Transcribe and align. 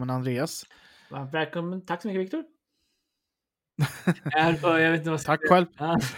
Välkommen 0.00 0.16
Andreas. 0.16 0.66
Varmt 1.10 1.34
välkommen. 1.34 1.86
Tack 1.86 2.02
så 2.02 2.08
mycket 2.08 2.22
Viktor. 2.22 2.44
jag, 4.62 4.90
vet 4.90 4.98
inte 4.98 5.10
vad 5.10 5.24
Tack 5.24 5.40
själv. 5.48 5.66
Ja. 5.78 6.00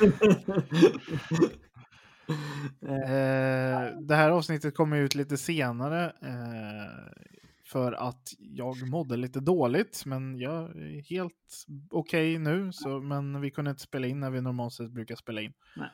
Eh, 2.83 3.99
det 4.01 4.15
här 4.15 4.31
avsnittet 4.31 4.77
kommer 4.77 4.97
ut 4.97 5.15
lite 5.15 5.37
senare 5.37 6.05
eh, 6.05 7.23
för 7.65 7.93
att 7.93 8.33
jag 8.39 8.89
mådde 8.89 9.17
lite 9.17 9.41
dåligt, 9.41 10.03
men 10.07 10.39
jag 10.39 10.77
är 10.77 11.03
helt 11.03 11.67
okej 11.91 12.39
nu. 12.39 12.73
Så, 12.73 13.01
men 13.01 13.41
vi 13.41 13.51
kunde 13.51 13.71
inte 13.71 13.83
spela 13.83 14.07
in 14.07 14.21
när 14.21 14.31
vi 14.31 14.41
normalt 14.41 14.73
sett 14.73 14.91
brukar 14.91 15.17
spela 15.17 15.41
in. 15.41 15.53
Nej, 15.77 15.89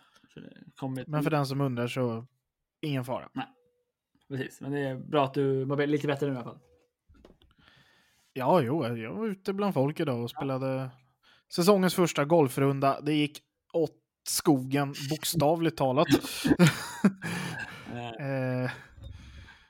kommer 0.77 1.05
Men 1.06 1.22
för 1.22 1.31
den 1.31 1.47
som 1.47 1.61
undrar 1.61 1.86
så 1.86 2.27
ingen 2.81 3.05
fara. 3.05 3.28
Precis, 4.28 4.61
men 4.61 4.72
det 4.72 4.81
är 4.81 4.97
bra 4.97 5.25
att 5.25 5.34
du 5.34 5.66
mår 5.66 5.86
lite 5.86 6.06
bättre 6.06 6.27
nu 6.27 6.33
i 6.33 6.36
alla 6.36 6.44
fall. 6.44 6.59
Ja, 8.39 8.61
jo, 8.61 8.84
jag 8.97 9.14
var 9.14 9.27
ute 9.27 9.53
bland 9.53 9.75
folk 9.75 10.00
idag 10.00 10.22
och 10.22 10.31
spelade 10.31 10.91
säsongens 11.55 11.94
första 11.94 12.25
golfrunda. 12.25 13.00
Det 13.00 13.12
gick 13.14 13.39
åt 13.72 13.97
skogen, 14.28 14.94
bokstavligt 15.11 15.77
talat. 15.78 16.06
Eh, 18.19 18.70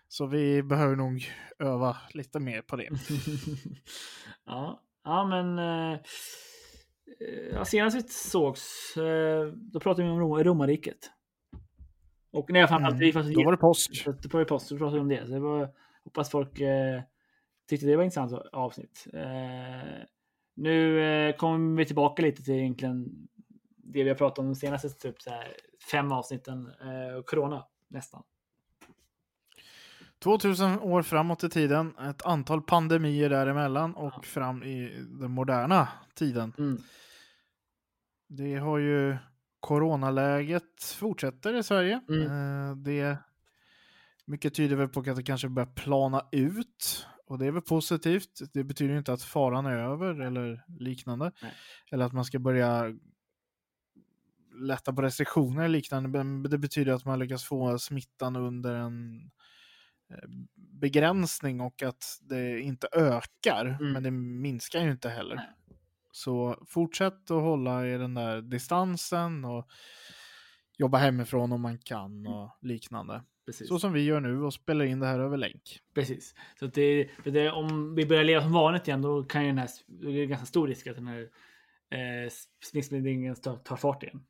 så 0.08 0.26
vi 0.26 0.62
behöver 0.62 0.96
nog 0.96 1.32
öva 1.58 1.96
lite 2.14 2.40
mer 2.40 2.62
på 2.62 2.76
det. 2.76 2.88
ja, 4.46 4.82
ja, 5.04 5.26
men 5.26 5.58
eh, 5.58 6.00
ja, 7.52 7.64
senast 7.64 7.96
vi 7.96 8.02
sågs, 8.08 8.96
eh, 8.96 9.46
då 9.46 9.80
pratade 9.80 10.02
vi 10.02 10.12
om 10.12 10.20
Rom- 10.20 10.44
romarriket. 10.44 11.10
Och 12.32 12.50
nej, 12.50 12.66
framförallt 12.66 13.02
Mm, 13.02 13.26
vi 13.26 13.34
Då 13.34 13.44
var 13.44 13.52
det 13.52 13.58
påsk. 13.58 14.02
Så 14.04 14.10
att 14.10 14.30
på 14.30 14.44
post 14.44 14.66
så 14.66 14.78
pratade 14.78 14.96
vi 14.96 15.00
om 15.00 15.08
det. 15.08 15.26
Så 15.26 15.32
det 15.32 15.40
var, 15.40 15.68
hoppas 16.04 16.30
folk 16.30 16.60
eh, 16.60 17.02
tyckte 17.68 17.86
det 17.86 17.96
var 17.96 18.04
intressant 18.04 18.32
avsnitt. 18.52 19.06
Eh, 19.12 20.02
nu 20.54 21.00
eh, 21.00 21.36
kommer 21.36 21.76
vi 21.76 21.86
tillbaka 21.86 22.22
lite 22.22 22.42
till 22.42 22.54
egentligen 22.54 23.28
det 23.76 24.02
vi 24.02 24.08
har 24.08 24.16
pratat 24.16 24.38
om 24.38 24.46
de 24.46 24.54
senaste 24.54 24.88
typ, 24.88 25.22
så 25.22 25.30
här, 25.30 25.56
fem 25.90 26.12
avsnitten. 26.12 26.66
Eh, 26.66 27.22
corona 27.24 27.64
nästan. 27.88 28.22
2000 30.18 30.80
år 30.80 31.02
framåt 31.02 31.44
i 31.44 31.48
tiden, 31.48 31.98
ett 31.98 32.26
antal 32.26 32.62
pandemier 32.62 33.30
däremellan 33.30 33.94
och 33.94 34.24
fram 34.24 34.62
i 34.62 35.06
den 35.20 35.30
moderna 35.30 35.88
tiden. 36.14 36.52
Mm. 36.58 36.82
Det 38.28 38.54
har 38.54 38.78
ju 38.78 39.16
coronaläget 39.60 40.84
fortsätter 40.98 41.54
i 41.54 41.62
Sverige. 41.62 42.00
Mm. 42.08 42.22
Eh, 42.22 42.76
det 42.76 43.18
mycket 44.24 44.54
tyder 44.54 44.76
väl 44.76 44.88
på 44.88 45.00
att 45.00 45.16
det 45.16 45.22
kanske 45.22 45.48
börjar 45.48 45.66
plana 45.66 46.26
ut 46.32 47.06
och 47.28 47.38
det 47.38 47.46
är 47.46 47.50
väl 47.50 47.62
positivt. 47.62 48.40
Det 48.52 48.64
betyder 48.64 48.92
ju 48.92 48.98
inte 48.98 49.12
att 49.12 49.22
faran 49.22 49.66
är 49.66 49.76
över 49.76 50.20
eller 50.20 50.64
liknande. 50.78 51.32
Nej. 51.42 51.52
Eller 51.90 52.04
att 52.04 52.12
man 52.12 52.24
ska 52.24 52.38
börja 52.38 52.94
lätta 54.54 54.92
på 54.92 55.02
restriktioner 55.02 55.64
eller 55.64 55.76
liknande. 55.76 56.08
Men 56.08 56.42
det 56.42 56.58
betyder 56.58 56.92
att 56.92 57.04
man 57.04 57.18
lyckas 57.18 57.44
få 57.44 57.78
smittan 57.78 58.36
under 58.36 58.74
en 58.74 59.30
eh, 60.10 60.28
begränsning 60.54 61.60
och 61.60 61.82
att 61.82 62.04
det 62.20 62.60
inte 62.60 62.88
ökar. 62.92 63.66
Mm. 63.66 63.92
Men 63.92 64.02
det 64.02 64.10
minskar 64.10 64.80
ju 64.80 64.90
inte 64.90 65.08
heller. 65.08 65.34
Nej. 65.36 65.48
Så 66.12 66.64
fortsätt 66.66 67.30
att 67.30 67.42
hålla 67.42 67.86
i 67.86 67.98
den 67.98 68.14
där 68.14 68.42
distansen 68.42 69.44
och 69.44 69.68
jobba 70.78 70.98
hemifrån 70.98 71.52
om 71.52 71.60
man 71.60 71.78
kan 71.78 72.26
och 72.26 72.58
liknande. 72.60 73.22
Precis. 73.48 73.68
Så 73.68 73.78
som 73.78 73.92
vi 73.92 74.04
gör 74.04 74.20
nu 74.20 74.42
och 74.42 74.54
spelar 74.54 74.84
in 74.84 75.00
det 75.00 75.06
här 75.06 75.18
över 75.18 75.36
länk. 75.36 75.80
Precis. 75.94 76.34
Så 76.58 76.66
det, 76.66 77.10
för 77.22 77.30
det, 77.30 77.50
om 77.50 77.94
vi 77.94 78.06
börjar 78.06 78.24
leva 78.24 78.42
som 78.42 78.52
vanligt 78.52 78.88
igen, 78.88 79.02
då 79.02 79.24
kan 79.24 79.42
ju 79.42 79.48
den 79.48 79.58
här, 79.58 79.68
då 79.86 80.08
är 80.08 80.12
det 80.14 80.26
ganska 80.26 80.46
stor 80.46 80.68
risk 80.68 80.86
att 80.86 80.96
den 80.96 81.06
här 81.06 81.20
eh, 81.90 82.30
smittspridningen 82.64 83.34
tar, 83.34 83.56
tar 83.56 83.76
fart 83.76 84.02
igen. 84.02 84.24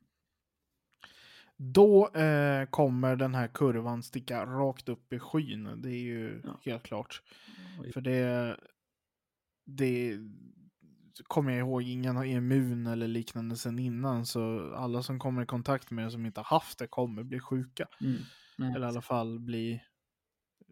Då 1.57 2.07
eh, 2.09 2.65
kommer 2.65 3.15
den 3.15 3.35
här 3.35 3.47
kurvan 3.47 4.03
sticka 4.03 4.45
rakt 4.45 4.89
upp 4.89 5.13
i 5.13 5.19
skyn. 5.19 5.81
Det 5.81 5.89
är 5.89 6.01
ju 6.01 6.41
Ja. 6.43 6.59
helt 6.65 6.83
klart. 6.83 7.21
Oj. 7.81 7.91
För 7.93 8.01
det, 8.01 8.57
det 9.65 10.17
kommer 11.23 11.51
jag 11.51 11.59
ihåg, 11.59 11.81
ingen 11.83 12.17
är 12.17 12.23
immun 12.25 12.87
eller 12.87 13.07
liknande 13.07 13.55
sedan 13.55 13.79
innan. 13.79 14.25
Så 14.25 14.73
alla 14.75 15.03
som 15.03 15.19
kommer 15.19 15.43
i 15.43 15.45
kontakt 15.45 15.91
med 15.91 16.05
det 16.05 16.11
som 16.11 16.25
inte 16.25 16.39
har 16.39 16.45
haft 16.59 16.79
det 16.79 16.87
kommer 16.87 17.23
bli 17.23 17.39
sjuka. 17.39 17.87
Mm. 18.01 18.17
Nej, 18.59 18.75
Eller 18.75 18.87
i 18.87 18.89
alla 18.89 19.01
fall 19.01 19.39
bli 19.39 19.81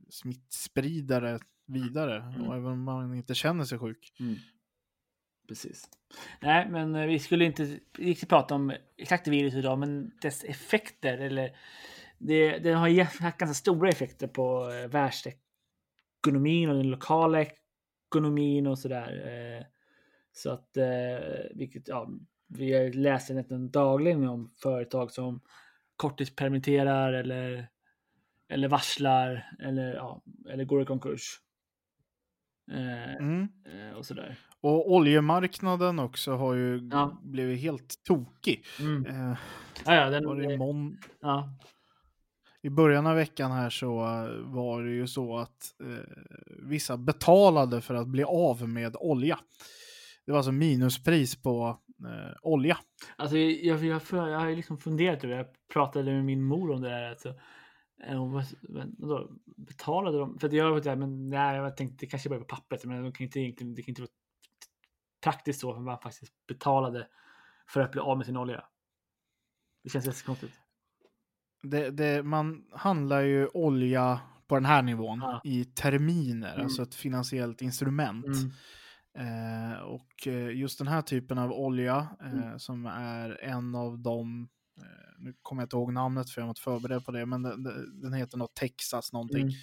smittspridare 0.10 1.40
vidare. 1.68 2.18
Mm. 2.18 2.48
Och 2.48 2.56
även 2.56 2.72
om 2.72 2.84
man 2.84 3.16
inte 3.16 3.36
känner 3.36 3.64
sig 3.64 3.80
sjuk. 3.80 4.14
Mm. 4.20 4.36
Precis. 5.48 5.90
Nej, 6.42 6.70
men 6.70 6.96
eh, 6.96 7.06
vi 7.06 7.20
skulle 7.20 7.46
inte 7.46 7.80
riktigt 7.98 8.30
prata 8.30 8.56
om 8.56 8.74
exakt 8.98 9.28
virus 9.28 9.54
idag, 9.54 9.80
men 9.80 10.12
dess 10.22 10.44
effekter 10.44 11.18
eller 11.18 11.58
det, 12.18 12.58
det 12.58 12.72
har 12.72 13.04
haft 13.04 13.38
ganska 13.38 13.54
stora 13.54 13.90
effekter 13.90 14.28
på 14.28 14.72
eh, 14.72 14.88
världsekonomin 14.88 16.70
och 16.70 16.76
den 16.76 16.90
lokala 16.90 17.46
ekonomin 18.10 18.68
och 18.68 18.80
sådär. 18.80 19.28
Eh, 19.28 19.66
så 20.32 20.52
att, 20.52 20.78
vilket, 21.54 21.88
ja, 21.88 22.10
vi 22.48 22.94
läser 22.94 23.34
nästan 23.34 23.70
dagligen 23.70 24.28
om 24.28 24.54
företag 24.62 25.12
som 25.12 25.42
korttidspermitterar 25.96 27.14
eller, 27.14 27.70
eller 28.50 28.68
varslar 28.68 29.52
eller, 29.60 29.94
ja, 29.96 30.22
eller 30.50 30.64
går 30.66 30.82
i 30.82 30.86
konkurs. 30.86 31.40
Eh, 32.72 33.16
Mm. 33.16 33.48
eh, 33.66 33.98
och 33.98 34.06
sådär. 34.06 34.36
Och 34.62 34.92
oljemarknaden 34.92 36.00
också 36.00 36.32
har 36.36 36.54
ju 36.54 36.90
Ja. 36.92 37.20
blivit 37.24 37.62
helt 37.62 38.04
tokig. 38.04 38.66
Mm. 38.80 39.06
Eh, 39.06 39.38
Ja, 39.86 39.96
ja, 39.96 40.10
den, 40.10 40.26
var 40.26 40.36
det 40.36 40.58
mån- 40.58 40.98
ja, 41.22 41.50
I 42.62 42.70
början 42.70 43.08
av 43.08 43.16
veckan 43.16 43.52
här 43.52 43.70
så 43.70 44.00
eh, 44.04 44.30
var 44.54 44.84
det 44.84 44.92
ju 44.92 45.08
så 45.08 45.38
att 45.38 45.76
eh, 45.84 46.08
vissa 46.64 46.98
betalade 46.98 47.82
för 47.82 47.96
att 47.96 48.08
bli 48.08 48.24
av 48.24 48.70
med 48.70 48.96
olja. 49.00 49.40
Det 50.26 50.32
var 50.32 50.38
alltså 50.40 50.52
minuspris 50.52 51.36
på 51.42 51.80
eh, 52.06 52.36
olja. 52.42 52.78
alltså 53.16 53.38
jag, 53.38 53.84
jag, 53.84 53.86
jag, 53.86 54.02
jag 54.30 54.40
har 54.40 54.50
ju 54.50 54.56
liksom 54.56 54.78
funderat 54.78 55.24
över 55.24 55.34
det. 55.36 55.40
Jag 55.40 55.48
pratade 55.74 56.12
med 56.14 56.26
min 56.26 56.44
mor 56.44 56.72
om 56.72 56.82
det 56.82 56.90
där. 56.90 57.10
Alltså, 57.10 57.34
eh, 58.04 58.44
vadå, 58.98 59.32
betalade 59.46 60.18
de? 60.18 60.40
För 60.40 60.48
att 60.48 60.54
jag 60.54 60.72
var 60.72 60.96
men 60.96 61.30
nej, 61.30 61.58
jag 61.58 61.78
tänkte 61.78 62.06
det 62.06 62.10
kanske 62.10 62.30
bara 62.30 62.40
på 62.40 62.46
pappret. 62.46 62.86
Men 62.86 63.04
de 63.04 63.12
kan 63.14 63.26
inte, 63.26 63.40
egentligen- 63.40 63.76
det 63.76 63.82
kan 63.84 63.90
inte 63.92 64.02
vara 64.02 64.12
praktiskt 65.24 65.60
så, 65.60 65.74
för 65.74 65.82
man 65.82 66.00
faktiskt 66.00 66.34
betalade 66.48 67.08
för 67.68 67.82
att 67.82 67.92
bli 67.92 68.02
av 68.02 68.18
med 68.18 68.26
sin 68.26 68.38
olja. 68.38 68.64
Det 69.84 69.90
känns 69.90 70.06
jättekonstigt. 70.06 70.54
Det, 71.64 71.90
det, 71.90 72.24
man 72.24 72.66
handlar 72.72 73.22
ju 73.22 73.48
olja 73.48 74.20
på 74.48 74.56
den 74.56 74.66
här 74.66 74.82
nivån 74.82 75.20
Ja. 75.20 75.42
i 75.44 75.66
terminer, 75.66 76.54
Mm. 76.54 76.64
alltså 76.64 76.82
ett 76.84 76.96
finansiellt 76.96 77.62
instrument. 77.62 78.26
Mm. 78.26 78.52
Eh, 79.74 79.80
och 79.80 80.28
eh, 80.28 80.50
just 80.58 80.78
den 80.80 80.88
här 80.88 81.02
typen 81.02 81.38
av 81.38 81.52
olja 81.52 82.08
eh, 82.22 82.34
Mm. 82.34 82.60
som 82.60 82.86
är 82.86 83.44
en 83.44 83.76
av 83.76 84.00
de, 84.00 84.50
nu 85.18 85.34
kommer 85.42 85.62
jag 85.62 85.66
inte 85.66 85.76
ihåg 85.76 85.94
namnet 85.94 86.30
för 86.30 86.42
jag 86.42 86.46
var 86.46 86.52
inte 86.52 86.62
förberedd 86.62 87.06
på 87.06 87.12
det, 87.12 87.26
men 87.26 87.44
den, 87.44 87.64
den 88.02 88.14
heter 88.14 88.38
något 88.38 88.56
Texas 88.56 89.14
någonting. 89.14 89.42
Mm. 89.42 89.54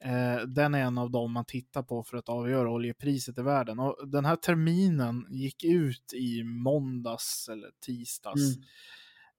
Eh, 0.00 0.42
den 0.46 0.74
är 0.74 0.78
en 0.80 0.98
av 0.98 1.10
dem 1.10 1.32
man 1.32 1.44
tittar 1.44 1.82
på 1.82 2.02
för 2.04 2.16
att 2.16 2.28
avgöra 2.28 2.70
oljepriset 2.70 3.38
i 3.38 3.42
världen. 3.42 3.78
Och 3.78 4.08
den 4.08 4.24
här 4.24 4.36
terminen 4.36 5.26
gick 5.30 5.64
ut 5.64 6.12
i 6.14 6.44
måndags 6.44 7.48
eller 7.52 7.70
tisdags. 7.86 8.56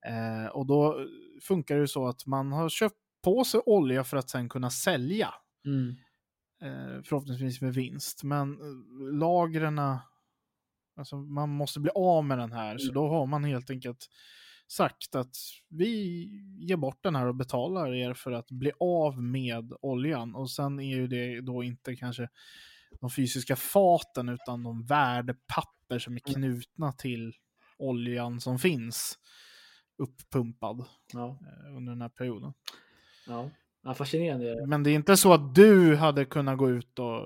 Mm. 0.06 0.44
Eh, 0.44 0.46
och 0.50 0.66
då 0.66 1.06
funkar 1.42 1.76
det 1.76 1.88
så 1.88 2.06
att 2.06 2.26
man 2.26 2.52
har 2.52 2.68
köpt 2.68 2.96
på 3.24 3.44
sig 3.44 3.60
olja 3.66 4.04
för 4.04 4.16
att 4.16 4.30
sen 4.30 4.48
kunna 4.48 4.70
sälja. 4.70 5.34
Mm. 5.66 5.88
Eh, 6.62 7.02
förhoppningsvis 7.02 7.60
med 7.60 7.74
vinst. 7.74 8.22
Men 8.24 8.52
eh, 8.52 9.18
lagren, 9.18 9.78
alltså 10.96 11.16
man 11.16 11.48
måste 11.48 11.80
bli 11.80 11.90
av 11.94 12.24
med 12.24 12.38
den 12.38 12.52
här. 12.52 12.78
Så 12.78 12.84
Mm. 12.84 12.94
då 12.94 13.08
har 13.08 13.26
man 13.26 13.44
helt 13.44 13.70
enkelt 13.70 14.06
sagt 14.70 15.14
att 15.14 15.36
vi 15.68 15.92
ger 16.58 16.76
bort 16.76 16.98
den 17.02 17.16
här 17.16 17.26
och 17.26 17.34
betalar 17.34 17.94
er 17.94 18.14
för 18.14 18.32
att 18.32 18.50
bli 18.50 18.72
av 18.80 19.22
med 19.22 19.72
oljan. 19.82 20.34
Och 20.34 20.50
sen 20.50 20.80
är 20.80 20.96
ju 20.96 21.06
det 21.06 21.40
då 21.40 21.62
inte 21.62 21.96
kanske 21.96 22.28
de 23.00 23.10
fysiska 23.10 23.56
faten 23.56 24.28
utan 24.28 24.62
de 24.62 24.86
värdepapper 24.86 25.98
som 25.98 26.16
är 26.16 26.20
Mm. 26.28 26.34
knutna 26.34 26.92
till 26.92 27.32
oljan 27.78 28.40
som 28.40 28.58
finns 28.58 29.18
uppumpad 29.98 30.84
Ja, 31.12 31.38
eh, 31.68 31.76
under 31.76 31.92
den 31.92 32.02
här 32.02 32.08
perioden. 32.08 32.52
ja. 33.26 33.50
ja 33.82 33.94
fascinerande. 33.94 34.66
Men 34.66 34.82
det 34.82 34.90
är 34.90 34.94
inte 34.94 35.16
så 35.16 35.32
att 35.32 35.54
du 35.54 35.96
hade 35.96 36.24
kunnat 36.24 36.58
gå 36.58 36.70
ut 36.70 36.98
och 36.98 37.20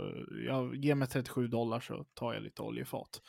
ja, 0.47 0.75
ge 0.75 0.95
mig 0.95 1.09
37 1.09 1.49
dollar 1.49 1.81
så 1.81 2.05
tar 2.15 2.35
jag 2.35 2.43
lite 2.43 2.63
oljefat. 2.63 3.23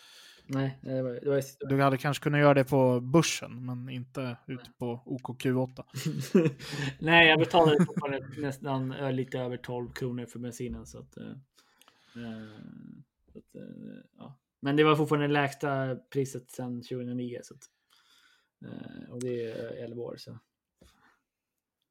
Nej, 0.48 0.80
det 0.82 1.02
var, 1.02 1.12
det 1.12 1.30
var 1.30 1.70
Du 1.70 1.82
hade 1.82 1.98
kanske 1.98 2.24
kunnat 2.24 2.40
göra 2.40 2.54
det 2.54 2.64
på 2.64 3.00
börsen, 3.00 3.66
men 3.66 3.90
inte 3.90 4.38
ute 4.48 4.72
på 4.78 5.02
OKQ8. 5.06 5.84
Nej, 7.00 7.28
jag 7.28 7.40
betalade 7.40 7.86
nästan 8.38 8.92
ö, 8.92 9.12
lite 9.12 9.40
över 9.40 9.58
12 9.58 9.94
kronor 9.94 10.26
för 10.26 10.40
bensinen. 10.40 10.86
Så 10.86 11.00
att, 11.00 11.18
eh, 11.18 11.28
eh, 12.16 12.60
så 13.34 13.40
att, 13.40 13.56
eh, 13.56 14.02
ja. 14.18 14.40
Men 14.60 14.76
det 14.76 14.84
var 14.84 14.96
fortfarande 14.96 15.28
lägsta 15.28 15.96
priset 15.96 16.52
sedan 16.52 16.82
2009. 16.82 17.40
Så 17.44 17.54
att, 17.54 17.64
eh, 18.66 19.12
och 19.12 19.20
det 19.20 19.52
är 19.52 19.84
11 19.84 20.02
år. 20.02 20.16
Så. 20.18 20.40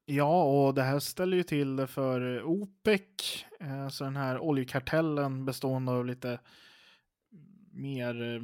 Ja, 0.05 0.43
och 0.43 0.73
det 0.73 0.83
här 0.83 0.99
ställer 0.99 1.37
ju 1.37 1.43
till 1.43 1.75
det 1.75 1.87
för 1.87 2.43
OPEC, 2.43 3.01
eh, 3.59 3.87
så 3.87 4.03
den 4.03 4.15
här 4.15 4.39
oljekartellen 4.39 5.45
bestående 5.45 5.91
av 5.91 6.05
lite 6.05 6.39
mer 7.75 8.35
eh, 8.35 8.41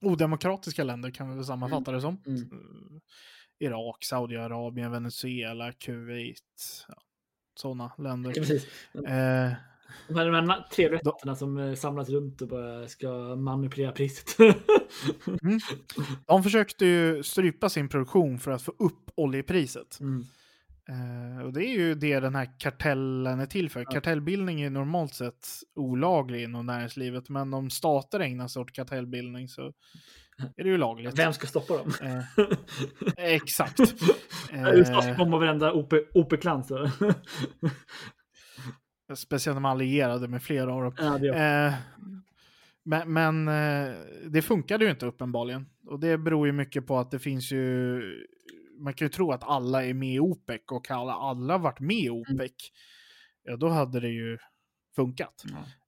odemokratiska 0.00 0.84
länder 0.84 1.10
kan 1.10 1.28
vi 1.30 1.34
väl 1.36 1.44
sammanfatta 1.44 1.92
det 1.92 2.00
som. 2.00 2.22
Mm. 2.26 2.42
Eh, 2.42 2.98
Irak, 3.58 4.04
Saudiarabien, 4.04 4.90
Venezuela, 4.90 5.72
Kuwait, 5.72 6.84
ja, 6.88 6.94
sådana 7.54 7.92
länder. 7.98 8.32
Precis. 8.32 8.64
Eh, 8.94 9.52
De 10.08 10.14
här, 10.14 10.26
de 10.26 10.34
här 10.34 10.42
na- 10.42 10.68
trevliga 10.72 11.00
Då- 11.04 11.10
staterna 11.10 11.36
som 11.36 11.58
eh, 11.58 11.74
samlas 11.74 12.08
runt 12.08 12.42
och 12.42 12.48
bara 12.48 12.88
ska 12.88 13.08
manipulera 13.36 13.92
priset. 13.92 14.38
mm. 15.42 15.60
De 16.26 16.42
försökte 16.42 16.86
ju 16.86 17.22
strypa 17.22 17.68
sin 17.68 17.88
produktion 17.88 18.38
för 18.38 18.50
att 18.50 18.62
få 18.62 18.72
upp 18.78 19.10
oljepriset. 19.14 20.00
mm. 20.00 20.24
Eh, 20.88 21.44
och 21.44 21.52
det 21.52 21.64
är 21.64 21.72
ju 21.72 21.94
det 21.94 22.20
den 22.20 22.34
här 22.34 22.48
kartellen 22.58 23.40
är 23.40 23.46
till 23.46 23.70
för. 23.70 23.84
Kartellbildning 23.84 24.62
är 24.62 24.70
normalt 24.70 25.14
sett 25.14 25.48
olaglig 25.74 26.42
inom 26.42 26.66
näringslivet, 26.66 27.28
men 27.28 27.54
om 27.54 27.70
stater 27.70 28.20
ägnar 28.20 28.48
sig 28.48 28.62
åt 28.62 28.72
kartellbildning 28.72 29.48
så 29.48 29.72
är 30.56 30.64
det 30.64 30.68
ju 30.68 30.78
lagligt. 30.78 31.18
Vem 31.18 31.32
ska 31.32 31.46
stoppa 31.46 31.76
dem? 31.76 31.92
Eh, 32.02 32.24
exakt. 33.34 33.80
USA 34.52 35.02
ska 35.02 35.14
bomba 35.14 35.38
varenda 35.38 35.72
OP-klan. 36.14 36.64
speciellt 39.14 39.56
när 39.56 39.60
man 39.60 39.70
allierade 39.70 40.28
med 40.28 40.42
flera 40.42 40.74
av 40.74 40.82
dem. 40.82 40.94
ja. 40.98 41.34
Eh, 41.34 41.74
men 42.84 43.12
men 43.12 43.44
det 44.30 44.42
funkade 44.42 44.84
ju 44.84 44.90
inte 44.90 45.06
uppenbarligen. 45.06 45.66
Och 45.86 46.00
det 46.00 46.18
beror 46.18 46.46
ju 46.46 46.52
mycket 46.52 46.86
på 46.86 46.98
att 46.98 47.10
det 47.10 47.18
finns 47.18 47.52
ju... 47.52 48.02
Man 48.78 48.94
kan 48.94 49.04
ju 49.06 49.08
tro 49.12 49.32
att 49.32 49.44
alla 49.44 49.84
är 49.84 49.94
med 49.94 50.14
i 50.14 50.20
OPEC 50.20 50.60
och 50.70 50.90
alla, 50.90 51.12
alla 51.12 51.58
varit 51.58 51.80
med 51.80 51.96
i 51.96 52.10
OPEC. 52.10 52.52
Ja, 53.42 53.56
då 53.56 53.68
hade 53.68 54.00
det 54.00 54.08
ju 54.08 54.38
funkat. 54.96 55.44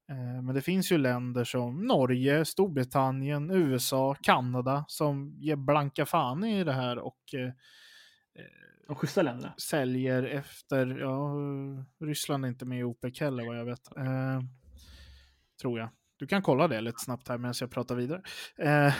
Eh, 0.08 0.42
Men 0.42 0.54
det 0.54 0.62
finns 0.62 0.92
ju 0.92 0.98
länder 0.98 1.44
som 1.44 1.86
Norge, 1.86 2.44
Storbritannien, 2.44 3.50
USA, 3.50 4.16
Kanada 4.22 4.84
som 4.88 5.34
ger 5.38 5.56
blanka 5.56 6.06
fan 6.06 6.44
i 6.44 6.64
det 6.64 6.72
här 6.72 6.98
och 6.98 7.34
eh, 7.34 7.52
De 8.86 8.96
schyssta 8.96 9.22
länderna. 9.22 9.54
säljer 9.58 10.22
efter, 10.22 10.86
ja, 10.98 11.34
Ryssland 12.00 12.44
är 12.44 12.48
inte 12.48 12.64
med 12.64 12.78
i 12.80 12.82
OPEC 12.84 13.20
heller 13.20 13.46
vad 13.46 13.58
jag 13.58 13.64
vet. 13.64 13.96
Eh, 13.96 14.40
tror 15.60 15.78
jag. 15.78 15.88
Du 16.16 16.26
kan 16.26 16.42
kolla 16.42 16.68
det 16.68 16.80
lite 16.80 17.00
snabbt 17.00 17.28
här 17.28 17.38
medan 17.38 17.54
jag 17.60 17.70
pratar 17.70 17.94
vidare. 17.94 18.22
Eh, 18.56 18.94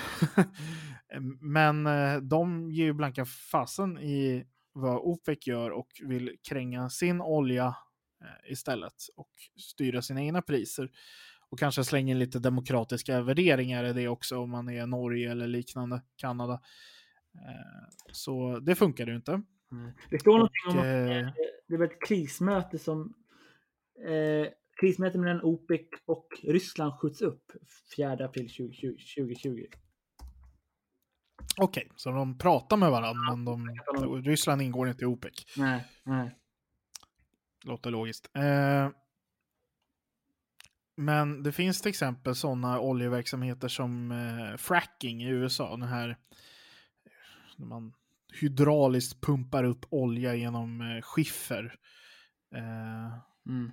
men 1.40 1.86
eh, 1.86 2.16
de 2.16 2.70
ger 2.70 2.84
ju 2.84 2.92
blanka 2.92 3.24
fasen 3.24 3.98
i 3.98 4.46
vad 4.72 4.96
OPEC 4.96 5.46
gör 5.46 5.70
och 5.70 5.88
vill 6.02 6.36
kränga 6.48 6.90
sin 6.90 7.20
olja 7.20 7.76
eh, 8.20 8.52
istället 8.52 8.94
och 9.16 9.30
styra 9.56 10.02
sina 10.02 10.22
egna 10.22 10.42
priser. 10.42 10.90
Och 11.50 11.58
kanske 11.58 11.84
slänga 11.84 12.10
in 12.12 12.18
lite 12.18 12.38
demokratiska 12.38 13.22
värderingar 13.22 13.84
i 13.84 13.92
det 13.92 14.08
också 14.08 14.38
om 14.38 14.50
man 14.50 14.68
är 14.68 14.86
Norge 14.86 15.30
eller 15.30 15.46
liknande, 15.46 16.02
Kanada. 16.16 16.60
Så 18.12 18.58
det 18.58 18.74
funkar 18.74 19.06
ju 19.06 19.16
inte. 19.16 19.42
Det 20.10 20.18
står 20.18 20.32
någonting 20.32 20.60
om 20.68 20.78
Och, 20.78 20.84
att 20.84 20.86
eh, 20.86 21.18
eh, 21.18 21.28
det 21.68 21.76
var 21.76 21.84
ett 21.84 22.06
krismöte 22.06 22.78
som 22.78 23.14
eh, 24.06 24.48
krismöte 24.84 25.18
mellan 25.18 25.42
OPEC 25.42 25.80
och 26.04 26.26
Ryssland 26.42 26.92
skjuts 26.92 27.22
upp 27.22 27.52
4 27.96 28.12
april 28.12 28.48
2020. 28.48 28.96
2020. 29.16 29.66
Okej, 31.56 31.90
så 31.96 32.10
de 32.10 32.38
pratar 32.38 32.76
med 32.76 32.90
varandra, 32.90 33.36
men 33.36 33.44
de, 33.44 33.68
Ryssland 34.22 34.62
ingår 34.62 34.88
inte 34.88 35.04
i 35.04 35.06
OPEC. 35.06 35.32
Nej, 35.56 35.84
nej. 36.02 36.38
Låter 37.64 37.90
logiskt. 37.90 38.30
Eh, 38.34 38.90
men 40.96 41.42
det 41.42 41.52
finns 41.52 41.80
till 41.80 41.90
exempel 41.90 42.34
sådana 42.34 42.80
oljeverksamheter 42.80 43.68
som 43.68 44.12
eh, 44.12 44.56
fracking 44.56 45.22
i 45.22 45.28
USA. 45.28 45.70
Den 45.76 45.88
här 45.88 46.16
när 47.56 47.66
man 47.66 47.94
hydrauliskt 48.40 49.20
pumpar 49.20 49.64
upp 49.64 49.86
olja 49.90 50.34
genom 50.34 50.80
eh, 50.80 51.02
skiffer. 51.02 51.78
Eh, 52.54 53.18
Mm. 53.46 53.72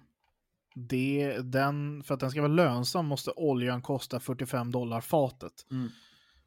Det, 0.75 1.37
den, 1.41 2.03
för 2.03 2.13
att 2.13 2.19
den 2.19 2.31
ska 2.31 2.41
vara 2.41 2.51
lönsam 2.51 3.05
måste 3.05 3.31
oljan 3.31 3.81
kosta 3.81 4.19
45 4.19 4.71
dollar 4.71 5.01
fatet. 5.01 5.65
Mm. 5.71 5.89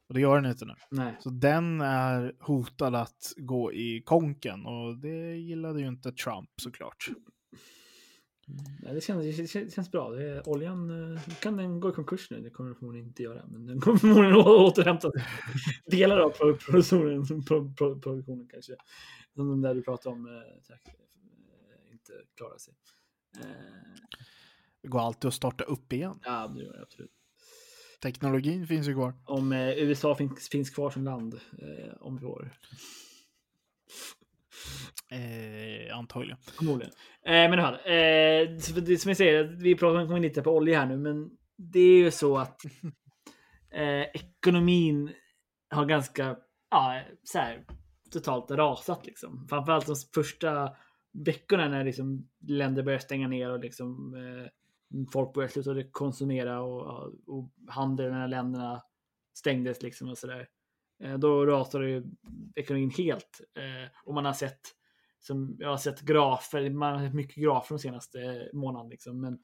Och 0.09 0.15
det 0.15 0.21
gör 0.21 0.41
den 0.41 0.51
inte 0.51 0.65
nu. 0.65 0.75
Nej. 0.91 1.17
Så 1.21 1.31
den 1.31 1.81
är 1.81 2.35
hotad 2.41 2.95
att 2.95 3.33
gå 3.37 3.73
i 3.73 4.03
konken 4.05 4.67
och 4.67 4.97
det 4.97 5.37
gillade 5.37 5.81
ju 5.81 5.89
inte 5.89 6.13
Trump 6.13 6.51
såklart. 6.63 7.09
Nej, 8.83 8.95
det, 8.95 9.01
känns, 9.01 9.53
det 9.53 9.73
känns- 9.75 9.91
bra. 9.91 10.11
Det 10.11 10.29
är, 10.29 10.49
oljan 10.49 11.13
eh, 11.15 11.21
kan 11.41 11.57
den 11.57 11.81
gå 11.81 11.89
i 11.89 11.93
konkurs 11.93 12.31
nu. 12.31 12.41
Det 12.41 12.51
kommer 12.51 12.71
den 12.71 12.79
förmodligen 12.79 13.09
inte 13.09 13.23
göra. 13.23 13.47
Men 13.47 13.67
den 13.67 13.81
kommer 13.81 13.99
förmodligen 13.99 14.37
återhämta 14.37 15.11
delar 15.87 16.19
av 16.19 16.31
pro- 16.31 16.57
produktionen, 16.57 17.45
pro, 17.45 17.73
pro, 17.75 18.01
produktionen 18.01 18.49
kanske. 18.53 18.73
Som 19.35 19.49
den 19.51 19.61
där 19.61 19.75
du 19.75 19.83
pratade 19.83 20.15
om. 20.17 20.27
Eh, 20.27 20.33
eh, 20.33 21.93
inte 21.93 22.13
klarar 22.37 22.59
sig. 22.59 22.75
Eh, 23.41 23.47
Det 24.83 24.89
går 24.89 25.01
alltid 25.01 25.29
att 25.29 25.35
starta 25.35 25.65
upp 25.65 25.93
igen. 25.93 26.21
ja, 26.25 26.49
det 26.49 26.63
gör 26.65 26.73
det 26.73 26.83
absolut. 26.83 27.11
Teknologin 28.03 28.67
finns 28.67 28.89
ju 28.89 28.95
kvar. 28.95 29.15
Om 29.25 29.53
eh, 29.53 29.69
USA 29.69 30.15
finns, 30.15 30.49
finns 30.49 30.71
kvar 30.71 30.91
som 30.91 31.05
land 31.05 31.35
eh, 31.35 31.95
om 32.01 32.17
ett 32.17 32.25
år. 32.25 32.53
Eh, 35.11 35.97
antagligen. 35.99 36.39
Förmodligen. 36.59 36.93
Eh, 37.27 37.33
men 37.33 37.59
i 37.59 37.63
alla 37.63 37.63
fall, 37.63 37.75
eh, 37.75 38.83
det, 38.83 38.99
som 38.99 39.09
jag 39.09 39.17
säger, 39.17 39.45
vi 39.45 39.75
pratar 39.75 40.07
kommer 40.07 40.21
lite 40.21 40.43
på 40.43 40.51
olja 40.57 40.79
här 40.81 40.87
nu, 40.87 40.97
men 40.97 41.31
det 41.57 41.79
är 41.81 41.99
ju 41.99 42.11
så 42.11 42.39
att 42.39 42.61
eh, 43.75 44.03
ekonomin 44.15 45.13
har 45.71 45.85
ganska, 45.87 46.37
ja, 46.71 47.03
så 47.25 47.39
här, 47.39 47.65
totalt 48.13 48.51
rasat 48.51 49.07
liksom. 49.07 49.47
Framförallt 49.49 49.87
de 49.87 49.97
första 50.15 50.77
veckorna 51.15 51.69
när 51.69 51.85
liksom 51.85 52.29
länder 52.41 52.83
börjar 52.83 52.99
stänga 52.99 53.29
ner 53.29 53.51
och 53.51 53.61
liksom 53.61 54.15
eh, 54.15 54.51
folk 55.13 55.35
börjar 55.35 55.49
sluta 55.49 55.83
konsumera 55.91 56.63
och, 56.63 57.13
och 57.27 57.51
handeln 57.69 58.13
mellan 58.13 58.31
länderna 58.31 58.83
stängdes 59.35 59.83
liksom 59.83 60.09
och 60.09 60.19
sådär. 60.19 60.49
Eh, 61.03 61.19
då 61.19 61.47
rasade 61.47 61.91
ju 61.91 62.05
ekonomin 62.55 62.91
helt. 62.91 63.41
Eh, 63.57 63.91
och 64.05 64.15
man 64.15 64.25
har 64.25 64.33
sett 64.33 64.61
som 65.19 65.57
jag 65.59 65.69
har 65.69 65.77
sett 65.77 66.01
grafer, 66.01 66.71
man 66.71 66.95
har 66.95 67.07
sett 67.07 67.15
mycket 67.15 67.43
grafer 67.43 67.75
de 67.75 67.79
senaste 67.79 68.49
månaderna. 68.53 68.91
Liksom. 68.91 69.21
Men, 69.21 69.39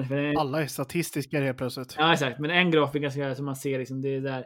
eh, 0.00 0.40
Alla 0.40 0.62
är 0.62 0.66
statistiska 0.66 1.40
helt 1.40 1.58
plötsligt. 1.58 1.94
Ja, 1.98 2.12
exakt. 2.12 2.40
Men 2.40 2.50
en 2.50 2.70
graf 2.70 2.94
är 2.94 2.98
ganska 2.98 3.34
som 3.34 3.44
man 3.44 3.56
ser, 3.56 3.78
liksom, 3.78 4.00
det 4.00 4.08
är 4.08 4.20
där. 4.20 4.44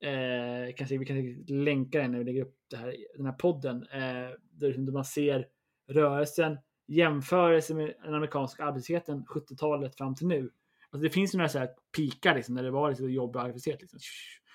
Eh, 0.00 0.74
kanske, 0.76 0.98
vi 0.98 1.06
kan 1.06 1.44
länka 1.64 1.98
den 1.98 2.10
när 2.12 2.18
vi 2.18 2.24
lägger 2.24 2.42
upp 2.42 2.56
det 2.70 2.76
här, 2.76 2.96
den 3.16 3.26
här 3.26 3.32
podden. 3.32 3.76
Eh, 3.92 4.30
där, 4.50 4.66
liksom, 4.66 4.86
där 4.86 4.92
man 4.92 5.04
ser 5.04 5.46
rörelsen 5.86 6.58
jämförelse 6.86 7.74
med 7.74 7.94
den 8.04 8.14
amerikanska 8.14 8.64
arbetslösheten 8.64 9.24
70-talet 9.24 9.96
fram 9.96 10.14
till 10.14 10.26
nu. 10.26 10.50
Alltså, 10.90 11.04
det 11.04 11.10
finns 11.10 11.34
ju 11.34 11.38
några 11.38 11.48
så 11.48 11.58
här 11.58 11.70
pikar 11.96 12.34
liksom, 12.34 12.54
där 12.54 12.62
det 12.62 12.70
var 12.70 12.88
liksom, 12.88 13.10
jobb 13.10 13.36
och 13.36 13.42
arbetslöshet. 13.42 13.82
Liksom. 13.82 13.98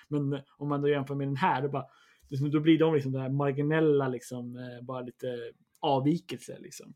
Men 0.08 0.42
om 0.56 0.68
man 0.68 0.82
då 0.82 0.88
jämför 0.88 1.14
med 1.14 1.28
den 1.28 1.36
här, 1.36 1.62
då, 1.62 1.68
bara, 1.68 1.86
liksom, 2.28 2.50
då 2.50 2.60
blir 2.60 2.78
de 2.78 2.94
liksom, 2.94 3.14
här 3.14 3.28
marginella, 3.28 4.08
liksom, 4.08 4.56
eh, 4.56 4.84
bara 4.84 5.00
lite 5.00 5.52
avvikelser. 5.80 6.58
Liksom. 6.60 6.94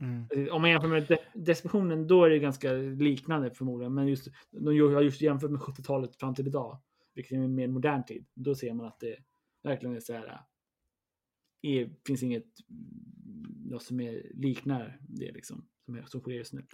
Mm. 0.00 0.48
Om 0.52 0.62
man 0.62 0.70
jämför 0.70 0.88
med 0.88 1.06
de 1.08 1.18
depressionen, 1.34 2.06
då 2.06 2.24
är 2.24 2.30
det 2.30 2.38
ganska 2.38 2.72
liknande 2.72 3.50
förmodligen. 3.50 3.94
Men 3.94 4.08
just, 4.08 4.28
de 4.50 4.94
har 4.94 5.02
just 5.02 5.20
jämfört 5.20 5.50
med 5.50 5.60
70-talet 5.60 6.16
fram 6.16 6.34
till 6.34 6.46
idag, 6.46 6.78
vilket 7.14 7.32
är 7.32 7.36
en 7.36 7.54
mer 7.54 7.68
modern 7.68 8.04
tid, 8.04 8.26
då 8.34 8.54
ser 8.54 8.74
man 8.74 8.86
att 8.86 9.00
det 9.00 9.16
verkligen 9.62 9.96
är 9.96 10.00
så 10.00 10.12
här. 10.12 10.40
Det 11.60 11.90
finns 12.06 12.22
inget 12.22 12.46
något 13.64 13.82
som 13.82 14.00
är, 14.00 14.22
liknar 14.34 14.98
det 15.00 15.32
liksom, 15.32 15.64
som, 15.84 15.96
är, 15.96 16.02
som 16.02 16.20
sker 16.20 16.32
just 16.32 16.52
nu. 16.52 16.66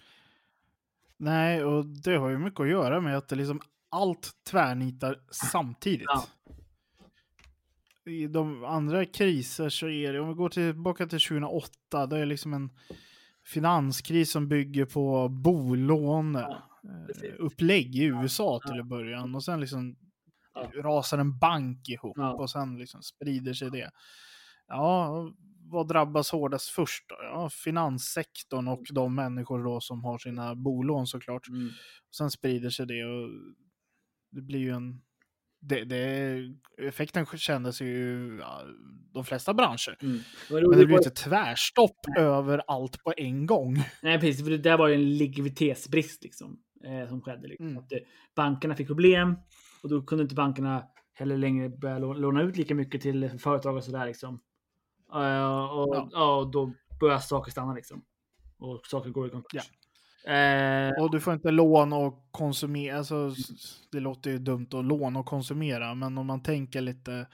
Nej, 1.16 1.64
och 1.64 1.86
det 1.86 2.16
har 2.16 2.28
ju 2.30 2.38
mycket 2.38 2.60
att 2.60 2.68
göra 2.68 3.00
med 3.00 3.16
att 3.16 3.28
det 3.28 3.36
liksom 3.36 3.60
allt 3.88 4.32
tvärnitar 4.50 5.20
samtidigt. 5.30 6.06
Ja. 6.06 6.26
I 8.06 8.26
de 8.26 8.64
andra 8.64 9.04
kriser 9.04 9.68
så 9.68 9.88
är 9.88 10.12
det, 10.12 10.20
om 10.20 10.28
vi 10.28 10.34
går 10.34 10.48
tillbaka 10.48 11.06
till 11.06 11.20
2008, 11.20 12.06
det 12.06 12.18
är 12.18 12.26
liksom 12.26 12.52
en 12.54 12.70
finanskris 13.44 14.30
som 14.30 14.48
bygger 14.48 14.84
på 14.84 15.28
bolån 15.28 16.34
Ja, 16.34 16.62
eh, 16.84 17.96
i 17.96 18.04
USA 18.04 18.60
till 18.66 18.76
Ja. 18.76 18.82
en 18.82 18.88
början 18.88 19.34
och 19.34 19.44
sen 19.44 19.60
liksom 19.60 19.96
rasar 20.74 21.18
en 21.18 21.38
bank 21.38 21.88
ihop 21.88 22.18
och 22.18 22.50
sen 22.50 22.78
liksom 22.78 23.02
sprider 23.02 23.52
sig 23.52 23.70
det. 23.70 23.90
Ja, 24.68 25.32
vad 25.70 25.88
drabbas 25.88 26.30
hårdast 26.30 26.68
först 26.68 27.04
då? 27.08 27.16
Ja, 27.20 27.50
finanssektorn 27.50 28.68
och 28.68 28.82
de 28.90 29.14
människor 29.14 29.64
då 29.64 29.80
som 29.80 30.04
har 30.04 30.18
sina 30.18 30.54
bolån 30.54 31.06
såklart. 31.06 31.48
Mm. 31.48 31.70
Sen 32.16 32.30
sprider 32.30 32.70
sig 32.70 32.86
det 32.86 33.04
och 33.04 33.28
det 34.32 34.42
blir 34.42 34.58
ju 34.58 34.70
en... 34.70 35.00
Det, 35.66 35.84
det, 35.84 36.40
effekten 36.78 37.26
kändes 37.26 37.80
ju 37.80 38.38
ja, 38.40 38.62
de 39.14 39.24
flesta 39.24 39.54
branscher. 39.54 39.96
Mm. 40.02 40.18
Men 40.50 40.60
det 40.62 40.68
blir 40.68 40.88
ju 40.88 40.96
inte 40.96 41.10
tvärstopp 41.10 41.96
över 42.18 42.62
allt 42.66 43.02
på 43.04 43.14
en 43.16 43.46
gång. 43.46 43.76
Nej, 44.02 44.20
precis. 44.20 44.44
För 44.44 44.50
det 44.50 44.58
där 44.58 44.78
var 44.78 44.88
ju 44.88 44.94
en 44.94 45.16
likviditetsbrist 45.16 46.22
liksom, 46.22 46.58
eh, 46.84 47.08
som 47.08 47.20
skedde. 47.20 47.48
Liksom. 47.48 47.66
Mm. 47.66 47.78
Att, 47.78 47.92
eh, 47.92 47.98
bankerna 48.36 48.74
fick 48.74 48.86
problem 48.86 49.36
och 49.82 49.88
då 49.88 50.02
kunde 50.02 50.22
inte 50.22 50.34
bankerna 50.34 50.84
heller 51.14 51.36
längre 51.38 51.68
börja 51.68 51.98
lå- 51.98 52.14
låna 52.18 52.42
ut 52.42 52.56
lika 52.56 52.74
mycket 52.74 53.00
till 53.02 53.38
företag 53.38 53.76
och 53.76 53.84
sådär. 53.84 54.06
Liksom. 54.06 54.40
Eh, 55.14 55.64
och, 55.64 55.96
Ja. 55.96 56.08
ja. 56.12 56.36
och 56.36 56.50
då 56.50 56.72
börjar 57.00 57.18
saker 57.18 57.50
stanna 57.50 57.74
liksom. 57.74 58.04
Och 58.58 58.86
saker 58.86 59.10
går 59.10 59.26
i 59.26 59.30
konkurs. 59.30 59.62
Ja. 60.24 60.32
Eh, 60.32 61.02
Och 61.02 61.10
du 61.10 61.20
får 61.20 61.34
inte 61.34 61.50
låna 61.50 61.96
och 61.96 62.28
konsumera. 62.30 62.98
Alltså, 62.98 63.34
det 63.92 64.00
låter 64.00 64.30
ju 64.30 64.38
dumt 64.38 64.68
att 64.72 64.84
låna 64.84 65.18
och 65.20 65.26
konsumera, 65.26 65.94
men 65.94 66.18
om 66.18 66.26
man 66.26 66.42
tänker 66.42 66.80
lite 66.80 67.26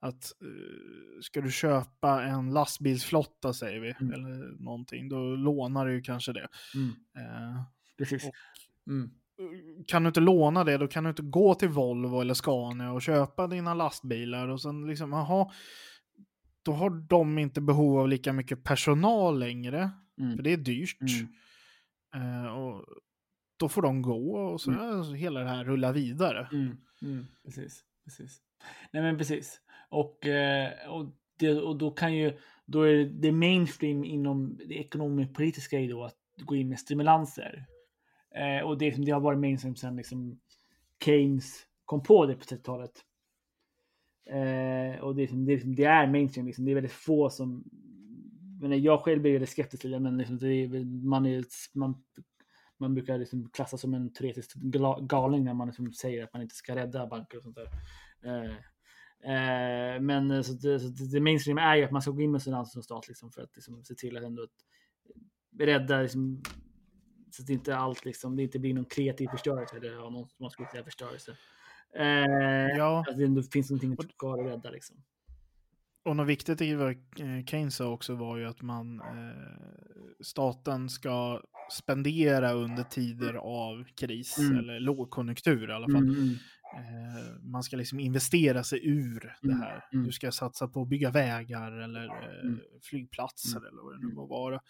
att 0.00 0.24
eh, 0.42 1.20
ska 1.22 1.40
du 1.40 1.50
köpa 1.50 2.22
en 2.22 2.50
lastbilsflotta 2.52 3.52
säger 3.52 3.80
vi, 3.80 3.94
Mm. 4.00 4.12
eller 4.12 4.62
någonting, 4.64 5.08
då 5.08 5.16
lånar 5.36 5.86
du 5.86 5.92
ju 5.92 6.00
kanske 6.02 6.32
det. 6.32 6.48
mm, 6.74 6.92
precis. 7.98 8.24
och- 8.24 8.32
Mm. 8.86 9.10
kan 9.86 10.02
du 10.02 10.06
inte 10.08 10.20
låna 10.20 10.64
det, 10.64 10.78
då 10.78 10.88
kan 10.88 11.04
du 11.04 11.10
inte 11.10 11.22
gå 11.22 11.54
till 11.54 11.68
Volvo 11.68 12.20
eller 12.20 12.34
Scania 12.34 12.92
och 12.92 13.02
köpa 13.02 13.46
dina 13.46 13.74
lastbilar 13.74 14.48
och 14.48 14.60
sen 14.62 14.86
liksom, 14.86 15.12
jaha, 15.12 15.50
då 16.62 16.72
har 16.72 16.90
de 16.90 17.38
inte 17.38 17.60
behov 17.60 17.98
av 17.98 18.08
lika 18.08 18.32
mycket 18.32 18.64
personal 18.64 19.38
längre, 19.38 19.90
Mm. 20.20 20.36
för 20.36 20.42
det 20.42 20.52
är 20.52 20.56
dyrt. 20.56 20.98
Mm. 21.00 22.42
Eh, 22.44 22.46
och 22.46 22.84
då 23.56 23.68
får 23.68 23.82
de 23.82 24.02
gå 24.02 24.36
och 24.38 24.60
så 24.60 24.70
Mm. 24.70 25.14
hela 25.14 25.40
det 25.40 25.48
här 25.48 25.64
rullar 25.64 25.92
vidare. 25.92 26.48
Mm, 26.52 26.76
mm, 27.02 27.26
precis, 27.44 27.84
precis. 28.04 28.38
Nej 28.90 29.02
men 29.02 29.18
precis. 29.18 29.60
Och, 29.88 30.26
eh, 30.26 30.90
och, 30.90 31.06
det, 31.38 31.52
och 31.54 31.76
då 31.78 31.90
kan 31.90 32.14
ju, 32.16 32.38
då 32.66 32.82
är 32.82 33.04
det 33.04 33.32
mainstream 33.32 34.04
inom 34.04 34.56
det 34.68 34.74
ekonomisk-politiska 34.74 35.80
är 35.80 35.88
då 35.88 36.04
att 36.04 36.16
gå 36.44 36.56
in 36.56 36.68
med 36.68 36.78
stimulanser. 36.78 37.66
Eh, 38.34 38.66
och 38.66 38.78
det, 38.78 38.90
det 38.90 39.10
har 39.12 39.20
varit 39.20 39.38
mainstream 39.38 39.76
sedan 39.76 39.96
liksom 39.96 40.40
Keynes 41.04 41.66
kom 41.84 42.02
på 42.02 42.26
det 42.26 42.34
på 42.34 42.44
30-talet. 42.44 42.92
Eh, 44.26 45.00
och 45.00 45.14
det, 45.14 45.20
är 45.20 45.22
liksom- 45.22 45.44
det, 45.44 45.52
är 45.52 45.56
liksom- 45.56 45.74
det 45.74 45.84
är 45.84 46.06
mainstream, 46.06 46.46
liksom. 46.46 46.64
det 46.64 46.70
är 46.70 46.74
väldigt 46.74 46.92
få 46.92 47.30
som... 47.30 47.64
Men 48.60 48.82
jag 48.82 49.00
själv 49.00 49.22
blir 49.22 49.32
väldigt 49.32 49.50
skeptisk 49.50 49.80
till 49.80 49.90
det, 49.90 50.00
men 50.00 50.18
liksom 50.18 50.38
det 50.38 50.46
är, 50.46 50.84
man, 51.04 51.26
är, 51.26 51.44
man, 51.74 52.02
man 52.78 52.94
brukar 52.94 53.18
liksom 53.18 53.50
klassas 53.50 53.80
som 53.80 53.94
en 53.94 54.12
teoretisk 54.12 54.54
galning 55.00 55.44
när 55.44 55.54
man 55.54 55.66
liksom 55.66 55.92
säger 55.92 56.24
att 56.24 56.32
man 56.32 56.42
inte 56.42 56.54
ska 56.54 56.76
rädda 56.76 57.06
banker 57.06 57.36
och 57.36 57.42
sånt 57.42 57.56
där. 57.56 57.68
Eh, 58.24 58.50
eh, 59.32 60.00
men 60.00 60.30
eh, 60.30 60.42
så 60.42 60.52
det, 60.52 60.80
så 60.80 61.04
det, 61.04 61.20
mainstream 61.20 61.58
är 61.58 61.76
ju 61.76 61.84
att 61.84 61.90
man 61.90 62.02
ska 62.02 62.10
gå 62.10 62.22
in 62.22 62.32
med 62.32 62.40
stimulanser 62.40 62.72
som 62.72 62.82
stat 62.82 63.08
liksom, 63.08 63.32
för 63.32 63.42
att 63.42 63.56
liksom, 63.56 63.84
se 63.84 63.94
till 63.94 64.16
att 64.16 64.24
ändå 64.24 64.42
att 64.42 64.50
rädda 65.58 66.02
liksom, 66.02 66.42
så 67.30 67.42
att 67.42 67.48
inte 67.48 67.76
allt 67.76 68.04
liksom, 68.04 68.36
det 68.36 68.42
inte 68.42 68.58
blir 68.58 68.74
någon 68.74 68.84
kreativ 68.84 69.28
förstörelse 69.28 69.76
eller 69.76 69.92
ja, 69.92 70.10
någon 70.10 70.28
som 70.28 70.50
skulle 70.50 70.68
säga 70.68 70.84
förstörelse. 70.84 71.36
Eh, 71.98 72.76
Ja, 72.78 73.04
Att 73.08 73.16
det 73.34 73.52
finns 73.52 73.70
någonting 73.70 73.96
kvar 74.18 74.38
att 74.40 74.52
rädda 74.52 74.70
liksom. 74.70 74.96
och 76.04 76.16
något 76.16 76.28
viktigt 76.28 76.60
i 76.60 76.74
vad 76.74 76.90
eh, 76.90 77.44
Keynes 77.46 77.76
sa 77.76 77.88
också 77.92 78.14
var 78.14 78.36
ju 78.36 78.46
att 78.46 78.62
man, 78.62 79.00
eh, 79.00 80.16
staten 80.24 80.88
ska 80.88 81.42
spendera 81.72 82.52
under 82.52 82.82
tider 82.82 83.34
av 83.34 83.84
kris 83.96 84.38
Mm. 84.38 84.58
eller 84.58 84.80
lågkonjunktur 84.80 85.70
i 85.70 85.72
alla 85.72 85.86
fall. 85.88 86.02
Mm, 86.02 86.14
mm. 86.14 86.34
Eh, 86.76 87.38
man 87.42 87.62
ska 87.62 87.76
liksom 87.76 88.00
investera 88.00 88.64
sig 88.64 88.86
ur 88.88 89.36
det 89.42 89.48
Mm, 89.48 89.60
här. 89.60 89.84
mm. 89.92 90.04
Du 90.06 90.12
ska 90.12 90.32
satsa 90.32 90.68
på 90.68 90.82
att 90.82 90.88
bygga 90.88 91.10
vägar 91.10 91.72
eller 91.72 92.06
eh, 92.06 92.40
Mm. 92.44 92.60
flygplatser 92.82 93.58
eller 93.68 93.82
vad 93.82 93.94
det 94.00 94.06
nu 94.06 94.14
må 94.14 94.26
vara. 94.26 94.60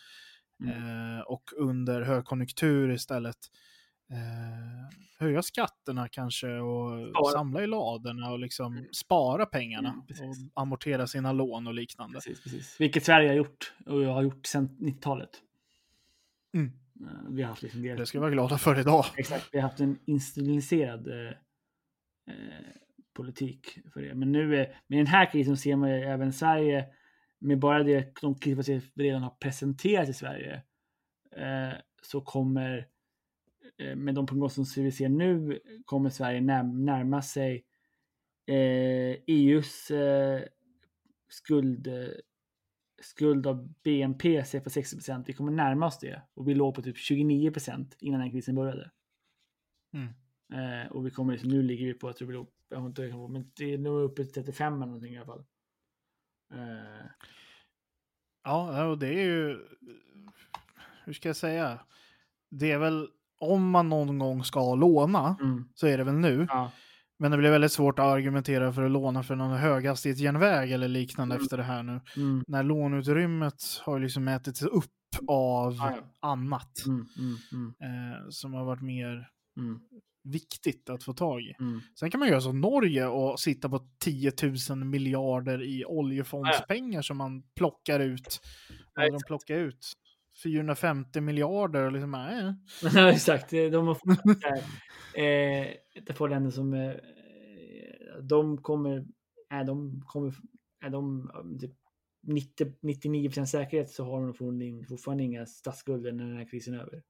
Eh, 0.64 1.20
och 1.26 1.44
under 1.56 2.02
högkonjunktur 2.02 2.90
istället 2.92 3.36
eh, 4.12 4.88
höja 5.18 5.42
skatterna 5.42 6.08
kanske 6.08 6.48
och 6.52 7.08
Spara. 7.10 7.32
samla 7.32 7.62
i 7.62 7.66
ladorna 7.66 8.30
och 8.30 8.38
liksom 8.38 8.76
Mm. 8.76 8.92
spara 8.92 9.46
pengarna 9.46 9.88
Mm, 9.88 10.28
och 10.30 10.62
amortera 10.62 11.06
sina 11.06 11.32
lån 11.32 11.66
och 11.66 11.74
liknande. 11.74 12.14
Precis, 12.14 12.42
precis. 12.42 12.80
Vilket 12.80 13.04
Sverige 13.04 13.28
har 13.28 13.34
gjort 13.36 13.72
och 13.86 14.02
jag 14.02 14.12
har 14.14 14.22
gjort 14.22 14.46
sedan 14.46 14.76
90-talet. 14.80 15.30
Mm. 16.54 16.72
Eh, 17.00 17.30
Vi 17.30 17.42
har 17.42 17.48
haft 17.48 17.62
liksom 17.62 17.82
det. 17.82 17.94
Det 17.94 18.06
ska 18.06 18.18
vi 18.18 18.20
vara 18.20 18.30
glada 18.30 18.58
för 18.58 18.80
idag. 18.80 19.04
Exakt, 19.16 19.48
vi 19.52 19.58
har 19.60 19.68
haft 19.68 19.80
en 19.80 19.98
institutionaliserad 20.04 21.08
eh, 21.08 21.28
eh, 22.26 22.66
politik 23.14 23.78
för 23.92 24.02
det. 24.02 24.14
Men 24.14 24.32
nu 24.32 24.56
är, 24.56 24.76
med 24.86 24.98
den 24.98 25.06
här 25.06 25.30
krisen 25.32 25.56
ser 25.56 25.76
man 25.76 25.90
ju 25.90 25.96
även 25.96 26.32
Sverige, 26.32 26.86
med 27.38 27.58
bara 27.58 27.82
det 27.82 28.20
de 28.20 28.34
kriser 28.34 28.82
redan 28.94 29.22
har 29.22 29.30
presenterat 29.30 30.08
i 30.08 30.12
Sverige, 30.14 30.62
eh, 31.36 31.72
så 32.02 32.20
kommer, 32.20 32.86
med 33.96 34.14
de 34.14 34.26
prognoser 34.26 34.62
som 34.64 34.84
vi 34.84 34.92
ser 34.92 35.08
nu, 35.08 35.60
kommer 35.84 36.10
Sverige 36.10 36.40
närma 36.40 37.22
sig 37.22 37.64
eh, 38.46 39.16
EUs 39.26 39.90
eh, 39.90 40.42
skuld, 41.28 41.86
eh, 41.86 42.08
skuld 43.02 43.46
av 43.46 43.72
BNP 43.84 44.44
på 44.64 44.70
60 44.70 44.96
procent. 44.96 45.28
Vi 45.28 45.32
kommer 45.32 45.52
närma 45.52 45.86
oss 45.86 45.98
det 45.98 46.22
och 46.34 46.48
vi 46.48 46.54
låg 46.54 46.74
på 46.74 46.82
typ 46.82 46.96
29 46.96 47.50
procent 47.50 47.96
innan 48.00 48.20
den 48.20 48.30
krisen 48.30 48.54
började. 48.54 48.90
Mm. 49.92 50.08
Eh, 50.52 50.92
och 50.92 51.06
vi 51.06 51.10
kommer, 51.10 51.32
liksom- 51.32 51.50
nu 51.50 51.62
ligger 51.62 51.86
vi 51.86 51.94
på, 51.94 52.08
jag 52.08 52.16
tror 52.16 52.28
vi 52.28 52.34
låg, 52.34 52.48
jag 52.68 52.78
har 52.78 52.86
inte 52.86 53.02
men 53.30 53.52
det 53.56 53.74
är 53.74 53.78
nog 53.78 54.00
uppe 54.00 54.24
till 54.24 54.32
35 54.32 54.74
eller 54.74 54.86
någonting 54.86 55.14
i 55.14 55.16
alla 55.16 55.26
fall. 55.26 55.44
Eh, 56.52 57.06
Ja, 58.44 58.86
och 58.86 58.98
det 58.98 59.08
är 59.08 59.24
ju, 59.24 59.58
hur 61.04 61.12
ska 61.12 61.28
jag 61.28 61.36
säga, 61.36 61.86
det 62.50 62.70
är 62.70 62.78
väl 62.78 63.08
om 63.42 63.70
man 63.70 63.88
någon 63.88 64.18
gång 64.18 64.44
ska 64.44 64.74
låna 64.74 65.36
mm, 65.40 65.64
så 65.74 65.86
är 65.86 65.98
det 65.98 66.04
väl 66.04 66.14
nu. 66.14 66.46
ja, 66.50 66.72
Men 67.18 67.30
det 67.30 67.36
blir 67.38 67.50
väldigt 67.50 67.72
svårt 67.72 67.98
att 67.98 68.04
argumentera 68.04 68.72
för 68.72 68.82
att 68.82 68.90
låna 68.90 69.22
för 69.22 69.36
någon 69.36 69.56
höghastighetsjärnväg 69.58 70.72
eller 70.72 70.88
liknande 70.88 71.34
Mm. 71.34 71.44
efter 71.44 71.56
det 71.56 71.62
här 71.62 71.82
nu. 71.82 72.00
mm, 72.16 72.44
När 72.48 72.62
lånutrymmet 72.62 73.62
har 73.82 74.00
liksom 74.00 74.28
ätits 74.28 74.62
upp 74.62 74.90
av 75.28 75.74
Ja, 75.74 75.92
ja. 75.96 76.28
annat 76.28 76.86
mm, 76.86 77.06
mm, 77.18 77.36
mm, 77.52 77.68
eh, 78.12 78.18
som 78.30 78.54
har 78.54 78.64
varit 78.64 78.82
mer 78.82 79.28
viktigt 80.24 80.90
att 80.90 81.04
få 81.04 81.12
tag 81.12 81.40
i. 81.42 81.52
Sen 82.00 82.10
kan 82.10 82.20
man 82.20 82.28
göra 82.28 82.40
som 82.40 82.60
Norge 82.60 83.06
och 83.06 83.40
sitta 83.40 83.68
på 83.68 83.80
10 84.04 84.32
000 84.70 84.84
miljarder 84.84 85.62
i 85.62 85.84
oljefondspengar 85.84 87.02
som 87.02 87.16
man 87.16 87.42
plockar 87.56 88.00
ut. 88.00 88.40
Och 89.06 89.12
de 89.12 89.18
plockar 89.26 89.54
ut 89.54 89.92
450 90.42 91.20
miljarder 91.20 91.86
och 91.86 91.92
liksom, 91.92 92.10
nej. 92.10 92.54
Ja, 92.94 93.12
exakt. 93.12 93.50
De 93.50 93.86
har 93.86 93.94
fått 93.94 94.24
det 94.24 94.46
här, 94.46 94.62
eh, 95.14 95.68
ett 95.94 96.18
par 96.18 96.28
länder 96.28 96.50
som 96.50 96.74
eh, 96.74 96.94
de 98.22 98.58
kommer, 98.62 99.06
är 99.50 99.64
de 99.64 100.02
kommer, 100.06 100.34
är 100.84 100.90
de 100.90 101.30
typ 101.60 101.72
90, 102.26 102.72
99 102.80 103.28
procent 103.28 103.48
säkerhet 103.48 103.90
så 103.90 104.04
har 104.04 104.20
de 104.20 104.84
fortfarande 104.88 105.24
inga 105.24 105.46
statsskulder 105.46 106.12
när 106.12 106.24
den 106.24 106.36
här 106.36 106.48
krisen 106.48 106.74
är 106.74 106.78
över. 106.78 107.02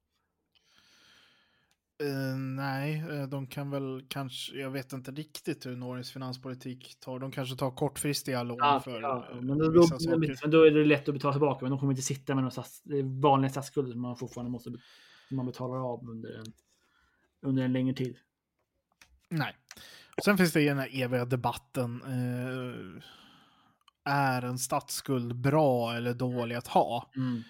Eh, 2.02 2.36
nej, 2.36 3.04
eh, 3.10 3.28
de 3.28 3.46
kan 3.46 3.70
väl 3.70 4.02
kanske, 4.08 4.56
jag 4.56 4.70
vet 4.70 4.92
inte 4.92 5.10
riktigt 5.10 5.66
hur 5.66 5.76
Norges 5.76 6.12
finanspolitik 6.12 6.96
tar. 7.00 7.18
De 7.18 7.32
kanske 7.32 7.56
tar 7.56 7.70
kortfristiga 7.70 8.42
lån 8.42 8.58
Ja, 8.60 8.80
för 8.80 9.00
ja, 9.00 9.28
eh, 9.30 9.40
men, 9.40 9.58
då, 9.58 9.64
då, 9.64 9.80
vissa 9.80 9.98
saker. 9.98 10.38
men 10.42 10.50
då 10.50 10.66
är 10.66 10.70
det 10.70 10.84
lätt 10.84 11.08
att 11.08 11.14
betala 11.14 11.34
tillbaka. 11.34 11.64
Men 11.64 11.70
de 11.70 11.78
kommer 11.80 11.92
inte 11.92 12.02
sitta 12.02 12.34
med 12.34 12.44
några 12.44 12.64
vanliga 13.20 13.50
statsskulder 13.50 13.92
som 13.92 14.00
man 14.00 14.16
fortfarande 14.16 14.50
måste 14.50 14.70
som 15.28 15.36
man 15.36 15.46
betalar 15.46 15.92
av 15.92 16.10
under 16.10 16.38
en, 16.38 16.52
under 17.42 17.62
en 17.62 17.72
längre 17.72 17.94
tid. 17.94 18.16
Nej. 19.28 19.56
Sen 20.24 20.38
finns 20.38 20.52
det 20.52 20.60
ju 20.60 20.68
den 20.68 20.78
här 20.78 21.02
eviga 21.02 21.24
debatten. 21.24 22.02
Eh, 22.02 23.02
är 24.04 24.42
en 24.42 24.58
statsskuld 24.58 25.36
bra 25.36 25.94
eller 25.94 26.14
dålig 26.14 26.56
att 26.56 26.66
ha? 26.66 27.10
Mm. 27.16 27.42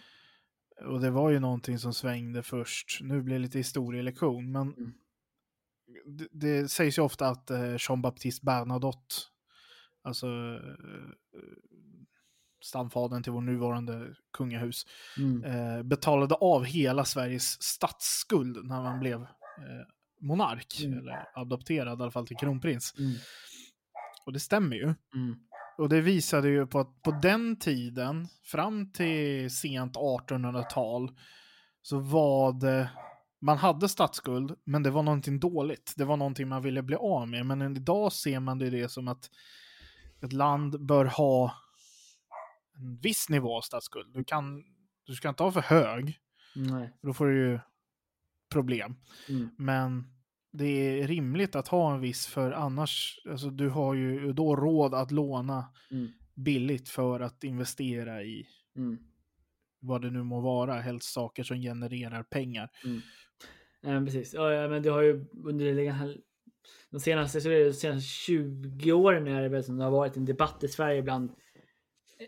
Och 0.84 1.00
det 1.00 1.10
var 1.10 1.30
ju 1.30 1.38
någonting 1.40 1.78
som 1.78 1.94
svängde 1.94 2.42
först. 2.42 2.98
Nu 3.02 3.22
blir 3.22 3.34
det 3.34 3.40
lite 3.42 3.58
historielektion, 3.58 4.52
men 4.52 4.62
Mm. 4.74 4.92
det, 6.06 6.28
det 6.32 6.68
sägs 6.70 6.98
ju 6.98 7.02
ofta 7.02 7.28
att 7.28 7.50
eh, 7.50 7.76
Jean-Baptiste 7.78 8.44
Bernadotte, 8.44 9.14
alltså 10.02 10.26
eh, 10.26 11.10
stamfadern 12.64 13.22
till 13.22 13.32
vår 13.32 13.40
nuvarande 13.40 14.14
kungahus, 14.32 14.86
Mm. 15.18 15.44
eh, 15.44 15.82
betalade 15.82 16.34
av 16.34 16.64
hela 16.64 17.04
Sveriges 17.04 17.62
statsskuld 17.62 18.64
när 18.66 18.82
man 18.82 19.00
blev 19.00 19.22
eh, 19.22 19.86
monark, 20.20 20.80
Mm. 20.84 20.98
eller 20.98 21.24
adopterad 21.34 21.98
i 21.98 22.02
alla 22.02 22.10
fall 22.10 22.26
till 22.26 22.36
kronprins. 22.36 22.94
Mm. 22.98 23.12
Och 24.26 24.32
det 24.32 24.40
stämmer 24.40 24.76
ju. 24.76 24.94
Och 25.82 25.88
det 25.88 26.00
visade 26.00 26.48
ju 26.48 26.66
på 26.66 26.80
att 26.80 27.02
på 27.02 27.10
den 27.10 27.56
tiden, 27.56 28.28
fram 28.42 28.92
till 28.92 29.50
sent 29.50 29.96
1800-tal, 29.96 31.10
så 31.82 31.98
var 31.98 32.52
det, 32.52 32.90
man 33.40 33.58
hade 33.58 33.88
statsskuld, 33.88 34.58
men 34.64 34.82
det 34.82 34.90
var 34.90 35.02
någonting 35.02 35.40
dåligt. 35.40 35.94
Det 35.96 36.04
var 36.04 36.16
någonting 36.16 36.48
man 36.48 36.62
ville 36.62 36.82
bli 36.82 36.96
av 36.96 37.28
med. 37.28 37.46
Men 37.46 37.76
idag 37.76 38.12
ser 38.12 38.40
man 38.40 38.58
det, 38.58 38.70
det 38.70 38.88
som 38.88 39.08
att 39.08 39.30
ett 40.20 40.32
land 40.32 40.86
bör 40.86 41.04
ha 41.04 41.54
en 42.76 42.96
viss 42.96 43.28
nivå 43.28 43.56
av 43.56 43.60
statsskuld. 43.60 44.14
Du, 44.14 44.24
kan, 44.24 44.64
du 45.06 45.14
ska 45.14 45.28
inte 45.28 45.42
ha 45.42 45.52
för 45.52 45.60
hög, 45.60 46.18
Nej. 46.54 46.96
då 47.02 47.14
får 47.14 47.26
du 47.26 47.50
ju 47.50 47.60
problem. 48.50 48.94
Mm. 49.28 49.50
Men 49.58 50.12
det 50.52 51.00
är 51.00 51.06
rimligt 51.08 51.56
att 51.56 51.68
ha 51.68 51.94
en 51.94 52.00
viss, 52.00 52.26
för 52.26 52.52
annars, 52.52 53.20
alltså 53.30 53.50
du 53.50 53.68
har 53.68 53.94
ju 53.94 54.32
då 54.32 54.56
råd 54.56 54.94
att 54.94 55.10
låna 55.10 55.64
Mm. 55.90 56.08
billigt 56.34 56.88
för 56.88 57.20
att 57.20 57.44
investera 57.44 58.22
i 58.22 58.46
Mm. 58.76 58.98
vad 59.80 60.02
det 60.02 60.10
nu 60.10 60.22
må 60.22 60.40
vara, 60.40 60.74
helst 60.80 61.12
saker 61.12 61.42
som 61.42 61.56
genererar 61.60 62.22
pengar. 62.22 62.70
Ja, 63.80 63.88
men 63.90 64.04
precis. 64.06 64.34
Ja, 64.34 64.52
ja, 64.52 64.68
men 64.68 64.82
det 64.82 64.90
har 64.90 65.02
ju 65.02 65.24
under 65.44 66.14
de 66.90 67.00
senaste, 67.00 67.40
så 67.40 67.48
det 67.48 67.64
de 67.64 67.72
senaste 67.72 68.08
20 68.08 68.92
åren 68.92 69.26
är 69.26 69.42
det 69.42 69.48
väl 69.48 69.64
som 69.64 69.76
det 69.78 69.84
har 69.84 69.90
varit 69.90 70.16
en 70.16 70.24
debatt 70.24 70.64
i 70.64 70.68
Sverige 70.68 71.02
bland 71.02 71.32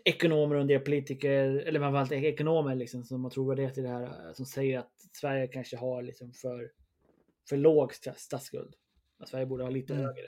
ekonomer 0.05 0.55
och 0.55 0.61
en 0.61 0.67
del 0.67 0.79
politiker, 0.81 1.45
eller 1.67 1.79
framförallt 1.79 2.11
ekonomer 2.11 2.75
liksom, 2.75 3.03
som 3.03 3.23
har 3.23 3.31
trovärdighet 3.31 3.77
i 3.77 3.81
det 3.81 3.87
här, 3.89 4.33
som 4.33 4.45
säger 4.45 4.79
att 4.79 4.91
Sverige 5.11 5.47
kanske 5.47 5.77
har 5.77 6.01
liksom 6.03 6.33
för, 6.33 6.71
för 7.49 7.57
låg 7.57 7.91
sta- 7.91 8.13
statsskuld. 8.17 8.75
Att 9.19 9.29
Sverige 9.29 9.45
borde 9.45 9.63
ha 9.63 9.69
lite 9.69 9.93
Mm. 9.93 10.05
högre. 10.05 10.27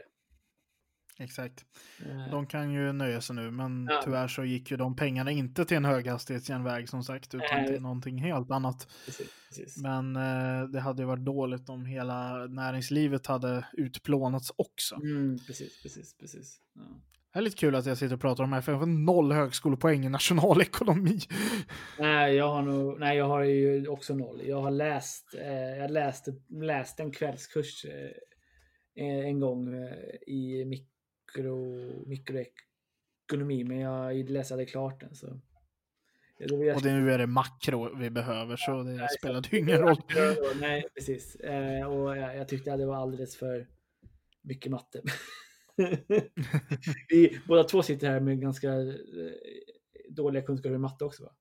Exakt. 1.20 1.66
Eh, 2.06 2.32
De 2.32 2.48
kan 2.48 2.72
ju 2.74 2.94
nöja 2.94 3.22
sig 3.22 3.36
nu, 3.36 3.52
men 3.52 3.88
Ja. 3.92 4.02
tyvärr 4.04 4.28
så 4.28 4.44
gick 4.44 4.72
ju 4.72 4.78
de 4.78 4.96
pengarna 4.96 5.32
inte 5.32 5.66
till 5.66 5.78
en 5.78 5.86
höghastighetsjärnväg 5.86 6.90
som 6.90 7.04
sagt, 7.04 7.36
utan 7.36 7.66
till 7.68 7.82
någonting 7.82 8.18
helt 8.18 8.52
annat. 8.52 8.88
precis, 9.06 9.28
precis. 9.50 9.78
Men 9.78 10.16
eh, 10.16 10.64
det 10.70 10.80
hade 10.80 11.02
ju 11.02 11.08
varit 11.08 11.26
dåligt 11.26 11.70
om 11.70 11.86
hela 11.86 12.48
näringslivet 12.48 13.28
hade 13.28 13.68
utplånats 13.74 14.52
också. 14.56 14.96
Mm, 14.96 15.38
precis, 15.48 15.82
precis, 15.84 16.18
precis. 16.18 16.62
Ja. 16.74 16.82
Det 17.38 17.41
är 17.41 17.44
lite 17.44 17.58
kul 17.58 17.75
att 17.75 17.86
jag 17.86 17.98
sitter 17.98 18.15
och 18.15 18.22
pratar 18.22 18.44
om 18.44 18.50
det 18.50 18.56
här, 18.56 18.62
för 18.62 18.72
jag 18.72 18.82
får 18.82 18.86
noll 18.86 19.32
högskolepoäng 19.32 20.06
i 20.06 20.10
nationalekonomi. 20.10 21.20
Nej, 22.00 22.36
jag 22.36 22.50
har 22.50 22.62
nog, 22.62 23.00
nej, 23.00 23.17
jag 23.17 23.25
har 23.25 23.44
ju 23.44 23.88
också 23.88 24.15
noll. 24.15 24.41
Jag 24.46 24.62
har 24.62 24.72
läst, 24.72 25.36
eh, 25.36 25.77
jag 25.77 25.91
läste, 25.91 26.34
läste 26.50 27.03
en 27.03 27.12
kvällskurs 27.12 27.86
eh, 27.86 29.27
en 29.27 29.39
gång 29.39 29.74
eh, 29.74 29.94
i 30.27 30.65
mikro, 30.65 31.57
mikroekonomi, 32.07 33.64
men 33.64 33.79
jag 33.79 34.29
läste 34.29 34.53
aldrig 34.53 34.70
klart 34.70 35.00
den. 35.00 35.16
Så. 35.16 35.27
Och 36.75 36.81
det, 36.81 36.94
nu 36.94 37.12
är 37.12 37.18
det 37.18 37.27
makro 37.27 37.98
vi 37.98 38.09
behöver, 38.09 38.55
så 38.55 38.83
det 38.83 39.07
spelade 39.20 39.50
ju 39.51 39.59
ingen 39.59 39.77
roll. 39.77 40.01
Nej, 40.59 40.85
precis. 40.96 41.35
Eh, 41.35 41.88
och 41.88 42.18
jag, 42.18 42.38
jag 42.38 42.48
tyckte 42.48 42.74
att 42.74 42.79
det 42.79 42.85
var 42.85 42.96
alldeles 42.96 43.35
för 43.35 43.68
mycket 44.42 44.72
matte. 44.72 45.01
Vi 47.09 47.40
båda 47.48 47.63
två 47.63 47.83
sitter 47.83 48.09
här 48.09 48.20
med 48.20 48.42
ganska 48.42 48.70
eh, 48.74 48.96
dåliga 50.09 50.44
kunskaper 50.44 50.75
i 50.75 50.77
matte 50.77 51.05
också 51.05 51.24
va? 51.24 51.31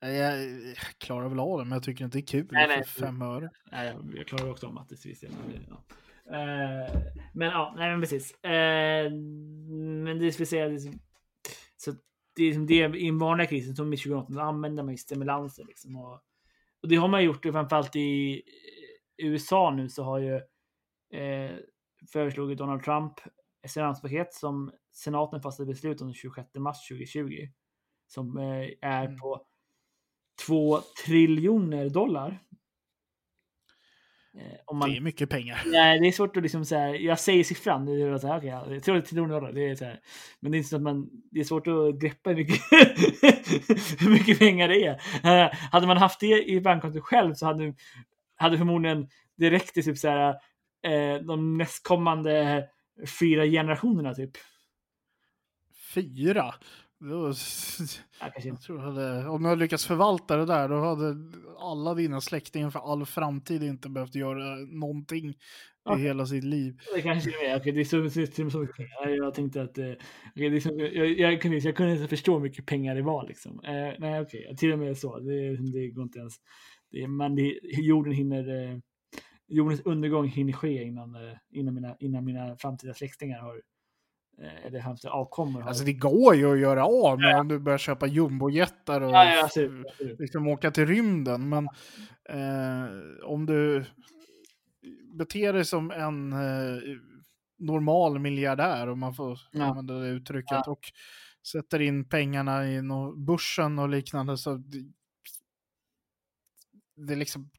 Jag, 0.00 0.42
jag 0.50 0.76
klarar 0.98 1.28
väl 1.28 1.40
av 1.40 1.58
det, 1.58 1.64
men 1.64 1.72
jag 1.72 1.82
tycker 1.82 2.04
inte 2.04 2.18
det 2.18 2.22
är 2.22 2.26
kul 2.26 2.46
Nej, 2.50 2.68
nej. 2.68 2.84
för 2.84 3.00
fem 3.00 3.22
öre. 3.22 3.50
Nej, 3.72 3.94
jag, 4.14 4.26
klarar 4.26 4.50
också 4.50 4.66
av 4.66 4.74
matte 4.74 4.96
till 4.96 5.10
viss 5.10 5.20
del. 5.20 5.30
Men, 5.30 5.52
det- 5.52 5.66
ja. 5.68 5.84
Eh, 6.36 7.02
men 7.34 7.48
ja, 7.48 7.74
nej 7.76 7.90
men 7.90 8.00
precis. 8.00 8.44
Eh, 8.44 9.10
men 10.04 10.18
det 10.18 10.38
vill 10.38 10.46
säga, 10.46 10.66
liksom, 10.66 11.00
så 11.76 11.92
det 12.36 12.42
är 12.42 12.46
liksom 12.46 12.66
det 12.66 12.74
i 12.98 13.06
den 13.06 13.18
vanliga 13.18 13.46
krisen 13.46 13.76
som 13.76 13.92
i 13.92 13.96
2008, 13.96 14.32
då 14.32 14.40
använder 14.40 14.82
man 14.82 14.92
ju 14.94 14.98
stimulanser 14.98 15.64
liksom. 15.64 15.96
Och, 15.96 16.20
och 16.82 16.88
det 16.88 16.96
har 16.96 17.08
man 17.08 17.24
gjort, 17.24 17.42
framförallt 17.44 17.96
i 17.96 18.42
USA 19.16 19.70
nu 19.70 19.88
så 19.88 20.02
har 20.02 20.18
ju 20.18 20.34
eh, 21.20 21.56
föreslagit 22.12 22.58
Donald 22.58 22.82
Trump 22.82 23.12
ett 23.64 23.70
stimulanspaket 23.70 24.34
som 24.34 24.72
senaten 24.92 25.42
fattade 25.42 25.66
beslut 25.66 26.00
om 26.00 26.06
den 26.06 26.14
26 26.14 26.48
mars 26.54 26.88
2020. 26.88 27.48
Som 28.06 28.38
eh, 28.38 28.68
är 28.90 29.04
Mm. 29.04 29.18
på 29.18 29.46
2 30.46 30.80
triljoner 31.06 31.88
dollar. 31.88 32.38
Eh, 34.38 34.58
om 34.66 34.78
man, 34.78 34.90
Det 34.90 34.96
är 34.96 35.00
mycket 35.00 35.30
pengar. 35.30 35.62
Nej, 35.66 36.00
det 36.00 36.06
är 36.08 36.12
svårt 36.12 36.36
att 36.36 36.42
liksom 36.42 36.64
så 36.64 36.76
här, 36.76 36.94
jag 36.94 37.18
säger 37.18 37.44
siffran, 37.44 37.86
det 37.86 37.92
är 38.02 38.18
så 38.18 38.26
här, 38.26 38.38
okay, 38.38 38.50
ja, 38.50 38.80
3 38.80 39.02
triljoner 39.02 39.34
dollar, 39.34 39.52
det 39.52 39.68
är 39.68 39.74
så 39.74 39.84
här, 39.84 40.00
men 40.40 40.52
det 40.52 40.56
är 40.56 40.58
inte 40.58 40.70
så 40.70 40.76
att 40.76 40.82
man, 40.82 41.10
det 41.30 41.40
är 41.40 41.44
svårt 41.44 41.66
att 41.66 41.94
greppa 42.00 42.30
hur 42.30 42.36
mycket, 42.36 42.60
hur 44.02 44.10
mycket 44.10 44.38
pengar 44.38 44.68
det 44.68 44.84
är. 44.84 44.92
Eh, 45.24 45.52
hade 45.72 45.86
man 45.86 45.96
haft 45.96 46.20
det 46.20 46.48
i 46.50 46.60
bankkontot 46.60 47.02
själv 47.02 47.34
så 47.34 47.46
hade, 47.46 47.74
hade 48.36 48.58
förmodligen 48.58 49.08
det 49.36 49.50
räckt 49.50 49.74
till 49.74 49.84
typ 49.84 49.98
så 49.98 50.08
här, 50.08 50.34
eh, 50.82 51.26
de 51.26 51.58
nästkommande 51.58 52.64
fyra 53.20 53.46
generationerna 53.46 54.14
typ. 54.14 54.30
Fyra? 55.94 56.54
Kanske 58.18 58.48
jag 58.48 58.60
tror 58.60 58.78
hade, 58.78 59.28
om 59.28 59.44
jag 59.44 59.58
lyckats 59.58 59.86
förvalta 59.86 60.36
det 60.36 60.46
där, 60.46 60.68
då 60.68 60.80
hade 60.80 61.16
alla 61.58 61.94
dina 61.94 62.20
släktingar 62.20 62.70
för 62.70 62.92
all 62.92 63.06
framtid 63.06 63.62
inte 63.62 63.88
behövt 63.88 64.14
göra 64.14 64.56
någonting 64.56 65.34
Ja. 65.84 65.98
i 65.98 66.02
hela 66.02 66.26
sitt 66.26 66.44
liv. 66.44 66.78
Det 66.94 67.02
kanske 67.02 67.46
är. 67.46 67.56
Okej, 67.56 67.72
det 67.72 67.80
är 67.80 67.84
så, 67.84 68.10
så, 68.10 68.50
så, 68.50 68.58
mycket 68.58 68.76
pengar. 68.76 69.08
Jag 69.08 69.34
tänkte 69.34 69.62
att... 69.62 69.78
Eh, 69.78 69.92
okej, 70.30 70.50
det 70.50 70.56
är 70.56 70.60
så, 70.60 70.70
jag, 70.78 71.18
jag, 71.18 71.40
kunde, 71.40 71.58
jag 71.58 71.76
kunde 71.76 71.92
inte 71.92 72.08
förstå 72.08 72.34
hur 72.34 72.40
mycket 72.40 72.66
pengar 72.66 72.94
det 72.94 73.02
var. 73.02 73.28
Liksom. 73.28 73.60
Eh, 73.64 73.94
nej, 73.98 74.20
okej. 74.20 74.56
Till 74.56 74.72
och 74.72 74.78
med 74.78 74.98
så. 74.98 75.18
Det, 75.18 75.56
det 75.56 75.88
går 75.88 76.02
inte 76.02 76.18
ens... 76.18 76.34
Det, 76.90 77.08
men 77.08 77.34
det, 77.34 77.60
jorden 77.62 78.12
hinner... 78.12 78.72
Jordens 79.52 79.80
undergång 79.80 80.26
hinner 80.28 80.52
ske 80.52 80.82
innan, 80.82 81.14
eh, 81.14 81.36
innan, 81.50 81.74
mina, 81.74 81.96
innan 81.98 82.24
mina 82.24 82.56
framtida 82.56 82.94
släktingar 82.94 83.40
har... 83.40 83.62
Eh, 84.42 84.66
eller 84.66 84.80
framtida 84.80 85.12
avkommor 85.12 85.60
har... 85.60 85.68
Alltså 85.68 85.84
det 85.84 85.92
går 85.92 86.34
ju 86.34 86.52
att 86.52 86.58
göra 86.58 86.86
av 86.86 87.18
med 87.20 87.40
om 87.40 87.48
du 87.48 87.58
börjar 87.58 87.78
köpa 87.78 88.06
jumbojetar 88.06 89.00
och 89.00 89.10
ja, 89.10 89.24
ja, 89.24 89.44
absolut. 89.44 89.86
absolut. 89.86 90.20
liksom 90.20 90.48
åka 90.48 90.70
till 90.70 90.86
rymden. 90.86 91.48
Men 91.48 91.68
eh, 92.28 92.90
om 93.24 93.46
du 93.46 93.84
beter 95.18 95.52
dig 95.52 95.64
som 95.64 95.90
en 95.90 96.32
eh, 96.32 96.82
normal 97.58 98.18
miljardär, 98.18 98.88
om 98.88 99.00
man 99.00 99.14
får 99.14 99.38
Ja. 99.52 99.64
använda 99.64 99.94
det 99.94 100.08
uttrycket, 100.08 100.66
och 100.66 100.80
sätter 101.52 101.80
in 101.80 102.08
pengarna 102.08 102.68
i 102.68 102.82
börsen 103.16 103.78
och 103.78 103.88
liknande, 103.88 104.36
så 104.36 104.54
det, 104.54 104.84
det 106.96 107.12
är 107.12 107.16
liksom, 107.16 107.50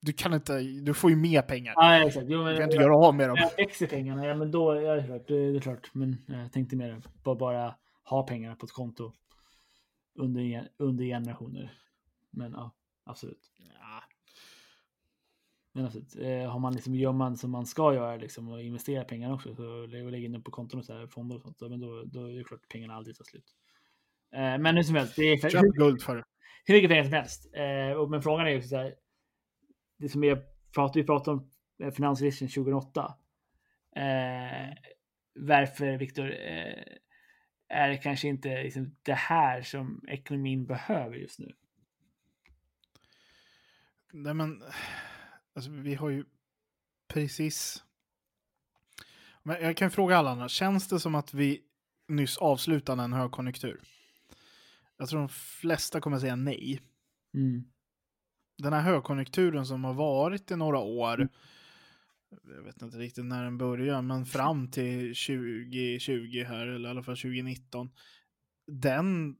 du 0.00 0.12
kan 0.12 0.34
inte, 0.34 0.60
du 0.60 0.94
får 0.94 1.10
ju 1.10 1.16
mer 1.16 1.42
pengar. 1.42 1.74
Ja, 1.76 1.96
ja, 1.96 2.06
exakt. 2.06 2.26
Jo, 2.28 2.42
men, 2.42 2.52
Du 2.52 2.56
kan 2.56 2.70
inte 2.70 2.82
göra 2.82 2.96
av 2.96 3.14
med 3.14 3.28
dem. 3.28 3.36
Jag 3.40 3.66
växer 3.66 3.86
pengarna, 3.86 4.26
ja 4.26 4.34
men 4.34 4.50
då, 4.50 4.74
ja, 4.74 4.94
det 4.94 5.00
är 5.00 5.06
klart, 5.06 5.28
det 5.28 5.34
är 5.34 5.60
klart. 5.60 5.90
Men 5.94 6.16
jag 6.26 6.52
tänkte 6.52 6.76
mer 6.76 7.02
på 7.22 7.34
bara 7.34 7.74
ha 8.04 8.26
pengarna 8.26 8.56
på 8.56 8.66
ett 8.66 8.72
konto 8.72 9.12
under, 10.14 10.68
under 10.76 11.04
generationer. 11.04 11.72
Men 12.30 12.52
ja, 12.52 12.70
absolut. 13.04 13.50
Ja. 13.58 14.02
Men 15.72 15.84
absolut. 15.84 16.16
Eh, 16.16 16.50
har 16.50 16.58
man 16.58 16.74
liksom, 16.74 16.94
gör 16.94 17.12
man 17.12 17.36
som 17.36 17.50
man 17.50 17.66
ska 17.66 17.94
göra 17.94 18.16
liksom, 18.16 18.48
och 18.48 18.62
investerar 18.62 19.04
pengarna 19.04 19.34
också, 19.34 19.54
så 19.54 19.64
och 19.64 19.88
lägger 19.88 20.24
in 20.24 20.32
dem 20.32 20.42
på 20.42 20.50
konton 20.50 20.80
och 20.80 20.86
så 20.86 20.92
här, 20.92 21.06
fonder 21.06 21.36
och 21.36 21.42
sånt, 21.42 21.58
så, 21.58 21.68
men 21.68 21.80
då, 21.80 22.04
då 22.04 22.30
är 22.30 22.38
det 22.38 22.44
klart 22.44 22.60
att 22.62 22.68
pengarna 22.68 22.94
aldrig 22.94 23.16
tar 23.16 23.24
slut. 23.24 23.54
Eh, 24.34 24.58
men 24.58 24.76
hur 24.76 24.82
som 24.82 24.94
helst, 24.96 25.16
det 25.16 25.22
är 25.22 25.50
Köp 25.50 25.62
guld 25.62 26.02
för 26.02 26.16
det. 26.16 26.24
hur 26.64 26.74
mycket 26.74 26.90
pengar 26.90 27.04
som 27.04 27.12
helst. 27.12 27.50
Eh, 27.54 28.08
men 28.08 28.22
frågan 28.22 28.46
är 28.46 28.50
ju 28.50 28.62
så 28.62 28.76
här, 28.76 28.94
det 30.00 30.08
som 30.08 30.24
är 30.24 30.42
vi 30.94 31.04
pratar 31.04 31.32
om 31.32 31.50
eh, 31.78 31.90
finanskrisen 31.90 32.48
2008. 32.48 33.14
Eh, 33.96 34.74
varför, 35.34 35.98
Viktor, 35.98 36.30
eh, 36.30 36.84
är 37.68 37.88
det 37.88 37.96
kanske 37.96 38.28
inte 38.28 38.62
liksom 38.62 38.96
det 39.02 39.14
här 39.14 39.62
som 39.62 40.04
ekonomin 40.08 40.66
behöver 40.66 41.16
just 41.16 41.38
nu? 41.38 41.52
Nej 44.12 44.34
men, 44.34 44.62
alltså, 45.54 45.70
vi 45.70 45.94
har 45.94 46.10
ju 46.10 46.24
precis... 47.08 47.84
Men 49.42 49.62
jag 49.62 49.76
kan 49.76 49.90
fråga 49.90 50.16
alla 50.16 50.30
andra, 50.30 50.48
känns 50.48 50.88
det 50.88 51.00
som 51.00 51.14
att 51.14 51.34
vi 51.34 51.62
nyss 52.08 52.38
avslutade 52.38 53.02
en 53.02 53.12
högkonjunktur? 53.12 53.80
Jag 54.96 55.08
tror 55.08 55.20
de 55.20 55.28
flesta 55.28 56.00
kommer 56.00 56.18
säga 56.18 56.36
nej. 56.36 56.80
Mm. 57.34 57.64
Den 58.62 58.72
här 58.72 58.80
högkonjunkturen 58.82 59.66
som 59.66 59.84
har 59.84 59.94
varit 59.94 60.50
i 60.50 60.56
några 60.56 60.78
år, 60.78 61.14
Mm. 61.14 61.28
jag 62.56 62.62
vet 62.62 62.82
inte 62.82 62.98
riktigt 62.98 63.24
när 63.24 63.44
den 63.44 63.58
börjar, 63.58 64.02
men 64.02 64.26
fram 64.26 64.68
till 64.70 64.98
2020 65.14 66.44
här, 66.48 66.66
eller 66.66 66.88
i 66.88 66.90
alla 66.90 67.02
fall 67.02 67.16
2019, 67.16 67.90
den 68.66 69.36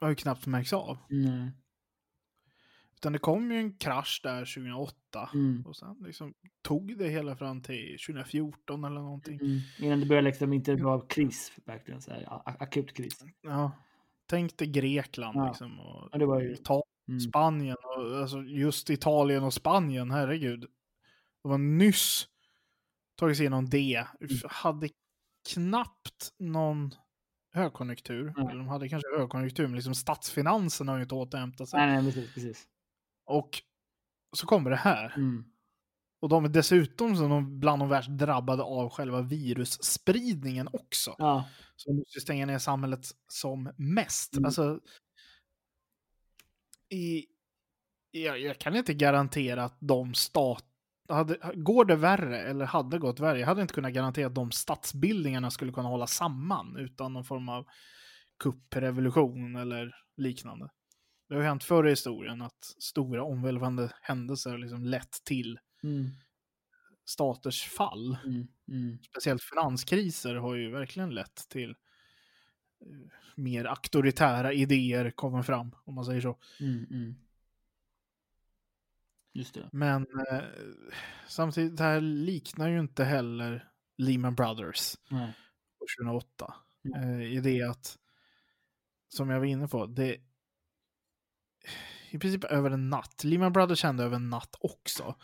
har 0.00 0.08
ju 0.08 0.14
knappt 0.14 0.46
märkts 0.46 0.72
av. 0.72 0.98
Mm. 1.10 1.50
Utan 2.94 3.12
det 3.12 3.18
kom 3.18 3.52
ju 3.52 3.58
en 3.58 3.76
krasch 3.76 4.20
där 4.22 4.44
2008. 4.44 5.30
Mm. 5.34 5.66
Och 5.66 5.76
sen 5.76 5.96
liksom 6.00 6.34
tog 6.62 6.98
det 6.98 7.08
hela 7.08 7.36
fram 7.36 7.62
till 7.62 7.96
2014 8.06 8.84
eller 8.84 9.00
någonting. 9.00 9.38
Mm. 9.40 9.58
Innan 9.78 10.00
det 10.00 10.06
började 10.06 10.28
liksom 10.28 10.52
inte 10.52 10.74
vara 10.74 11.00
kris, 11.00 11.52
verkligen 11.64 12.02
så 12.02 12.10
här, 12.10 12.26
akut 12.44 12.96
kris. 12.96 13.24
Ja. 13.42 13.72
Tänk 14.26 14.56
dig 14.58 14.68
Grekland 14.68 15.36
Ja. 15.38 15.46
liksom. 15.48 15.80
Och 15.80 16.08
Ja, 16.12 16.18
det 16.18 16.26
var 16.26 16.40
ju- 16.40 16.52
Italien, 16.52 16.85
Mm. 17.08 17.20
Spanien. 17.20 17.76
Och, 17.82 18.20
alltså 18.20 18.42
just 18.42 18.90
Italien 18.90 19.42
och 19.44 19.54
Spanien, 19.54 20.10
herregud. 20.10 20.60
Det 21.42 21.48
var 21.48 21.58
nyss 21.58 22.28
tagit 23.16 23.36
sig 23.36 23.44
igenom 23.44 23.70
det. 23.70 24.06
Mm. 24.20 24.36
Hade 24.44 24.88
knappt 25.48 26.32
någon 26.38 26.94
högkonjunktur. 27.52 28.34
Eller 28.38 28.54
de 28.54 28.68
hade 28.68 28.88
kanske 28.88 29.18
högkonjunktur, 29.18 29.66
men 29.66 29.76
liksom 29.76 29.94
statsfinanserna 29.94 30.92
har 30.92 30.96
ju 30.96 31.02
inte 31.02 31.14
återhämtat 31.14 31.68
sig. 31.68 31.80
Nej, 31.80 32.02
nej, 32.02 32.12
precis. 32.12 32.34
precis. 32.34 32.66
Och 33.26 33.62
så 34.36 34.46
kommer 34.46 34.70
det 34.70 34.76
här. 34.76 35.14
Mm. 35.16 35.44
Och 36.20 36.28
de 36.28 36.44
är 36.44 36.48
dessutom 36.48 37.16
som 37.16 37.30
de 37.30 37.60
bland 37.60 37.82
de 37.82 37.88
värst 37.88 38.10
drabbade 38.10 38.62
av 38.62 38.90
själva 38.90 39.22
virusspridningen 39.22 40.68
också. 40.72 41.14
Ja. 41.18 41.48
Så 41.76 41.90
de 41.90 41.96
måste 41.96 42.20
stänga 42.20 42.46
ner 42.46 42.58
samhället 42.58 43.06
som 43.28 43.72
mest. 43.76 44.34
Mm. 44.34 44.44
Alltså, 44.44 44.80
i, 46.90 47.26
jag, 48.10 48.40
jag 48.40 48.58
kan 48.58 48.76
inte 48.76 48.94
garantera 48.94 49.64
att 49.64 49.76
de 49.80 50.14
stat... 50.14 50.64
Hade, 51.08 51.38
går 51.54 51.84
det 51.84 51.96
värre, 51.96 52.40
eller 52.40 52.64
hade 52.64 52.98
gått 52.98 53.20
värre, 53.20 53.40
jag 53.40 53.46
hade 53.46 53.62
inte 53.62 53.74
kunnat 53.74 53.92
garantera 53.92 54.26
att 54.26 54.34
de 54.34 54.50
statsbildningarna 54.52 55.50
skulle 55.50 55.72
kunna 55.72 55.88
hålla 55.88 56.06
samman 56.06 56.76
utan 56.76 57.12
någon 57.12 57.24
form 57.24 57.48
av 57.48 57.66
kupprevolution 58.38 59.56
eller 59.56 59.94
liknande. 60.16 60.68
Det 61.28 61.34
har 61.34 61.42
ju 61.42 61.48
hänt 61.48 61.64
förr 61.64 61.86
i 61.86 61.90
historien 61.90 62.42
att 62.42 62.64
stora 62.78 63.24
omvälvande 63.24 63.92
händelser 64.02 64.50
har 64.50 64.58
liksom 64.58 64.84
lett 64.84 65.24
till 65.24 65.58
Mm. 65.82 66.06
staters 67.04 67.62
fall. 67.64 68.16
Mm. 68.24 68.46
Mm. 68.68 68.98
Speciellt 69.10 69.42
finanskriser 69.42 70.34
har 70.34 70.54
ju 70.54 70.70
verkligen 70.70 71.10
lett 71.10 71.48
till 71.48 71.74
mer 73.34 73.64
auktoritära 73.64 74.52
idéer 74.52 75.10
kommer 75.10 75.42
fram, 75.42 75.74
om 75.84 75.94
man 75.94 76.04
säger 76.04 76.20
så. 76.20 76.38
Mm. 76.60 76.86
Mm. 76.90 77.14
Just 79.32 79.54
det. 79.54 79.68
Men 79.72 80.02
eh, 80.02 80.42
samtidigt, 81.28 81.76
det 81.76 81.82
här 81.82 82.00
liknar 82.00 82.68
ju 82.68 82.80
inte 82.80 83.04
heller 83.04 83.68
Lehman 83.96 84.34
Brothers 84.34 84.96
Nej. 85.10 85.32
2008. 85.98 86.54
Mm. 86.84 87.20
Eh, 87.20 87.32
I 87.32 87.40
det 87.40 87.62
att, 87.62 87.98
som 89.08 89.30
jag 89.30 89.38
var 89.38 89.46
inne 89.46 89.68
på, 89.68 89.86
det 89.86 90.20
i 92.10 92.18
princip 92.18 92.44
över 92.44 92.70
en 92.70 92.90
natt. 92.90 93.24
Lehman 93.24 93.52
Brothers 93.52 93.78
kände 93.78 94.04
över 94.04 94.16
en 94.16 94.30
natt 94.30 94.56
också. 94.60 95.14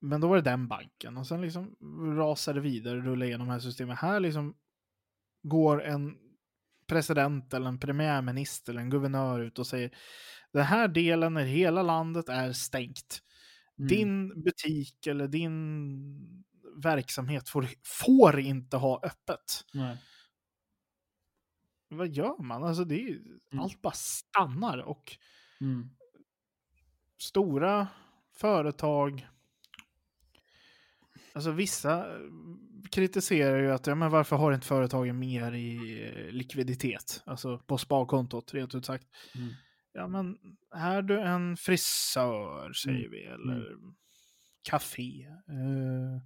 Men 0.00 0.20
då 0.20 0.28
var 0.28 0.36
det 0.36 0.42
den 0.42 0.68
banken 0.68 1.16
och 1.16 1.26
sen 1.26 1.40
liksom 1.40 1.76
rasade 2.16 2.60
vidare, 2.60 3.00
rullade 3.00 3.26
igenom 3.26 3.46
de 3.46 3.52
här 3.52 3.60
systemen. 3.60 3.96
Här 3.96 4.20
liksom 4.20 4.54
går 5.42 5.82
en 5.82 6.18
president 6.92 7.54
eller 7.54 7.68
en 7.68 7.78
premiärminister 7.78 8.72
eller 8.72 8.82
en 8.82 8.90
guvernör 8.90 9.40
ut 9.40 9.58
och 9.58 9.66
säger 9.66 9.90
den 10.52 10.64
här 10.64 10.88
delen 10.88 11.34
när 11.34 11.44
hela 11.44 11.82
landet 11.82 12.28
är 12.28 12.52
stängt. 12.52 13.22
Mm. 13.78 13.88
Din 13.88 14.42
butik 14.44 15.06
eller 15.06 15.28
din 15.28 16.44
verksamhet 16.82 17.48
får, 17.48 17.68
får 17.84 18.40
inte 18.40 18.76
ha 18.76 19.00
öppet. 19.04 19.64
Nej. 19.74 19.96
Vad 21.88 22.08
gör 22.08 22.42
man? 22.42 22.64
Alltså 22.64 22.84
det 22.84 23.02
är, 23.02 23.08
Mm. 23.52 23.64
Allt 23.64 23.82
bara 23.82 23.92
stannar 23.92 24.78
och 24.78 25.16
Mm. 25.60 25.90
stora 27.18 27.88
företag 28.36 29.28
Alltså 31.34 31.50
vissa 31.50 31.98
eh, 31.98 32.20
kritiserar 32.90 33.58
ju 33.58 33.72
att 33.72 33.86
ja, 33.86 33.94
men 33.94 34.10
varför 34.10 34.36
har 34.36 34.52
inte 34.52 34.66
företagen 34.66 35.18
mer 35.18 35.52
i 35.52 36.02
eh, 36.04 36.32
likviditet? 36.32 37.22
Alltså 37.26 37.58
på 37.58 37.78
sparkontot, 37.78 38.54
rent 38.54 38.74
ut 38.74 38.86
sagt. 38.86 39.06
Mm. 39.34 39.48
Ja, 39.92 40.08
men 40.08 40.38
är 40.74 41.02
du 41.02 41.20
en 41.20 41.56
frisör, 41.56 42.72
säger 42.72 43.08
vi, 43.08 43.24
eller 43.24 43.76
café, 44.62 45.26
eh, 45.48 46.22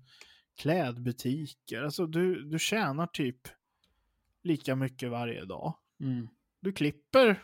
klädbutiker. 0.56 1.82
Alltså 1.82 2.06
du, 2.06 2.44
du 2.44 2.58
tjänar 2.58 3.06
typ 3.06 3.40
lika 4.42 4.76
mycket 4.76 5.10
varje 5.10 5.44
dag. 5.44 5.74
Mm. 6.00 6.28
Du 6.60 6.72
klipper, 6.72 7.42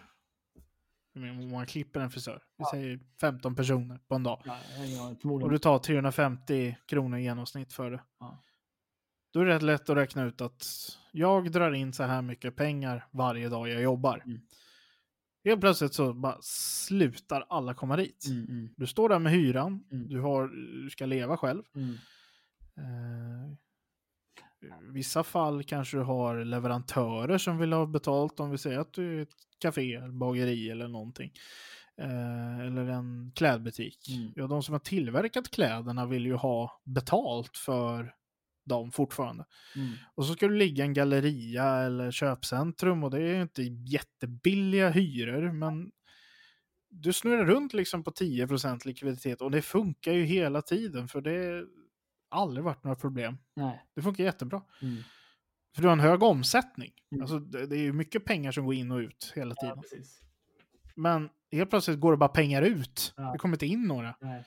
hur 1.15 1.49
många 1.49 1.67
klipper 1.67 2.01
en 2.01 2.11
frisör? 2.11 2.43
Vi 2.59 2.65
säger 2.65 3.01
15 3.21 3.55
personer 3.55 3.99
på 4.09 4.15
en 4.15 4.23
dag. 4.23 4.43
Ja. 4.45 4.59
Och 5.43 5.51
du 5.51 5.59
tar 5.59 5.79
350 5.79 6.77
kronor 6.87 7.19
i 7.19 7.23
genomsnitt 7.23 7.73
för 7.73 7.91
det. 7.91 8.03
Ja. 8.21 8.43
Då 9.33 9.41
är 9.41 9.45
det 9.45 9.55
rätt 9.55 9.63
lätt 9.63 9.91
att 9.91 9.97
räkna 9.97 10.25
ut 10.25 10.41
att 10.41 10.65
jag 11.13 11.53
drar 11.53 11.73
in 11.73 11.93
så 11.93 12.03
här 12.03 12.23
mycket 12.23 12.57
pengar 12.57 13.07
varje 13.11 13.49
dag 13.49 13.69
jag 13.69 13.83
jobbar. 13.83 14.23
Mm. 14.27 14.41
Helt 15.45 15.61
plötsligt 15.61 15.95
så 15.95 16.13
bara 16.15 16.39
slutar 16.43 17.47
alla 17.49 17.75
komma 17.75 17.97
dit. 17.97 18.27
Mm. 18.29 18.45
Mm. 18.49 18.75
Du 18.77 18.87
står 18.87 19.09
där 19.09 19.19
med 19.19 19.33
hyran, 19.33 19.85
Mm. 19.93 20.09
du, 20.09 20.21
har, 20.21 20.49
du 20.85 20.91
ska 20.91 21.07
leva 21.07 21.37
själv. 21.37 21.63
Mm. 21.75 21.95
Eh, 22.77 23.53
I 24.89 24.93
vissa 24.93 25.25
fall 25.25 25.65
kanske 25.65 25.97
du 25.97 26.03
har 26.03 26.45
leverantörer 26.45 27.39
som 27.39 27.59
vill 27.59 27.73
ha 27.73 27.87
betalt 27.87 28.41
om 28.41 28.51
vi 28.51 28.59
säger 28.59 28.79
att 28.79 28.93
du 28.93 29.19
är 29.19 29.23
ett 29.23 29.35
café, 29.63 29.95
eller 29.95 30.13
bageri 30.13 30.71
eller 30.71 30.89
någonting. 30.89 31.33
Eh, 31.97 32.61
eller 32.61 32.87
en 32.87 33.33
klädbutik. 33.35 34.09
Mm. 34.09 34.33
Ja, 34.37 34.47
de 34.47 34.63
som 34.63 34.73
har 34.73 34.79
tillverkat 34.79 35.51
kläderna 35.51 36.07
vill 36.07 36.27
ju 36.27 36.35
ha 36.35 36.81
betalt 36.85 37.57
för 37.57 38.15
dem 38.65 38.93
fortfarande. 38.93 39.45
Mm. 39.77 39.93
Och 40.15 40.27
så 40.27 40.33
ska 40.33 40.49
du 40.49 40.55
ligga 40.55 40.85
i 40.85 40.87
en 40.87 40.95
galleria 40.95 41.65
eller 41.65 42.11
köpcentrum 42.11 43.05
och 43.05 43.11
det 43.11 43.23
är 43.23 43.43
inte 43.43 43.63
jättebilliga 43.63 44.91
hyror 44.91 45.53
men 45.53 45.91
du 46.89 47.13
snurrar 47.13 47.45
runt 47.45 47.75
liksom 47.75 48.05
på 48.05 48.11
10% 48.11 48.87
likviditet 48.87 49.41
och 49.41 49.51
det 49.51 49.63
funkar 49.63 50.13
ju 50.13 50.25
hela 50.25 50.63
tiden 50.63 51.09
för 51.09 51.21
det 51.21 51.67
har 52.31 52.41
aldrig 52.41 52.65
varit 52.65 52.85
några 52.85 52.97
problem. 52.97 53.39
Nej. 53.55 53.85
Det 53.95 54.03
funkar 54.03 54.25
jättebra. 54.25 54.63
Mm. 54.83 55.03
För 55.75 55.83
du 55.83 55.89
har 55.89 55.93
en 55.93 56.01
hög 56.01 56.23
omsättning. 56.23 56.93
Mm. 57.11 57.23
Alltså, 57.23 57.39
det, 57.39 57.67
det 57.67 57.77
är 57.77 57.81
ju 57.83 57.93
mycket 57.93 58.25
pengar 58.25 58.53
som 58.53 58.65
går 58.65 58.75
in 58.75 58.91
och 58.93 58.99
ut 58.99 59.33
hela 59.37 59.55
Ja, 59.59 59.63
tiden. 59.63 59.81
precis. 59.81 60.21
Men 60.95 61.31
helt 61.53 61.71
plötsligt 61.71 62.01
går 62.01 62.11
det 62.13 62.17
bara 62.19 62.29
pengar 62.29 62.63
ut. 62.63 63.15
Ja. 63.17 63.33
Det 63.33 63.39
kommer 63.39 63.55
inte 63.55 63.67
in 63.67 63.83
några. 63.83 64.17
Nej. 64.21 64.45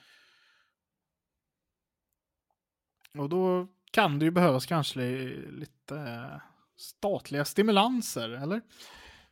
Och 3.17 3.29
då 3.29 3.67
kan 3.91 4.19
det 4.19 4.25
ju 4.25 4.31
behövas 4.31 4.65
kanske 4.65 4.99
li- 4.99 5.51
lite 5.51 6.41
statliga 6.75 7.45
stimulanser, 7.45 8.29
eller? 8.29 8.61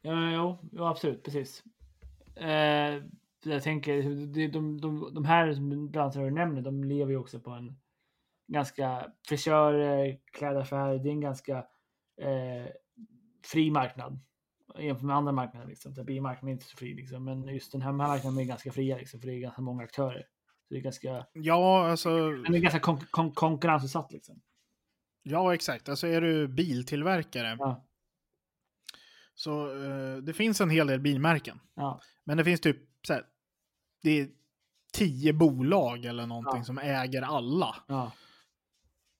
Ja, 0.01 0.31
jo, 0.31 0.69
jo, 0.71 0.83
absolut, 0.85 1.23
precis. 1.23 1.63
Eh, 2.35 3.03
jag 3.43 3.63
tänker, 3.63 4.01
de, 4.33 4.47
de, 4.51 4.81
de, 4.81 5.13
de 5.13 5.25
här 5.25 5.53
branscherna 5.89 6.23
du 6.25 6.31
nämner, 6.31 6.61
de 6.61 6.83
lever 6.83 7.11
ju 7.11 7.17
också 7.17 7.39
på 7.39 7.51
en 7.51 7.75
ganska 8.47 9.11
frisörer, 9.27 10.19
klädaffärer, 10.31 10.99
det 10.99 11.09
är 11.09 11.11
en 11.11 11.21
ganska 11.21 11.65
eh, 12.21 12.67
fri 13.45 13.71
marknad 13.71 14.19
jämfört 14.79 15.03
med 15.03 15.15
andra 15.15 15.31
marknader. 15.31 15.67
Liksom. 15.67 15.93
Bilmarknaden 15.93 16.49
är 16.49 16.53
inte 16.53 16.65
så 16.65 16.77
fri, 16.77 16.93
liksom. 16.93 17.23
men 17.23 17.47
just 17.47 17.71
den 17.71 17.81
här 17.81 17.91
marknaden 17.91 18.39
är 18.39 18.43
ganska 18.43 18.71
fria, 18.71 18.97
liksom, 18.97 19.19
för 19.19 19.27
det 19.27 19.33
är 19.33 19.39
ganska 19.39 19.61
många 19.61 19.83
aktörer. 19.83 20.25
Så 20.67 20.73
det 20.73 20.79
är 20.79 20.81
ganska, 20.81 21.25
Ja, 21.33 21.89
alltså, 21.89 22.29
den 22.31 22.53
är 22.55 22.59
ganska 22.59 22.79
kon, 22.79 22.99
kon, 23.11 23.31
konkurrensutsatt. 23.31 24.11
Liksom. 24.11 24.41
ja 25.23 25.53
exakt. 25.53 25.89
Alltså 25.89 26.07
är 26.07 26.21
du 26.21 26.47
biltillverkare 26.47 27.55
Ja, 27.59 27.85
så 29.35 29.83
eh, 29.83 30.17
det 30.17 30.33
finns 30.33 30.61
en 30.61 30.69
hel 30.69 30.87
del 30.87 30.99
bilmärken. 30.99 31.59
ja, 31.75 32.01
Men 32.23 32.37
det 32.37 32.43
finns 32.43 32.61
typ 32.61 32.77
så 33.07 33.13
här, 33.13 33.23
det 34.03 34.19
är 34.19 34.29
tio 34.93 35.33
bolag 35.33 36.05
eller 36.05 36.25
någonting 36.27 36.57
Ja. 36.57 36.63
som 36.63 36.77
äger 36.77 37.21
alla. 37.21 37.75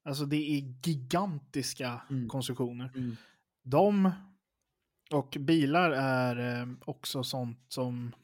Alltså 0.03 0.25
det 0.25 0.35
är 0.37 0.73
gigantiska 0.87 2.01
Mm. 2.09 2.29
konstruktioner. 2.29 2.91
Mm. 2.95 3.15
De 3.63 4.11
och 5.11 5.37
bilar 5.39 5.91
är 5.91 6.61
eh, 6.61 6.67
också 6.85 7.23
sånt 7.23 7.59
som 7.67 8.15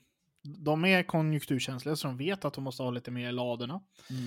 de 0.42 0.86
är 0.86 1.04
konjunkturkänsliga 1.04 1.96
så 1.96 2.08
de 2.08 2.18
vet 2.18 2.46
att 2.46 2.54
de 2.54 2.64
måste 2.64 2.84
ha 2.84 2.92
lite 2.92 3.12
mer 3.12 3.30
i 3.30 3.32
ladorna. 3.32 3.82
Mm. 4.10 4.26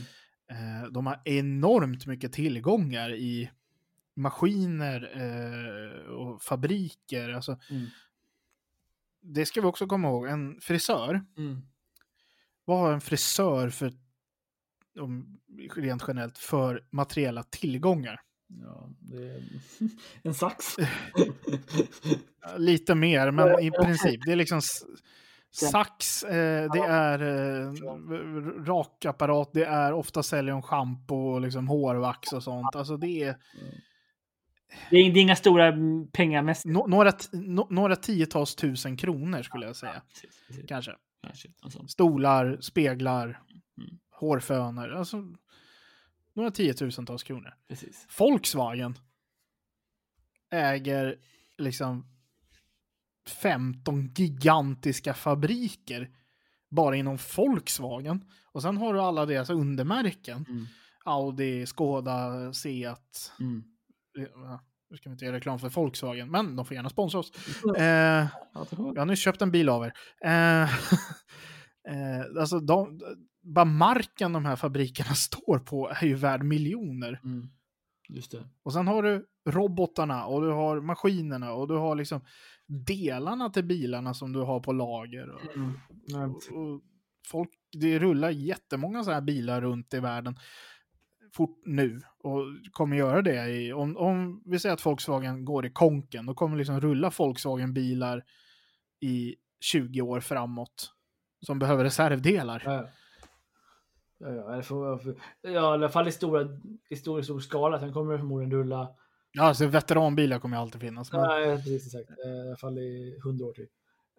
Eh, 0.82 0.88
de 0.90 1.06
har 1.06 1.20
enormt 1.24 2.06
mycket 2.06 2.32
tillgångar 2.32 3.14
i 3.14 3.50
maskiner 4.14 5.10
eh, 5.16 6.02
och 6.12 6.42
fabriker. 6.42 7.28
Alltså, 7.28 7.58
Mm. 7.70 7.86
det 9.20 9.46
ska 9.46 9.60
vi 9.60 9.66
också 9.66 9.86
komma 9.86 10.08
ihåg. 10.08 10.26
En 10.26 10.60
frisör, 10.60 11.24
Mm. 11.36 11.62
vad 12.64 12.78
har 12.78 12.92
en 12.92 13.00
frisör 13.00 13.70
för 13.70 13.92
om, 15.00 15.38
rent 15.76 16.04
generellt 16.08 16.38
för 16.38 16.84
materiella 16.90 17.42
tillgångar? 17.42 18.20
Ja, 18.60 18.88
det 19.00 19.16
är 19.16 19.42
en 20.22 20.34
sax. 20.34 20.76
Lite 22.56 22.94
mer, 22.94 23.30
men 23.30 23.60
i 23.60 23.70
princip. 23.70 24.20
Det 24.26 24.32
är 24.32 24.36
liksom 24.36 24.60
sax, 25.50 26.22
eh, 26.22 26.70
det 26.72 26.78
är 26.78 27.22
eh, 27.22 27.72
rakapparat, 28.64 29.50
det 29.52 29.64
är 29.64 29.92
ofta 29.92 30.22
säljer 30.22 30.52
de 30.52 30.62
schampo 30.62 31.14
och 31.14 31.40
liksom 31.40 31.68
hårvax 31.68 32.32
och 32.32 32.42
sånt. 32.42 32.76
Alltså 32.76 32.96
det 32.96 33.22
är 33.22 33.36
Det 34.90 34.96
är, 34.96 35.12
det 35.12 35.18
är 35.18 35.22
inga 35.22 35.36
stora 35.36 35.66
mm, 35.66 36.10
pengar 36.10 36.42
mest. 36.42 36.64
no, 36.64 36.86
några, 36.86 37.12
no, 37.32 37.66
några 37.70 37.96
tiotals 37.96 38.54
tusen 38.54 38.96
kronor 38.96 39.42
skulle 39.42 39.66
jag 39.66 39.76
säga. 39.76 40.02
Kanske. 40.68 40.96
Alltså. 41.62 41.86
Stolar, 41.88 42.58
speglar, 42.60 43.24
Mm. 43.26 43.51
Hårföner. 44.22 44.88
Alltså 44.88 45.24
några 46.34 46.50
tiotusentals 46.50 47.22
kronor. 47.22 47.54
Precis. 47.68 48.06
Volkswagen 48.18 48.98
äger 50.50 51.16
liksom 51.58 52.06
15 53.28 54.12
gigantiska 54.14 55.14
fabriker 55.14 56.10
bara 56.70 56.96
inom 56.96 57.18
Volkswagen. 57.36 58.24
Och 58.52 58.62
sen 58.62 58.76
har 58.76 58.94
du 58.94 59.00
alla 59.00 59.26
deras 59.26 59.50
undermärken. 59.50 60.46
Mm. 60.48 60.66
Audi, 61.04 61.66
Skoda, 61.66 62.52
Seat. 62.52 63.32
Mm. 63.40 63.64
Nu 64.90 64.96
ska 64.96 65.08
vi 65.08 65.12
inte 65.12 65.24
göra 65.24 65.36
reklam 65.36 65.58
för 65.58 65.68
Volkswagen, 65.68 66.30
men 66.30 66.56
de 66.56 66.66
får 66.66 66.74
gärna 66.74 66.88
sponsra 66.88 67.20
oss. 67.20 67.32
Mm. 67.64 67.76
Eh, 67.76 68.28
jag 68.78 68.98
har 68.98 69.06
nyss 69.06 69.20
köpt 69.20 69.42
en 69.42 69.50
bil 69.50 69.68
av 69.68 69.84
er. 69.84 69.92
Eh, 70.24 70.62
eh, 71.88 72.40
alltså 72.40 72.60
de, 72.60 73.00
bara 73.42 73.64
marken 73.64 74.32
de 74.32 74.44
här 74.44 74.56
fabrikerna 74.56 75.10
står 75.14 75.58
på 75.58 75.88
är 75.88 76.06
ju 76.06 76.14
värd 76.14 76.42
miljoner. 76.42 77.20
Mm. 77.24 77.48
Just 78.08 78.30
det. 78.30 78.48
Och 78.62 78.72
sen 78.72 78.86
har 78.86 79.02
du 79.02 79.26
robotarna 79.48 80.24
och 80.24 80.42
du 80.42 80.50
har 80.50 80.80
maskinerna 80.80 81.52
och 81.52 81.68
du 81.68 81.74
har 81.74 81.94
liksom 81.94 82.20
delarna 82.66 83.50
till 83.50 83.64
bilarna 83.64 84.14
som 84.14 84.32
du 84.32 84.40
har 84.40 84.60
på 84.60 84.72
lager. 84.72 85.30
Och, 85.30 85.56
Mm. 85.56 85.72
Ja, 86.06 86.26
och 86.26 86.80
folk, 87.26 87.50
det 87.72 87.98
rullar 87.98 88.30
jättemånga 88.30 89.04
sådana 89.04 89.14
här 89.20 89.26
bilar 89.26 89.60
runt 89.60 89.94
i 89.94 90.00
världen 90.00 90.38
fort 91.32 91.62
nu 91.66 92.00
och 92.18 92.44
kommer 92.72 92.96
göra 92.96 93.22
det. 93.22 93.50
I, 93.50 93.72
om, 93.72 93.96
om 93.96 94.42
vi 94.46 94.58
säger 94.58 94.72
att 94.72 94.86
Volkswagen 94.86 95.44
går 95.44 95.66
i 95.66 95.70
konken, 95.70 96.26
då 96.26 96.34
kommer 96.34 96.56
liksom 96.56 96.80
rulla 96.80 97.10
Volkswagen-bilar 97.18 98.24
i 99.00 99.34
20 99.60 100.02
år 100.02 100.20
framåt 100.20 100.92
som 101.40 101.58
behöver 101.58 101.84
reservdelar. 101.84 102.62
Ja, 102.66 102.88
ja. 104.22 104.28
Ja, 104.28 104.52
eller 104.52 104.62
för, 104.62 104.98
för, 104.98 105.14
ja, 105.40 105.50
i 105.50 105.56
alla 105.56 105.88
fall 105.88 106.08
i 106.08 106.12
stora, 106.12 106.48
i 106.88 106.96
stor, 106.96 107.22
stor 107.22 107.40
skala. 107.40 107.80
Sen 107.80 107.92
kommer 107.92 108.12
det 108.12 108.18
förmodligen 108.18 108.52
rulla. 108.52 108.94
Ja, 109.32 109.42
alltså 109.42 109.66
veteranbilar 109.66 110.38
kommer 110.38 110.56
ju 110.56 110.60
alltid 110.60 110.80
finnas. 110.80 111.12
Men, 111.12 111.20
Ja, 111.20 111.56
precis 111.56 111.86
exakt. 111.86 112.10
Eh, 112.10 112.30
I 112.30 112.48
alla 112.48 112.56
fall 112.56 112.78
i 112.78 113.20
hundra 113.24 113.46
år 113.46 113.52
till. 113.52 113.68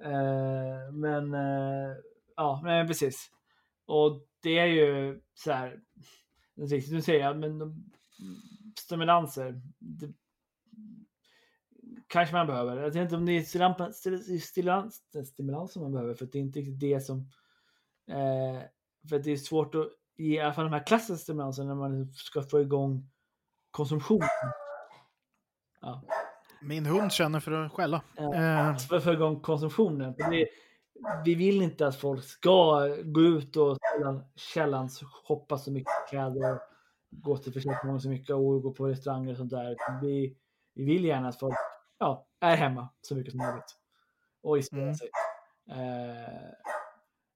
Eh, 0.03 0.93
men 0.93 1.33
eh, 1.33 1.95
ja, 2.35 2.61
nej, 2.63 2.87
precis. 2.87 3.31
Och 3.85 4.21
det 4.43 4.59
är 4.59 4.65
ju 4.65 5.21
så 5.33 5.51
här. 5.51 5.79
Nu 6.55 7.01
säger 7.01 7.25
jag, 7.25 7.37
men 7.37 7.59
de, 7.59 7.91
stimulanser. 8.79 9.61
Det, 9.79 10.13
kanske 12.07 12.35
man 12.35 12.47
behöver. 12.47 12.77
Jag 12.77 12.83
vet 12.83 12.95
inte 12.95 13.15
om 13.15 13.25
det 13.25 13.31
är 13.31 13.41
stimulans, 14.39 15.01
stimulans, 15.27 15.73
som 15.73 15.81
man 15.81 15.91
behöver. 15.91 16.13
För 16.13 16.25
det 16.25 16.37
är 16.37 16.41
inte 16.41 16.59
riktigt 16.59 16.79
det 16.79 16.99
som 16.99 17.29
Eh, 18.07 18.61
för 19.09 19.19
det 19.19 19.31
är 19.31 19.37
svårt 19.37 19.75
att 19.75 19.87
ge 20.17 20.35
i 20.35 20.39
alla 20.41 20.53
fall 20.53 20.63
de 20.65 20.73
här 20.73 20.85
klassiska 20.87 21.17
stimulanserna 21.23 21.67
när 21.67 21.75
man 21.75 22.13
ska 22.13 22.41
få 22.41 22.61
igång 22.61 23.09
konsumtion. 23.71 24.21
Ja, 25.81 26.01
Min 26.61 26.85
hund 26.85 27.11
känner 27.11 27.39
för 27.39 27.51
att 27.51 27.71
skälla. 27.71 28.01
Ja. 28.15 28.35
Eh, 28.35 28.77
för 28.77 28.95
att 28.95 29.03
få 29.03 29.11
igång 29.13 29.39
konsumtionen. 29.39 30.15
Det, 30.17 30.47
vi 31.25 31.35
vill 31.35 31.61
inte 31.61 31.87
att 31.87 31.95
folk 31.95 32.23
ska 32.23 32.87
gå 33.03 33.21
ut 33.21 33.57
och 33.57 33.77
källan, 33.97 34.23
källans 34.35 35.03
shoppa 35.03 35.57
så 35.57 35.71
mycket 35.71 35.91
kläder, 36.09 36.59
gå 37.11 37.37
till 37.37 37.53
försäkringar 37.53 37.99
så 37.99 38.09
mycket 38.09 38.35
och 38.35 38.61
gå 38.61 38.71
på 38.71 38.87
restauranger 38.87 39.31
och 39.31 39.37
sånt 39.37 39.51
där. 39.51 39.75
Vi, 40.01 40.37
vi 40.73 40.83
vill 40.85 41.05
gärna 41.05 41.27
att 41.27 41.39
folk 41.39 41.55
ja, 41.97 42.27
är 42.39 42.55
hemma 42.55 42.89
så 43.01 43.15
mycket 43.15 43.31
som 43.31 43.37
möjligt 43.37 43.75
och 44.43 44.57
isolerar 44.57 44.83
Mm. 44.85 44.95
sig. 44.95 45.09
Eh, 45.71 46.72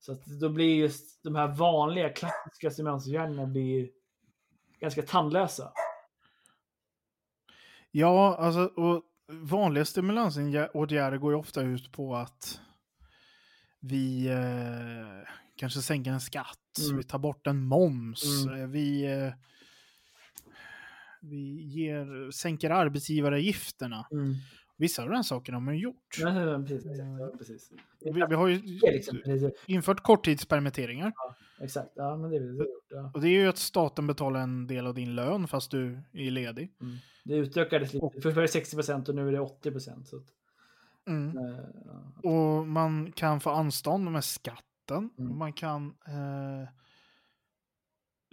så 0.08 0.14
att 0.14 0.26
då 0.26 0.50
blir 0.50 0.76
just 0.76 1.24
de 1.24 1.36
här 1.36 1.48
vanliga 1.48 2.10
klassiska 2.10 2.72
stimulansåtgärderna 2.72 3.46
blir 3.48 3.90
ganska 4.80 5.02
tandlösa. 5.02 5.72
Ja, 7.92 8.36
alltså 8.40 8.60
och 8.66 9.04
vanliga 9.32 9.86
stimulansåtgärder 9.86 11.18
går 11.18 11.32
ju 11.34 11.38
ofta 11.40 11.62
ut 11.62 11.92
på 11.92 12.16
att 12.16 12.62
vi 13.80 14.28
eh, 14.28 15.30
kanske 15.56 15.82
sänker 15.82 16.12
en 16.12 16.22
skatt, 16.22 16.58
Mm. 16.86 16.98
vi 16.98 17.04
tar 17.04 17.20
bort 17.20 17.48
en 17.48 17.62
moms, 17.64 18.46
Mm. 18.48 18.62
eh, 18.62 18.68
vi, 18.68 19.06
eh, 19.06 19.34
vi 21.22 21.62
ger, 21.62 22.32
sänker 22.32 22.70
arbetsgivaravgifterna. 22.70 24.08
Mm. 24.12 24.34
Vissa 24.78 25.02
av 25.04 25.10
de 25.10 25.16
här 25.16 25.24
sakerna 25.24 25.56
har 25.58 25.62
man 25.62 25.76
ju 25.76 25.82
gjort. 25.82 26.18
Ja, 26.20 26.42
ja, 26.42 26.64
precis, 26.68 26.98
ja, 27.20 27.32
precis. 27.38 27.72
Vi, 28.00 28.12
vi 28.30 28.36
har 28.36 28.48
ju 28.48 28.62
liksom, 28.92 29.18
precis, 29.26 29.52
infört 29.66 30.04
korttidspermitteringar. 30.04 31.14
exakt. 31.62 31.92
Ja, 31.96 32.18
men 32.18 32.30
det 32.32 32.38
är 32.38 32.40
vi 32.42 32.58
gjort. 32.58 32.68
Ja. 32.90 33.12
Och 33.14 33.22
det 33.22 33.28
är 33.28 33.42
ju 33.42 33.48
att 33.48 33.58
staten 33.58 34.08
betalar 34.08 34.40
en 34.40 34.68
del 34.68 34.88
av 34.88 34.94
din 34.94 35.16
lön 35.16 35.48
fast 35.48 35.72
du 35.72 36.00
är 36.14 36.32
ledig. 36.32 36.74
Mm. 36.82 36.96
Det 37.24 37.36
utökades 37.36 37.94
lite. 37.94 38.22
Först 38.22 38.36
var 38.36 38.42
det 38.42 38.48
60 38.48 38.76
procent 38.76 39.10
och 39.10 39.16
nu 39.16 39.28
är 39.28 39.32
det 39.32 39.40
80 39.40 39.72
procent. 39.72 40.14
Att, 40.14 40.34
Mm. 41.08 41.38
eh, 41.38 41.60
ja. 41.86 42.30
Och 42.30 42.68
man 42.68 43.12
kan 43.12 43.40
få 43.40 43.50
anstånd 43.50 44.12
med 44.12 44.24
skatten. 44.24 45.10
Mm. 45.18 45.32
Och 45.32 45.38
man 45.38 45.54
kan 45.54 45.88
eh, 46.08 46.68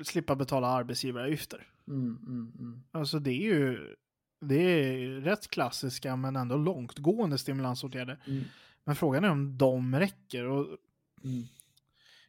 slippa 0.04 0.36
betala 0.36 0.66
arbetsgivaravgifter. 0.66 1.66
Mm, 1.88 2.18
mm, 2.26 2.52
mm. 2.58 2.82
Alltså 2.90 3.18
det 3.18 3.30
är 3.30 3.42
ju 3.54 3.94
det 4.48 4.56
är 4.56 5.20
rätt 5.20 5.50
klassiska 5.50 6.16
men 6.16 6.36
ändå 6.36 6.56
långtgående 6.56 7.38
stimulansåtgärder. 7.38 8.18
Mm, 8.26 8.44
Men 8.84 8.96
frågan 8.96 9.24
är 9.24 9.30
om 9.30 9.58
de 9.58 9.94
räcker. 9.98 10.44
Och 10.44 10.66
mm. 11.24 11.42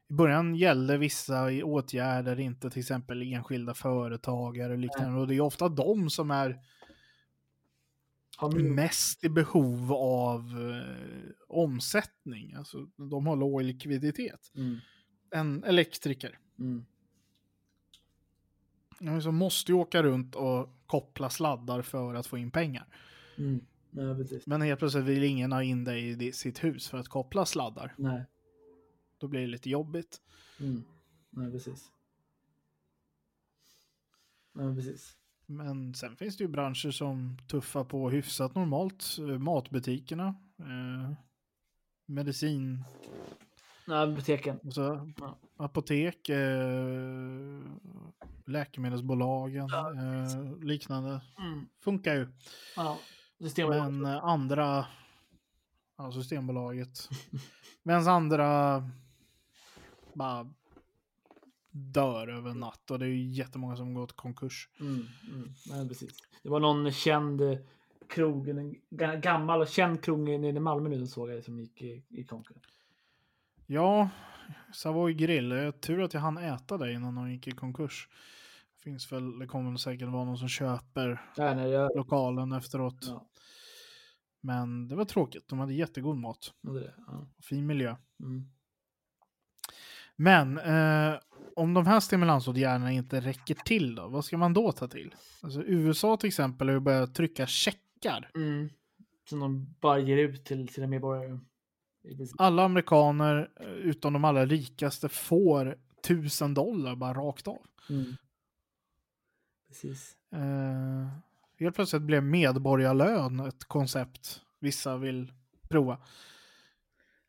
I 0.10 0.14
början 0.14 0.56
gällde 0.56 0.98
vissa 0.98 1.46
åtgärder 1.64 2.40
inte 2.40 2.70
till 2.70 2.80
exempel 2.80 3.34
enskilda 3.34 3.74
företagare 3.74 4.74
och 4.74 4.80
liknande. 4.80 5.20
Och 5.20 5.28
det 5.28 5.36
är 5.36 5.42
ofta 5.42 5.70
de 5.70 6.10
som 6.10 6.32
är 6.32 6.60
mest 8.76 9.24
i 9.24 9.30
behov 9.30 9.94
av 9.94 10.40
eh, 10.42 11.32
omsättning. 11.48 12.54
Alltså 12.54 12.86
de 12.96 13.28
har 13.28 13.36
låg 13.36 13.64
likviditet. 13.64 14.52
Mm, 14.56 14.78
En 15.32 15.64
elektriker. 15.64 16.40
mm. 16.60 16.86
Ja, 19.00 19.22
Så 19.22 19.32
måste 19.32 19.72
ju 19.72 19.78
åka 19.78 20.04
runt 20.04 20.36
och 20.36 20.70
koppla 20.86 21.30
sladdar 21.30 21.82
för 21.82 22.14
att 22.14 22.28
få 22.28 22.38
in 22.38 22.52
pengar. 22.52 22.88
Mm. 23.38 23.66
Ja. 23.92 24.16
Men 24.46 24.62
helt 24.62 24.80
plötsligt 24.80 25.06
vill 25.06 25.24
ingen 25.24 25.52
ha 25.52 25.64
in 25.64 25.84
dig 25.84 26.28
i 26.28 26.32
sitt 26.32 26.64
hus 26.64 26.90
för 26.90 26.98
att 26.98 27.08
koppla 27.08 27.46
sladdar. 27.46 27.94
Nej. 27.98 28.24
Då 29.18 29.28
blir 29.28 29.42
det 29.42 29.48
lite 29.48 29.70
jobbigt. 29.70 30.22
Mm. 30.60 30.84
Nej, 31.30 31.52
precis. 31.52 31.92
Nej, 34.54 34.76
precis. 34.76 35.18
Men 35.46 35.94
sen 35.94 36.16
finns 36.16 36.38
det 36.38 36.44
ju 36.44 36.48
branscher 36.48 36.92
som 36.92 37.38
tuffar 37.48 37.84
på 37.84 38.10
hyfsat 38.10 38.56
normalt. 38.56 39.18
Eh, 39.20 39.38
Matbutikerna, 39.40 40.36
eh, 40.60 41.14
medicin, 42.06 42.84
Nej, 43.88 44.08
biblioteken. 44.08 44.60
alltså, 44.66 45.10
Ja. 45.20 45.38
apotek, 45.58 46.30
eh, 46.30 47.60
läkemedelsbolagen, 48.46 49.70
eh, 49.74 50.58
liknande. 50.64 51.22
Mm. 51.40 51.66
Funkar 51.80 52.16
ju. 52.16 52.28
Ja. 52.76 52.98
Men 53.70 54.06
eh, 54.06 54.24
andra, 54.24 54.86
ja 55.98 56.12
Systembolaget, 56.12 57.10
medan 57.84 58.08
andra 58.08 58.84
bara 60.14 60.50
dör 61.72 62.28
över 62.28 62.50
en 62.50 62.60
natt 62.60 62.92
och 62.92 63.00
det 63.00 63.06
är 63.06 63.10
ju 63.10 63.28
jättemånga 63.32 63.76
som 63.76 63.94
gått 63.94 64.14
konkurs. 64.16 64.70
Mm, 64.80 65.06
mm. 65.34 65.54
Nej, 65.70 65.88
precis. 65.88 66.12
Det 66.44 66.50
var 66.50 66.60
någon 66.60 66.92
känd 66.92 67.42
eh, 67.42 67.58
krog, 68.08 68.50
en 68.50 68.76
ga- 68.90 69.20
gammal 69.22 69.62
och 69.62 69.68
känd 69.68 70.04
krog 70.04 70.20
nere 70.20 70.48
i 70.58 70.60
Malmö 70.60 70.90
nu 70.90 70.98
som 70.98 71.08
såg 71.08 71.30
jag 71.30 71.44
som 71.44 71.60
gick 71.60 71.82
i, 71.82 72.04
i 72.10 72.24
konkurs. 72.24 72.58
Ja, 73.68 74.10
Savoy 74.74 75.14
Grill. 75.14 75.50
Det 75.50 75.60
är 75.60 75.72
tur 75.72 76.02
att 76.02 76.14
jag 76.14 76.22
hann 76.22 76.38
äta 76.38 76.78
det 76.78 76.94
innan 76.94 77.16
de 77.16 77.32
gick 77.32 77.48
i 77.48 77.52
konkurs. 77.52 78.10
Finns 78.84 79.12
väl, 79.12 79.40
det 79.40 79.48
kommer 79.48 79.70
väl 79.70 79.80
säkert 79.80 80.08
vara 80.08 80.26
någon 80.26 80.38
som 80.38 80.48
köper 80.48 81.22
Nej, 81.38 81.56
nej, 81.56 81.70
jag, 81.70 81.96
lokalen 81.96 82.52
efteråt. 82.52 82.98
ja, 83.02 83.26
Men 84.42 84.88
det 84.88 84.96
var 84.96 85.06
tråkigt. 85.06 85.48
De 85.48 85.60
hade 85.60 85.74
jättegod 85.74 86.18
mat 86.18 86.54
är 86.68 86.74
det. 86.74 86.94
Ja. 87.08 87.28
fin 87.42 87.68
miljö. 87.68 87.96
Mm. 88.20 88.46
Men 90.16 90.58
eh, 90.58 91.20
om 91.56 91.74
de 91.74 91.88
här 91.88 92.00
stimulansåtgärderna 92.00 92.92
inte 92.92 93.20
räcker 93.20 93.56
till 93.56 93.96
då, 93.96 94.08
vad 94.08 94.26
ska 94.26 94.38
man 94.38 94.54
då 94.54 94.72
ta 94.72 94.88
till? 94.88 95.16
Alltså 95.42 95.64
USA 95.64 96.18
till 96.18 96.28
exempel 96.28 96.68
har 96.68 96.74
ju 96.74 96.80
börjat 96.80 97.16
trycka 97.16 97.48
checkar. 97.48 98.32
Mm. 98.36 98.70
Som 99.30 99.40
de 99.40 99.76
bara 99.82 100.00
ger 100.00 100.18
ut 100.18 100.46
till 100.46 100.70
sina 100.70 100.88
medborgare. 100.88 101.40
Alla 102.38 102.64
amerikaner 102.66 103.52
eh, 103.60 103.68
utom 103.68 104.14
de 104.14 104.26
allra 104.26 104.46
rikaste 104.46 105.10
får 105.10 105.78
tusen 106.04 106.54
dollar 106.54 106.96
bara 106.96 107.14
rakt 107.14 107.48
av. 107.48 107.62
Mm. 107.90 108.16
Precis. 109.68 110.16
Eh, 110.32 111.08
helt 111.60 111.76
plötsligt 111.76 112.02
blev 112.02 112.24
medborgarlön 112.24 113.40
ett 113.40 113.64
koncept 113.66 114.42
vissa 114.60 114.98
vill 114.98 115.34
prova. 115.70 115.98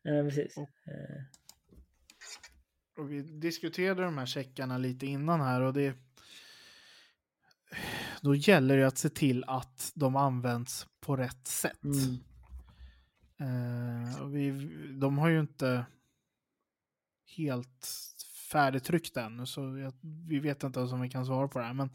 Ja, 0.01 0.11
precis. 0.23 0.57
Och- 0.57 0.69
Eh, 0.87 1.23
Och 2.97 3.11
vi 3.11 3.21
diskuterade 3.21 4.03
de 4.03 4.17
här 4.17 4.25
checkarna 4.25 4.77
lite 4.77 5.05
innan 5.05 5.41
här 5.41 5.61
och 5.61 5.73
det 5.73 5.97
då 8.21 8.35
gäller 8.35 8.77
det 8.77 8.87
att 8.87 8.97
se 8.97 9.09
till 9.09 9.43
att 9.47 9.91
de 9.95 10.15
används 10.15 10.87
på 10.99 11.15
rätt 11.15 11.47
sätt. 11.47 11.83
mm. 11.83 12.17
Eh, 13.39 14.25
vi, 14.27 14.51
de 14.99 15.17
har 15.17 15.29
ju 15.29 15.39
inte 15.39 15.85
helt 17.37 17.87
färdigtryckt 18.51 19.17
ännu 19.17 19.45
så 19.45 19.77
jag, 19.77 19.93
vi 20.27 20.39
vet 20.39 20.63
inte 20.63 20.79
ens 20.79 20.93
om 20.93 21.01
vi 21.01 21.09
kan 21.09 21.25
svara 21.25 21.47
på 21.47 21.59
det 21.59 21.65
här. 21.65 21.73
Men 21.73 21.89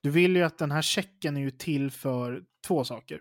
du 0.00 0.10
vill 0.10 0.36
ju 0.36 0.42
att 0.42 0.58
den 0.58 0.70
här 0.70 0.82
checken 0.82 1.36
är 1.36 1.40
ju 1.40 1.50
till 1.50 1.90
för 1.90 2.44
två 2.66 2.84
saker. 2.84 3.20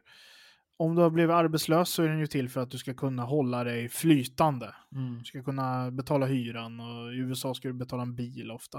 Om 0.77 0.95
du 0.95 1.01
har 1.01 1.09
blivit 1.09 1.33
arbetslös 1.33 1.89
så 1.89 2.03
är 2.03 2.07
den 2.07 2.19
ju 2.19 2.27
till 2.27 2.49
för 2.49 2.61
att 2.61 2.71
du 2.71 2.77
ska 2.77 2.93
kunna 2.93 3.23
hålla 3.23 3.63
dig 3.63 3.89
flytande. 3.89 4.75
Mm. 4.95 5.19
Du 5.19 5.25
ska 5.25 5.43
kunna 5.43 5.91
betala 5.91 6.25
hyran 6.25 6.79
och 6.79 7.13
i 7.13 7.17
USA 7.17 7.53
ska 7.53 7.67
du 7.67 7.73
betala 7.73 8.03
en 8.03 8.15
bil 8.15 8.51
ofta. 8.51 8.77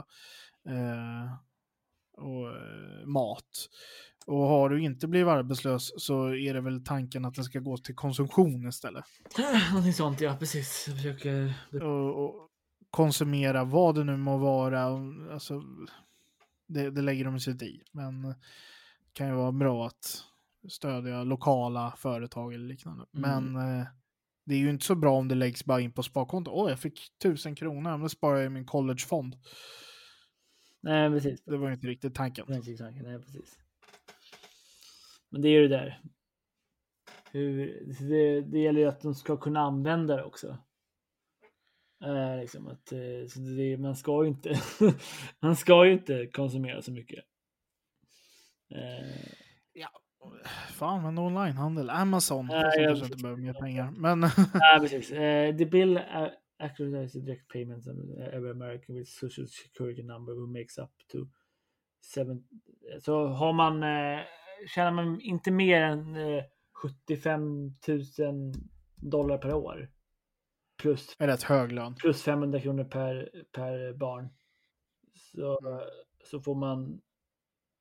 Eh, 0.69 1.35
och 2.17 2.49
eh, 2.49 3.07
mat. 3.07 3.69
Och 4.27 4.39
har 4.39 4.69
du 4.69 4.83
inte 4.83 5.09
blivit 5.09 5.29
arbetslös 5.29 5.93
så 5.97 6.35
är 6.35 6.55
det 6.55 6.61
väl 6.61 6.85
tanken 6.85 7.25
att 7.25 7.35
den 7.35 7.45
ska 7.45 7.59
gå 7.59 7.77
till 7.77 7.95
konsumtion 7.95 8.69
istället. 8.69 9.05
Någonting 9.71 9.93
sånt, 9.93 10.21
ja 10.21 10.37
precis. 10.37 10.85
Jag 10.89 10.97
försöker... 10.97 11.55
Och, 11.83 12.25
och 12.25 12.49
konsumera 12.91 13.65
vad 13.65 13.95
det 13.95 14.05
nu 14.05 14.17
må 14.17 14.37
vara. 14.37 14.83
Alltså, 15.33 15.63
det, 16.67 16.91
det 16.91 17.03
lägger 17.03 17.25
de 17.25 17.41
sig 17.41 17.65
i. 17.65 17.83
Men 17.93 18.23
det 18.23 18.37
kan 19.13 19.29
ju 19.29 19.35
vara 19.35 19.53
bra 19.53 19.87
att 19.87 20.25
stödja 20.69 21.25
lokala 21.25 21.95
företag 21.97 22.55
eller 22.55 22.67
liknande. 22.67 23.05
Mm. 23.17 23.53
Men 23.53 23.79
eh, 23.81 23.87
det 24.45 24.55
är 24.55 24.59
ju 24.59 24.71
inte 24.71 24.85
så 24.85 24.95
bra 24.95 25.19
om 25.19 25.29
det 25.29 25.35
läggs 25.35 25.65
bara 25.65 25.81
in 25.81 25.93
på 25.93 26.03
sparkonto. 26.03 26.51
Åh, 26.51 26.71
jag 26.71 26.79
fick 26.79 27.19
tusen 27.23 27.55
kronor, 27.55 27.99
men 27.99 28.11
sparar 28.11 28.37
jag 28.37 28.47
i 28.47 28.49
min 28.49 28.67
collegefond. 28.67 29.37
Nej, 30.81 31.11
precis. 31.11 31.43
Det 31.45 31.57
var 31.57 31.69
ju 31.69 31.75
inte 31.75 31.87
riktigt 31.87 32.15
tanken. 32.15 32.45
Nej, 32.49 33.19
precis. 33.19 33.59
Men 35.35 35.43
det 35.43 35.49
är 35.49 35.53
ju 35.53 35.69
det 35.69 35.77
där. 35.77 36.01
Hur, 37.33 37.83
det, 38.09 38.41
det 38.41 38.59
gäller 38.59 38.81
ju 38.81 38.87
att 38.87 39.01
de 39.01 39.15
ska 39.15 39.37
kunna 39.37 39.61
använda 39.61 40.17
det 40.17 40.25
också. 40.25 40.59
Eh, 42.05 42.41
liksom 42.41 42.69
att, 42.69 42.93
eh, 42.93 43.29
så 43.29 43.41
det, 43.41 43.77
man 43.77 43.97
ska 43.97 44.23
ju 44.23 44.29
inte 44.29 44.61
man 45.41 45.57
ska 45.57 45.87
ju 45.87 45.93
inte 45.93 46.27
konsumera 46.27 46.83
så 46.83 46.93
mycket. 46.93 47.25
Eh, 48.75 49.33
Fan, 50.73 51.03
men 51.03 51.19
onlinehandel. 51.19 51.91
Amazon. 51.91 52.47
De 52.47 52.55
jag 52.55 52.75
kanske 52.75 53.05
inte 53.05 53.23
behöver 53.23 53.43
mer 53.43 53.53
pengar. 53.53 53.91
Men 53.91 54.21
Nej, 54.21 54.81
precis. 54.81 55.13
Eh, 55.13 55.57
the 55.57 55.67
bill 55.67 56.01
authorizes 56.59 57.25
direct 57.25 57.49
payments 57.49 57.87
every 58.33 58.51
American 58.51 58.95
with 58.95 59.11
social 59.11 59.47
security 59.49 60.03
number 60.03 60.33
who 60.33 60.47
makes 60.47 60.79
up 60.79 60.91
to 61.13 61.19
seven. 62.15 62.45
Så 63.01 63.27
har 63.27 63.53
man, 63.53 63.83
eh, 63.83 64.21
tjänar 64.67 64.91
man 64.91 65.21
inte 65.21 65.51
mer 65.51 65.81
än 65.81 66.17
eh, 66.17 66.45
75 66.73 67.65
000 68.19 68.53
dollar 68.97 69.39
per 69.39 69.55
år 69.55 69.91
plus, 70.83 71.17
är 71.19 71.27
rätt 71.27 71.43
hög 71.43 71.73
lön. 71.73 71.95
plus 71.95 72.23
500 72.23 72.61
kronor 72.61 72.85
per, 72.85 73.45
per 73.53 73.93
barn. 73.93 74.29
Så, 75.15 75.59
så 76.25 76.41
får 76.41 76.55
man, 76.55 77.01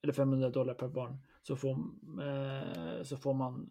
eller 0.03 0.13
500 0.13 0.49
dollar 0.49 0.73
per 0.73 0.87
barn, 0.87 1.17
så 1.43 1.55
får, 1.55 1.71
eh, 2.21 3.03
så 3.03 3.17
får 3.17 3.33
man, 3.33 3.69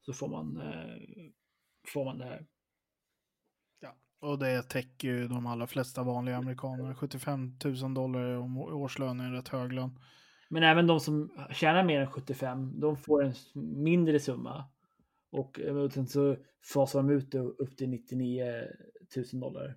så 0.00 0.12
får 0.12 0.28
man, 0.28 0.56
eh, 0.56 1.30
får 1.92 2.04
man 2.04 2.18
det 2.18 2.24
här. 2.24 2.46
Och 4.22 4.38
det 4.38 4.62
täcker 4.62 5.08
ju 5.08 5.28
de 5.28 5.46
allra 5.46 5.66
flesta 5.66 6.02
vanliga 6.02 6.36
amerikaner. 6.36 6.94
75 6.94 7.58
000 7.64 7.94
dollar 7.94 8.36
om 8.36 8.58
årslön 8.58 9.20
är 9.20 9.24
en 9.24 9.32
rätt 9.32 9.48
hög 9.48 9.72
lön. 9.72 9.98
Men 10.52 10.62
även 10.62 10.86
de 10.86 11.00
som 11.00 11.30
tjänar 11.50 11.84
mer 11.84 12.00
än 12.00 12.10
75, 12.10 12.80
de 12.80 12.96
får 12.96 13.24
en 13.24 13.34
mindre 13.82 14.20
summa. 14.20 14.64
Och, 15.30 15.60
eh, 15.60 15.76
och 15.76 15.92
sen 15.92 16.06
så 16.06 16.36
fasar 16.72 16.98
de 16.98 17.10
ut 17.10 17.30
det 17.32 17.38
upp 17.38 17.76
till 17.76 17.88
99 17.88 18.44
000 19.32 19.40
dollar. 19.40 19.76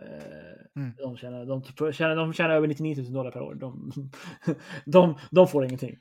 Eh, 0.00 0.52
Mm. 0.76 0.92
De, 0.98 1.16
tjänar, 1.16 1.46
de, 1.46 1.92
tjänar, 1.92 2.16
de 2.16 2.32
tjänar 2.32 2.50
över 2.54 2.68
99 2.68 3.02
000 3.02 3.12
dollar 3.12 3.30
per 3.30 3.40
år. 3.42 3.54
De, 3.54 3.92
de, 4.84 5.18
de 5.30 5.48
får 5.48 5.64
ingenting. 5.64 5.98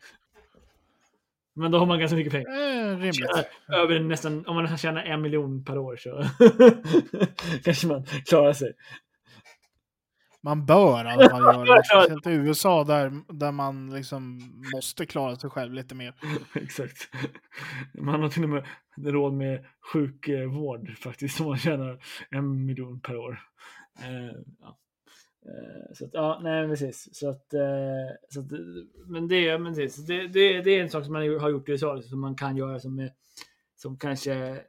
Men 1.54 1.72
då 1.72 1.78
har 1.78 1.86
man 1.86 2.00
ganska 2.00 2.16
mycket 2.16 2.34
pengar. 2.34 2.50
Eh, 2.52 2.98
rimligt. 2.98 3.16
Tjänar 3.16 3.46
över 3.84 4.00
nästan, 4.00 4.46
om 4.48 4.56
man 4.56 4.78
tjänar 4.78 5.04
en 5.04 5.22
miljon 5.22 5.64
per 5.66 5.78
år 5.78 5.96
så 5.96 6.24
kanske 7.64 7.88
man 7.88 8.06
klarar 8.06 8.54
sig. 8.54 8.74
Man 10.44 10.66
bör 10.66 11.06
i 11.06 11.08
alla 11.08 11.30
fall 11.30 11.42
göra 11.42 11.76
det. 11.76 11.84
Speciellt 11.86 12.28
i 12.28 12.32
USA 12.32 12.84
där, 12.84 13.12
där 13.34 13.52
man 13.52 13.90
liksom 13.90 14.42
måste 14.76 15.06
klara 15.06 15.36
sig 15.36 15.50
själv 15.50 15.74
lite 15.74 15.96
mer. 15.96 16.14
Exakt. 16.56 17.10
Man 17.94 18.22
har 18.22 18.30
till 18.30 18.44
och 18.44 18.50
med 18.50 18.66
råd 18.98 19.34
med 19.34 19.66
sjukvård 19.94 20.98
faktiskt 20.98 21.40
om 21.40 21.48
man 21.48 21.58
tjänar 21.58 22.00
en 22.30 22.66
miljon 22.66 23.00
per 23.00 23.18
år. 23.18 23.40
Eh, 24.00 24.38
ja. 24.60 24.78
Eh, 25.46 25.94
så 25.94 26.06
att, 26.06 26.14
ja, 26.14 26.40
nej 26.44 26.68
precis. 26.68 27.10
Så 27.12 27.30
att, 27.30 27.54
eh, 27.54 27.62
så 28.30 28.40
att, 28.40 28.52
men 29.08 29.28
det, 29.28 29.58
men 29.58 29.76
precis. 29.76 30.06
Det, 30.06 30.28
det, 30.28 30.62
det 30.62 30.72
är 30.72 30.82
en 30.82 30.90
sak 30.90 31.04
som 31.04 31.14
man 31.14 31.40
har 31.40 31.50
gjort 31.50 31.70
i 31.70 31.72
USA 31.72 32.02
som 32.02 32.22
man 32.22 32.36
kan 32.36 32.58
göra 32.58 32.80
som, 32.80 33.10
som 33.76 33.98
kanske 33.98 34.62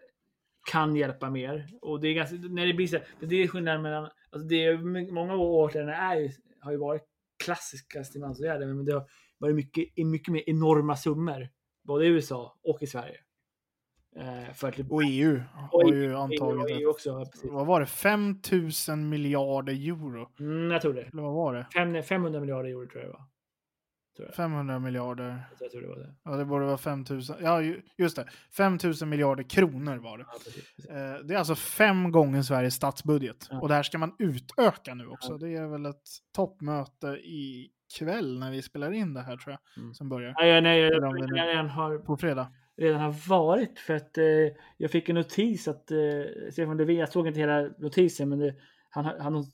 kan 0.70 0.96
hjälpa 0.96 1.30
mer. 1.30 1.68
Och 1.80 2.00
det 2.00 2.08
är 2.08 2.14
ganska, 2.14 2.36
när 2.36 2.66
det 2.66 2.74
blir 2.74 2.86
så 2.86 2.98
det 3.20 3.42
är 3.42 3.48
skillnaden 3.48 3.82
mellan, 3.82 4.10
alltså 4.32 4.48
det 4.48 4.64
är, 4.64 5.12
många 5.12 5.34
åtgärder 5.34 5.92
är 5.92 6.16
ju, 6.16 6.30
har 6.60 6.72
ju 6.72 6.78
varit 6.78 7.02
klassiska 7.44 8.04
stimulansåtgärder, 8.04 8.66
men 8.66 8.84
det 8.84 8.92
har 8.92 9.06
varit 9.38 9.54
mycket, 9.54 10.06
mycket 10.06 10.32
mer 10.32 10.42
enorma 10.46 10.96
summor, 10.96 11.48
både 11.82 12.06
i 12.06 12.08
USA 12.08 12.58
och 12.62 12.82
i 12.82 12.86
Sverige. 12.86 13.16
Eh, 14.16 14.54
för 14.54 14.68
att, 14.68 14.90
Och 14.90 15.02
EU 15.04 15.40
Och 15.72 15.82
har 15.82 15.92
ju 15.92 16.04
EU 16.04 16.16
antagit 16.16 16.70
EU 16.70 16.88
att, 16.88 16.94
också, 16.94 17.24
vad 17.44 17.66
var 17.66 17.80
det, 17.80 17.86
5 17.86 18.40
000 18.88 18.98
miljarder 18.98 19.72
euro? 19.72 20.28
Mm, 20.40 20.70
jag 20.70 20.82
tror 20.82 20.94
det. 20.94 21.02
Eller 21.02 21.22
vad 21.22 21.34
var 21.34 21.54
det? 21.54 21.66
Fem, 21.74 22.02
500 22.02 22.40
miljarder 22.40 22.70
euro 22.70 22.86
tror 22.86 23.02
jag 23.02 23.12
det 23.12 23.12
var. 23.12 23.26
Tror 24.16 24.28
jag. 24.28 24.34
500 24.34 24.78
miljarder. 24.78 25.42
Jag 25.60 25.70
tror 25.70 25.80
det 25.82 25.88
var 25.88 25.96
det. 25.96 26.14
Ja, 26.24 26.30
det 26.30 26.44
borde 26.44 26.64
vara 26.66 26.78
5 26.78 27.04
000. 27.10 27.22
Ja, 27.42 27.62
ju- 27.62 27.82
just 27.98 28.16
det. 28.16 28.28
5 28.56 28.78
000 29.00 29.08
miljarder 29.08 29.42
kronor 29.44 29.96
var 29.96 30.18
det. 30.18 30.24
Ja, 30.28 30.38
precis, 30.44 30.74
precis. 30.76 30.90
Eh, 30.90 31.14
Det 31.24 31.34
är 31.34 31.38
alltså 31.38 31.54
fem 31.54 32.12
gånger 32.12 32.42
Sveriges 32.42 32.74
statsbudget. 32.74 33.46
Ja. 33.50 33.60
Och 33.60 33.68
det 33.68 33.74
här 33.74 33.82
ska 33.82 33.98
man 33.98 34.14
utöka 34.18 34.94
nu 34.94 35.06
också. 35.06 35.38
Det 35.38 35.54
är 35.56 35.66
väl 35.66 35.86
ett 35.86 36.02
toppmöte 36.36 37.06
i 37.06 37.70
kväll 37.98 38.38
när 38.38 38.50
vi 38.50 38.62
spelar 38.62 38.92
in 38.92 39.14
det 39.14 39.20
här 39.22 39.36
tror 39.36 39.52
jag. 39.74 39.82
Mm. 39.82 39.94
Som 39.94 40.08
börjar 40.08 40.34
Nej, 40.38 40.60
nej, 40.60 40.80
jag, 40.80 40.92
jag, 40.92 41.30
nu- 41.30 41.36
jag 41.36 41.48
redan 41.48 41.68
har 41.68 41.98
på 41.98 42.16
fredag. 42.16 42.52
redan 42.76 43.00
har 43.00 43.28
varit 43.28 43.78
för 43.78 43.94
att 43.94 44.18
eh, 44.18 44.24
jag 44.76 44.90
fick 44.90 45.08
en 45.08 45.14
notis 45.14 45.68
att 45.68 45.90
eh, 45.90 45.98
Stefan 46.52 46.76
Löfven, 46.76 46.96
jag 46.96 47.08
såg 47.12 47.26
inte 47.26 47.40
hela 47.40 47.60
notisen, 47.78 48.28
men 48.28 48.38
det, 48.38 48.54
han, 48.90 49.04
har- 49.04 49.18
han 49.18 49.44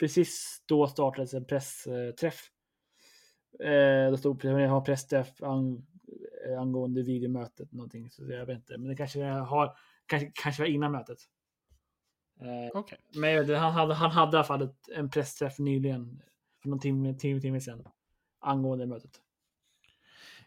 precis 0.00 0.62
då 0.68 0.86
startades 0.86 1.34
en 1.34 1.44
pressträff. 1.44 2.40
Eh, 3.60 4.10
det 4.10 4.18
stod 4.18 4.40
jag 4.62 4.70
har 4.70 4.80
pressträff 4.80 5.42
ang, 5.42 5.86
eh, 6.48 6.60
angående 6.60 7.02
videomötet 7.02 7.72
någonting, 7.72 8.10
så 8.10 8.22
jag 8.30 8.46
vet 8.46 8.56
inte, 8.56 8.78
men 8.78 8.88
det 8.88 8.96
kanske 8.96 9.22
har 9.24 9.76
kanske, 10.06 10.30
kanske 10.34 10.62
var 10.62 10.68
innan 10.68 10.92
mötet. 10.92 11.18
Eh, 12.40 12.78
Okej. 12.78 12.98
Men 13.14 13.30
vet 13.34 13.56
han 13.56 13.72
hade, 13.72 13.94
han 13.94 14.10
hade 14.10 14.36
i 14.36 14.38
alla 14.38 14.44
fall 14.44 14.68
en 14.96 15.10
pressträff 15.10 15.58
nyligen, 15.58 16.22
för 16.62 16.68
någon 16.68 16.78
timme, 16.80 17.14
timme, 17.14 17.40
timme 17.40 17.60
sedan, 17.60 17.84
angående 18.40 18.86
mötet. 18.86 19.10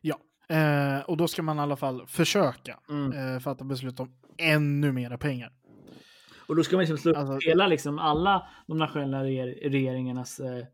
Ja, 0.01 0.17
eh, 0.55 0.99
och 1.01 1.17
då 1.17 1.27
ska 1.27 1.41
man 1.43 1.57
i 1.57 1.61
alla 1.61 1.75
fall 1.75 2.07
försöka 2.07 2.79
Mm. 2.89 3.33
eh, 3.35 3.39
fatta 3.39 3.63
beslut 3.63 3.99
om 3.99 4.15
ännu 4.37 4.91
mera 4.91 5.17
pengar. 5.17 5.53
Och 6.47 6.55
då 6.55 6.63
ska 6.63 6.75
man 6.75 6.81
liksom 6.81 6.97
slå 6.97 7.15
Alltså- 7.15 7.49
hela, 7.49 7.67
liksom, 7.67 7.99
alla 7.99 8.47
de 8.67 8.77
nationella 8.77 9.23
reger- 9.23 9.69
regeringarnas 9.69 10.39
eh, 10.39 10.65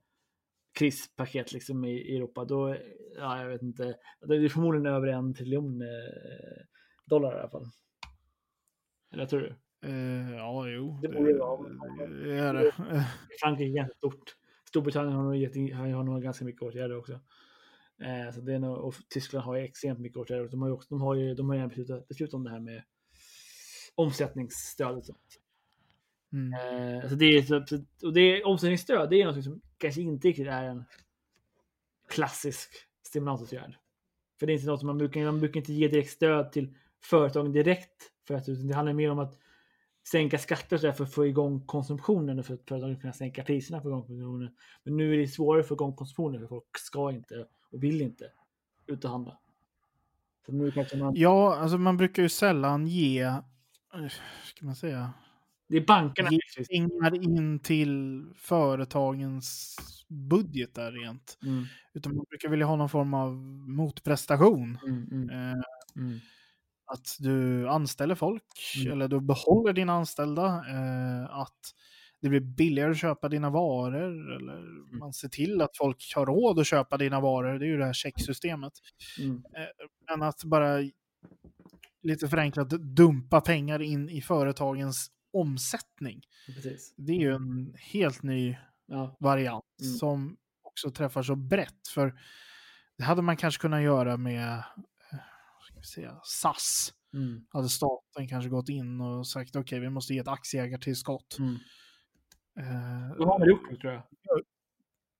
krispaket 0.78 1.54
liksom, 1.54 1.86
i, 1.86 1.92
i 1.92 2.16
Europa. 2.18 2.46
Då, 2.46 2.76
ja, 3.18 3.42
jag 3.42 3.50
vet 3.50 3.62
inte, 3.62 3.98
det 4.28 4.36
är 4.36 4.50
förmodligen 4.50 4.86
över 4.86 5.08
en 5.08 5.34
triljon 5.34 5.82
eh, 5.82 5.88
dollar 7.06 7.38
i 7.38 7.40
alla 7.40 7.50
fall. 7.50 7.66
Eller 9.14 9.26
tror 9.26 9.40
du? 9.40 9.56
Eh, 9.90 10.32
ja, 10.36 10.68
jo. 10.68 11.00
Det 11.02 11.10
borde 11.10 11.34
det 11.34 11.40
vara. 11.40 12.72
Frankrike 13.42 13.72
är 13.72 13.76
ganska 13.76 13.96
stort. 13.98 14.36
Storbritannien 14.70 15.14
har 15.16 15.24
nog, 15.24 15.36
gett, 15.36 15.76
har 15.76 16.04
nog 16.04 16.24
ganska 16.24 16.46
mycket 16.46 16.62
åtgärder 16.62 16.98
också. 16.98 17.14
Eh, 18.02 18.34
så 18.34 18.42
det 18.42 18.54
är 18.54 18.60
nog, 18.60 18.78
och 18.78 18.96
Tyskland 19.10 19.46
har 19.46 19.56
ju 19.56 19.64
extremt 19.64 20.00
mycket 20.00 20.18
åtgärder. 20.18 20.48
De 20.48 20.62
har 20.62 20.70
ju, 20.70 20.74
också, 20.74 20.88
de 20.90 21.02
har 21.02 21.16
ju, 21.16 21.34
de 21.36 21.50
har 21.50 21.56
ju 21.56 21.68
beslutat, 21.68 22.08
beslutat 22.08 22.34
om 22.34 22.44
det 22.44 22.50
här 22.50 22.60
med 22.60 22.84
omsättningsstödet. 23.96 25.16
Mm. 26.34 26.54
Eh, 26.54 27.00
alltså 27.02 27.16
det 27.16 27.26
är, 27.26 27.42
så- 27.42 27.66
så- 27.68 28.08
och 28.08 28.14
det 28.14 28.22
är, 28.22 28.48
omsättningsstöd 28.48 29.10
det 29.10 29.22
är 29.22 29.26
något 29.26 29.44
som 29.44 29.62
kanske 29.78 30.02
inte 30.02 30.28
riktigt 30.28 30.48
är 30.48 30.64
en 30.64 30.86
klassisk 32.10 32.70
stimulansåtgärd. 33.08 33.78
För 34.40 34.48
det 34.48 34.54
är 34.54 34.56
inte 34.56 34.68
något 34.68 34.80
som 34.80 34.88
man 34.88 34.98
brukar, 34.98 35.26
man 35.26 35.40
brukar 35.40 35.60
inte 35.60 35.74
ge 35.74 35.88
direkt 35.88 36.12
stöd 36.12 36.52
till 36.52 36.76
företagen 37.04 37.52
direkt. 37.52 38.12
För 38.28 38.34
att 38.34 38.50
utan 38.50 38.68
det 38.68 38.76
handlar 38.76 38.94
mer 38.94 39.12
om 39.12 39.20
att 39.20 39.40
sänka 40.08 40.38
skatter 40.38 40.76
och 40.76 40.80
så 40.80 40.88
där 40.88 40.94
för 40.94 41.04
att 41.04 41.14
få 41.14 41.26
igång 41.26 41.66
konsumtionen 41.66 42.40
och 42.40 42.46
för 42.46 42.54
att 42.54 42.70
företagen 42.70 42.96
ska 42.96 43.02
kunna 43.02 43.14
sänka 43.14 43.44
priserna 43.44 43.82
för 43.82 43.90
konsumtionen. 43.90 44.56
Men 44.84 44.98
nu 44.98 45.14
är 45.14 45.18
det 45.18 45.28
svårare 45.28 45.62
att 45.62 45.68
få 45.68 45.74
igång 45.74 45.96
konsumtionen 45.96 46.42
för 46.42 46.48
folk 46.48 46.78
ska 46.78 47.12
inte 47.12 47.48
och 47.72 47.84
vill 47.84 48.02
inte 48.02 48.32
ut 48.88 49.06
och 49.06 49.12
handla. 49.12 49.38
Så 50.46 50.52
nu 50.52 50.72
man, 51.00 51.16
Ja, 51.16 51.56
alltså 51.56 51.78
man 51.78 51.98
brukar 51.98 52.24
ju 52.24 52.30
sällan 52.30 52.88
ge, 52.88 53.22
eh, 53.22 53.42
ska 54.44 54.66
man 54.66 54.76
säga, 54.76 55.14
det 55.70 55.78
är 55.78 55.86
bankerna. 55.86 56.30
ge 56.32 56.40
pengar 56.70 57.16
in 57.24 57.60
till 57.60 58.24
företagens 58.38 59.76
budgetar 60.08 60.92
rent. 60.92 61.38
Mm, 61.44 61.66
Utan 61.94 62.16
man 62.16 62.26
brukar 62.30 62.50
vilja 62.50 62.66
ha 62.66 62.76
någon 62.76 62.90
form 62.90 63.14
av 63.14 63.34
motprestation. 63.70 64.78
mm, 64.88 65.04
mm, 65.12 65.30
Eh, 65.30 65.62
mm. 65.96 66.20
att 66.86 67.08
du 67.20 67.68
anställer 67.70 68.16
folk 68.16 68.44
Mm. 68.78 68.92
eller 68.94 69.08
du 69.08 69.20
behåller 69.22 69.74
dina 69.74 69.94
anställda. 69.94 70.46
Eh, 70.46 71.40
att 71.40 71.60
det 72.22 72.30
blir 72.30 72.40
billigare 72.40 72.92
att 72.92 72.98
köpa 72.98 73.30
dina 73.30 73.50
varor 73.50 74.36
eller 74.36 74.58
Mm. 74.58 75.00
man 75.00 75.14
ser 75.14 75.30
till 75.30 75.62
att 75.62 75.78
folk 75.78 75.98
har 76.16 76.26
råd 76.26 76.60
att 76.60 76.68
köpa 76.68 76.98
dina 76.98 77.20
varor. 77.22 77.60
Det 77.60 77.66
är 77.66 77.70
ju 77.70 77.78
det 77.78 77.86
här 77.86 77.94
checksystemet. 77.94 78.74
Mm. 79.20 79.44
Men 80.10 80.22
att 80.24 80.44
bara 80.44 80.78
lite 82.04 82.28
förenklat 82.28 82.70
dumpa 82.70 83.42
pengar 83.42 83.82
in 83.82 84.10
i 84.10 84.22
företagens 84.22 85.12
omsättning. 85.42 86.22
Precis. 86.56 86.94
Det 86.98 87.12
är 87.12 87.20
ju 87.20 87.34
en 87.36 87.74
helt 87.78 88.24
ny 88.24 88.58
Ja. 88.86 89.18
variant 89.20 89.66
Mm. 89.82 89.94
som 89.94 90.38
också 90.62 90.92
träffar 90.92 91.24
så 91.24 91.36
brett. 91.36 91.88
För 91.94 92.20
det 92.98 93.04
hade 93.04 93.22
man 93.22 93.38
kanske 93.38 93.62
kunnat 93.62 93.82
göra 93.82 94.18
med 94.18 94.50
eh, 94.54 94.64
ska 95.62 95.76
vi 95.80 95.84
säga, 95.84 96.20
SAS. 96.24 96.94
Mm. 97.14 97.46
Hade 97.50 97.70
staten 97.70 98.28
kanske 98.28 98.50
gått 98.50 98.70
in 98.70 99.02
och 99.02 99.28
sagt 99.28 99.56
okej, 99.56 99.80
vi 99.80 99.90
måste 99.90 100.14
ge 100.14 100.20
ett 100.20 100.28
aktieägartillskott. 100.28 101.38
Mm. 101.40 101.54
Eh, 102.60 103.16
Det 103.18 103.26
har 103.26 103.40
man 103.40 103.48
gjort 103.48 103.82
tror 103.82 103.94
jag. 103.94 104.04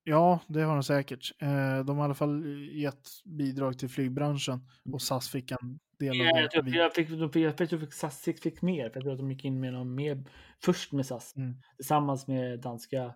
ja, 0.04 0.40
det 0.48 0.60
har 0.62 0.74
de 0.74 0.82
säkert. 0.82 1.32
Eh, 1.42 1.84
de 1.84 1.96
har 1.96 2.04
i 2.04 2.06
alla 2.06 2.14
fall 2.14 2.44
gett 2.72 3.08
bidrag 3.24 3.78
till 3.78 3.88
flygbranschen 3.88 4.60
och 4.92 5.02
SAS 5.02 5.28
fick 5.28 5.50
en 5.50 5.78
del 5.98 6.20
av 6.20 6.26
Ja, 6.26 6.32
det. 6.34 6.40
jag 6.40 6.50
tror 6.50 6.68
jag 6.68 6.94
fick, 6.94 7.10
jag 7.10 7.28
fick, 7.32 7.42
jag 7.60 7.68
tror 7.68 7.80
fick 7.80 7.92
SAS 7.92 8.20
fick, 8.20 8.62
mer, 8.62 8.90
för 8.90 8.96
jag 8.96 9.02
tror 9.02 9.12
att 9.12 9.18
de 9.18 9.30
gick 9.30 9.44
in 9.44 9.60
med 9.60 9.72
någon 9.72 9.94
mer 9.94 10.24
först 10.64 10.92
med 10.92 11.06
SAS 11.06 11.36
Mm. 11.36 11.54
tillsammans 11.76 12.26
med 12.26 12.60
danska. 12.60 13.14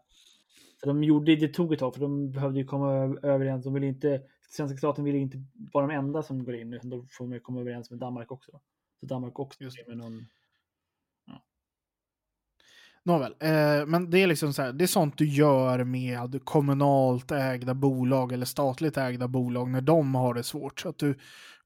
För 0.81 0.87
de 0.87 1.05
gjorde, 1.05 1.37
det 1.37 1.49
tog 1.49 1.73
ett 1.73 1.79
tag 1.79 1.95
för 1.95 2.01
de 2.01 2.31
behövde 2.33 2.59
ju 2.59 2.65
komma 2.67 2.93
överens. 3.23 3.65
De 3.65 3.75
ville 3.75 3.87
inte, 3.87 4.23
svenska 4.51 4.79
staten 4.79 5.05
ville 5.05 5.19
inte 5.19 5.45
vara 5.73 5.87
de 5.87 5.95
enda 5.95 6.23
som 6.23 6.45
går 6.45 6.55
in 6.55 6.73
utan 6.73 6.91
då 6.91 7.07
får 7.11 7.27
man 7.27 7.41
komma 7.41 7.61
överens 7.61 7.91
med 7.91 8.01
Danmark 8.01 8.33
också. 8.33 8.61
Så 9.01 9.07
Danmark 9.07 9.39
också 9.39 9.65
Just 9.65 9.89
med 9.89 9.97
någon. 9.97 10.27
Nåväl, 13.05 13.35
eh, 13.41 13.87
men 13.87 14.11
det 14.11 14.19
är 14.23 14.27
liksom 14.27 14.53
så 14.53 14.63
här, 14.63 14.73
det 14.73 14.85
är 14.85 14.87
sånt 14.87 15.19
du 15.19 15.29
gör 15.29 15.85
med 15.85 16.45
kommunalt 16.45 17.31
ägda 17.31 17.75
bolag 17.75 18.33
eller 18.33 18.47
statligt 18.47 18.97
ägda 18.97 19.29
bolag 19.29 19.71
när 19.71 19.81
de 19.81 20.15
har 20.15 20.35
det 20.35 20.43
svårt. 20.43 20.81
Så 20.81 20.89
att 20.89 20.99
du 20.99 21.19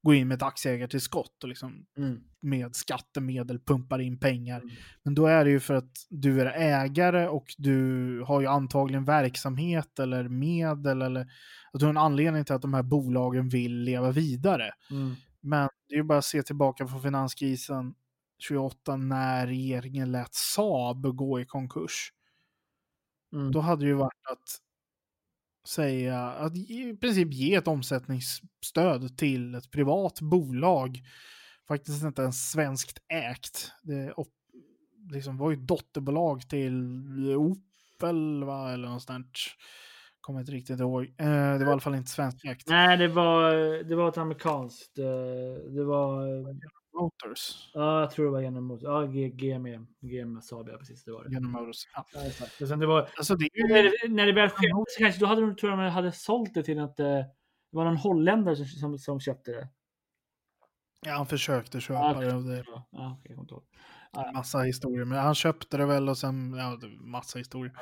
går 0.03 0.15
in 0.15 0.27
med 0.27 0.35
ett 0.35 0.43
aktieägartillskott 0.43 1.43
och 1.43 1.49
liksom 1.49 1.85
Mm. 1.97 2.19
med 2.41 2.75
skattemedel 2.75 3.59
pumpar 3.59 3.99
in 3.99 4.19
pengar. 4.19 4.61
Mm. 4.61 4.75
Men 5.03 5.15
då 5.15 5.25
är 5.25 5.45
det 5.45 5.51
ju 5.51 5.59
för 5.59 5.73
att 5.73 5.91
du 6.09 6.41
är 6.41 6.45
ägare 6.45 7.27
och 7.27 7.45
du 7.57 8.21
har 8.27 8.41
ju 8.41 8.47
antagligen 8.47 9.05
verksamhet 9.05 9.99
eller 9.99 10.29
medel 10.29 11.01
eller 11.01 11.21
att 11.73 11.79
du 11.79 11.85
har 11.85 11.89
en 11.89 11.97
anledning 11.97 12.45
till 12.45 12.55
att 12.55 12.61
de 12.61 12.73
här 12.73 12.83
bolagen 12.83 13.49
vill 13.49 13.77
leva 13.83 14.11
vidare. 14.11 14.71
Mm. 14.91 15.15
Men 15.41 15.69
det 15.89 15.95
är 15.95 15.97
ju 15.97 16.03
bara 16.03 16.17
att 16.17 16.25
se 16.25 16.43
tillbaka 16.43 16.87
på 16.87 16.99
finanskrisen 16.99 17.95
28 18.39 18.95
när 18.95 19.47
regeringen 19.47 20.11
lät 20.11 20.33
Saab 20.33 21.15
gå 21.15 21.39
i 21.39 21.45
konkurs. 21.45 22.13
Mm. 23.33 23.51
Då 23.51 23.59
hade 23.59 23.81
det 23.85 23.87
ju 23.87 23.93
varit 23.93 24.27
att 24.31 24.61
säga 25.67 26.19
att 26.23 26.57
i 26.57 26.97
princip 27.01 27.33
ge 27.33 27.55
ett 27.55 27.67
omsättningsstöd 27.67 29.17
till 29.17 29.55
ett 29.55 29.71
privat 29.71 30.21
bolag. 30.21 31.01
Faktiskt 31.67 32.03
inte 32.03 32.21
ens 32.21 32.51
svenskt 32.51 32.97
ägt. 33.13 33.71
Det 33.83 34.13
liksom 35.13 35.37
var 35.37 35.51
ju 35.51 35.57
dotterbolag 35.57 36.49
till 36.49 36.83
Opel 37.35 38.43
va? 38.43 38.73
eller 38.73 38.87
något 38.89 39.03
sånt. 39.03 39.37
Kommer 40.21 40.39
inte 40.39 40.51
riktigt 40.51 40.79
ihåg. 40.79 41.03
Eh, 41.17 41.25
det 41.27 41.57
var 41.59 41.67
i 41.67 41.71
alla 41.71 41.79
fall 41.81 41.95
inte 41.95 42.11
svenskt 42.11 42.45
ägt. 42.45 42.69
Nej, 42.69 42.97
det 42.97 43.07
var, 43.07 43.53
det 43.83 43.95
var 43.95 44.09
ett 44.09 44.17
amerikanskt. 44.17 44.97
eh, 44.99 45.71
Det 45.75 45.83
var, 45.83 46.23
Motors. 47.01 47.69
ja, 47.73 47.99
jag 48.01 48.11
tror 48.11 48.25
det 48.25 48.31
var 48.31 48.41
genom, 48.41 48.79
ja, 48.81 49.01
G- 49.05 49.29
GM, 49.29 49.87
GM 50.01 50.41
Saab, 50.41 50.69
ja, 50.69 50.77
precis 50.77 51.03
det 51.03 51.11
var 51.11 51.23
det. 51.23 51.33
Genom 51.33 51.51
Motors. 51.51 51.77
Ja. 51.93 52.05
Ja, 52.13 52.25
exakt. 52.27 52.61
Och 52.61 52.67
sen 52.67 52.79
det 52.79 52.87
var, 52.87 53.09
Alltså 53.17 53.35
det 53.35 53.49
ju 53.53 53.67
när, 53.67 53.83
det, 53.83 54.13
när 54.13 54.25
det 54.25 54.33
väl 54.33 54.49
skedde 54.49 54.73
så 54.87 54.99
kanske, 54.99 55.19
då 55.19 55.25
hade 55.25 55.41
de, 55.41 55.55
tror 55.55 55.71
jag, 55.71 55.79
de 55.79 55.89
hade 55.89 56.11
sålt 56.11 56.53
det 56.53 56.63
till 56.63 56.79
att 56.79 56.99
eh, 56.99 57.05
det 57.05 57.77
var 57.77 57.85
någon 57.85 57.97
holländare 57.97 58.55
som, 58.55 58.65
som, 58.65 58.97
som 58.97 59.19
köpte 59.19 59.51
det. 59.51 59.67
Ja, 61.05 61.13
han 61.13 61.25
försökte 61.27 61.79
köpa 61.81 61.99
Ja, 61.99 62.19
det. 62.19 62.33
Och 62.35 62.43
det 62.43 62.63
Ja, 62.67 62.87
ja, 62.91 63.21
kommer 63.27 63.41
inte 63.41 63.53
ihåg. 63.53 63.63
massa 64.33 64.59
historier. 64.59 65.05
Men 65.05 65.19
han 65.19 65.35
köpte 65.35 65.77
det 65.77 65.85
väl 65.85 66.09
och 66.09 66.17
sen, 66.17 66.53
ja, 66.53 66.79
massa 66.99 67.39
historier. 67.39 67.73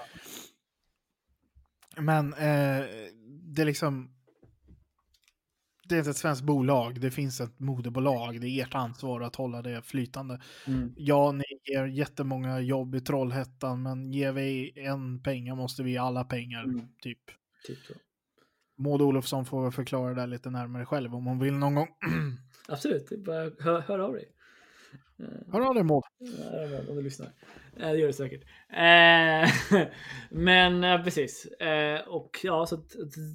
Men 1.97 2.33
eh, 2.33 2.85
det 3.43 3.61
är 3.61 3.65
liksom, 3.65 4.14
det 5.85 5.95
är 5.95 5.99
inte 5.99 6.09
ett 6.09 6.17
svenskt 6.17 6.43
bolag. 6.43 7.01
Det 7.01 7.11
finns 7.11 7.41
ett 7.41 7.59
moderbolag. 7.59 8.41
Det 8.41 8.47
är 8.47 8.63
ert 8.63 8.75
ansvar 8.75 9.21
att 9.21 9.35
hålla 9.35 9.61
det 9.61 9.81
flytande. 9.81 10.41
Mm. 10.67 10.93
Ja, 10.97 11.31
ni 11.31 11.43
ger 11.63 11.85
jättemånga 11.85 12.59
jobb 12.59 12.95
i 12.95 13.01
Trollhättan, 13.01 13.83
men 13.83 14.11
ger 14.11 14.31
vi 14.31 14.73
en 14.75 15.21
pengar 15.23 15.55
måste 15.55 15.83
vi 15.83 15.91
ge 15.91 15.97
alla 15.97 16.23
pengar, 16.23 16.63
Mm. 16.63 16.87
typ. 17.01 17.19
Typ 17.67 17.77
så. 17.77 17.93
Maud 18.77 19.01
Olofsson 19.01 19.45
får 19.45 19.71
förklara 19.71 20.13
det 20.13 20.25
lite 20.27 20.49
närmare 20.49 20.85
själv 20.85 21.15
om 21.15 21.25
hon 21.25 21.39
vill 21.39 21.53
någon 21.53 21.75
gång. 21.75 21.87
Absolut, 22.67 23.25
bara 23.25 23.51
hör, 23.59 23.81
hör 23.81 23.99
av 23.99 24.13
dig. 24.13 24.25
Hör 25.51 25.61
av 25.61 25.73
dig 25.73 25.83
Maud. 25.83 26.03
Om 26.89 26.95
du 26.95 27.01
lyssnar. 27.01 27.27
Eh, 27.77 27.91
Det 27.91 27.97
gör 27.97 28.07
det 28.07 28.13
säkert. 28.13 28.43
Eh, 28.69 29.79
Men 30.29 31.03
precis. 31.03 31.45
Eh, 31.45 32.07
Och 32.07 32.39
ja, 32.43 32.65
så 32.65 32.75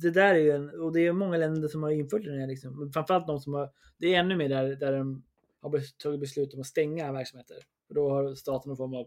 det 0.02 0.10
där 0.10 0.34
är 0.34 0.38
ju 0.38 0.50
en, 0.50 0.80
och 0.80 0.92
det 0.92 1.00
är 1.06 1.12
många 1.12 1.36
länder 1.36 1.68
som 1.68 1.82
har 1.82 1.90
infört 1.90 2.24
den 2.24 2.40
här 2.40 2.46
liksom. 2.46 2.90
Framförallt 2.92 3.26
de 3.26 3.40
som 3.40 3.54
har, 3.54 3.70
det 3.98 4.14
är 4.14 4.18
ännu 4.20 4.36
mer 4.36 4.48
där, 4.48 4.76
där 4.76 4.92
de 4.92 5.24
har 5.60 5.98
tagit 6.02 6.20
beslut 6.20 6.54
om 6.54 6.60
att 6.60 6.66
stänga 6.66 7.12
verksamheter. 7.12 7.56
För 7.86 7.94
då 7.94 8.10
har 8.10 8.34
staten 8.34 8.68
någon 8.68 8.76
form 8.76 8.94
av 8.94 9.06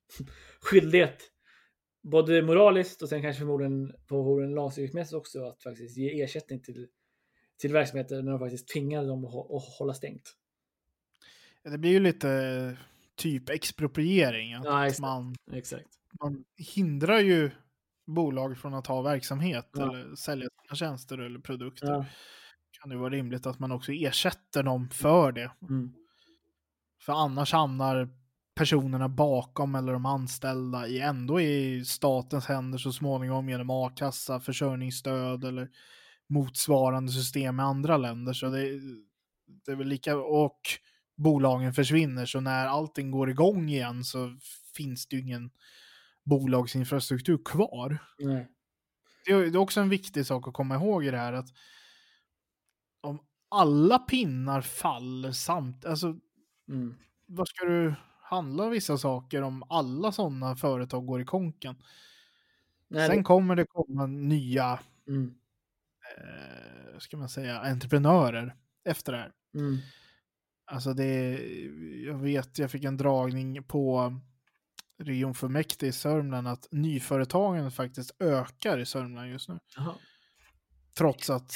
skyldighet. 0.60 1.22
Både 2.02 2.42
moraliskt 2.42 3.02
och 3.02 3.08
sen 3.08 3.22
kanske 3.22 3.40
förmodligen 3.40 3.92
på 4.06 4.40
en 4.40 4.54
lagstiftningsmässigt 4.54 5.14
också 5.14 5.44
att 5.44 5.62
faktiskt 5.62 5.96
ge 5.96 6.22
ersättning 6.22 6.60
till, 6.60 6.88
till 7.60 7.72
verksamheter 7.72 8.22
när 8.22 8.30
de 8.32 8.38
faktiskt 8.40 8.68
tvingar 8.68 9.04
dem 9.04 9.24
att 9.24 9.64
hålla 9.78 9.94
stängt. 9.94 10.36
Det 11.64 11.78
blir 11.78 11.90
ju 11.90 12.00
lite 12.00 12.76
typ 13.16 13.48
expropriering. 13.50 14.54
Att 14.54 14.64
Ja, 14.64 14.86
exakt. 14.86 15.00
man, 15.00 15.34
Exakt. 15.52 15.88
man 16.22 16.44
hindrar 16.74 17.18
ju 17.18 17.50
bolag 18.06 18.58
från 18.58 18.74
att 18.74 18.86
ha 18.86 19.02
verksamhet 19.02 19.70
Ja. 19.72 19.82
eller 19.82 20.14
sälja 20.16 20.48
sina 20.62 20.76
tjänster 20.76 21.18
eller 21.18 21.38
produkter. 21.40 21.86
Ja. 21.86 22.04
Kan 22.80 22.90
det 22.90 22.96
vara 22.96 23.10
rimligt 23.10 23.46
att 23.46 23.58
man 23.58 23.72
också 23.72 23.92
ersätter 23.92 24.62
dem 24.62 24.90
för 24.90 25.32
det. 25.32 25.50
Mm. 25.68 25.92
För 27.06 27.12
annars 27.12 27.52
hamnar 27.52 28.08
personerna 28.54 29.08
bakom 29.08 29.74
eller 29.74 29.92
de 29.92 30.06
anställda 30.06 30.86
i 30.86 31.00
ändå 31.00 31.40
i 31.40 31.84
statens 31.84 32.46
händer 32.46 32.78
så 32.78 32.92
småningom 32.92 33.48
genom 33.48 33.70
a-kassa, 33.70 34.40
försörjningsstöd 34.40 35.44
eller 35.44 35.68
motsvarande 36.28 37.12
system 37.12 37.60
i 37.60 37.62
andra 37.62 37.96
länder. 37.96 38.32
Så 38.32 38.46
det, 38.46 38.80
det 39.66 39.72
är 39.72 39.76
väl 39.76 39.88
lika, 39.88 40.16
och 40.16 40.60
bolagen 41.16 41.72
försvinner, 41.72 42.26
så 42.26 42.40
när 42.40 42.66
allting 42.66 43.10
går 43.10 43.30
igång 43.30 43.68
igen 43.68 44.04
så 44.04 44.36
finns 44.76 45.06
det 45.06 45.16
ju 45.16 45.22
ingen 45.22 45.50
bolagsinfrastruktur 46.24 47.38
kvar. 47.44 47.98
Nej. 48.18 48.48
Det 49.26 49.32
är, 49.32 49.56
också 49.56 49.80
en 49.80 49.88
viktig 49.88 50.26
sak 50.26 50.48
att 50.48 50.54
komma 50.54 50.74
ihåg 50.74 51.04
i 51.04 51.10
det 51.10 51.18
här 51.18 51.32
att 51.32 51.48
om 53.00 53.18
alla 53.48 53.98
pinnar 53.98 54.60
faller 54.60 55.32
samt, 55.32 55.84
alltså 55.84 56.16
Mm. 56.68 56.94
vad 57.26 57.48
ska 57.48 57.64
du 57.64 57.94
handla 58.22 58.68
vissa 58.68 58.98
saker 58.98 59.42
om 59.42 59.62
alla 59.68 60.12
sådana 60.12 60.56
företag 60.56 61.06
går 61.06 61.20
i 61.20 61.24
konken? 61.24 61.82
Nej, 62.88 63.08
Sen 63.08 63.16
det- 63.16 63.22
kommer 63.22 63.56
det 63.56 63.66
komma 63.66 64.06
nya, 64.06 64.78
mm. 65.08 65.34
eh, 66.16 66.98
ska 66.98 67.16
man 67.16 67.28
säga, 67.28 67.60
entreprenörer 67.60 68.54
efter 68.84 69.12
det 69.12 69.18
här. 69.18 69.32
Mm. 69.54 69.78
Alltså 70.64 70.92
det, 70.94 71.38
jag 72.06 72.18
vet, 72.18 72.58
jag 72.58 72.70
fick 72.70 72.84
en 72.84 72.96
dragning 72.96 73.62
på 73.62 74.14
regionfullmäktige 75.02 75.88
i 75.88 75.92
Sörmland 75.92 76.48
att 76.48 76.68
nyföretagen 76.70 77.70
faktiskt 77.70 78.16
ökar 78.22 78.78
i 78.78 78.86
Sörmland 78.86 79.30
just 79.30 79.48
nu. 79.48 79.58
Jaha. 79.76 79.94
Trots 80.98 81.30
att 81.30 81.52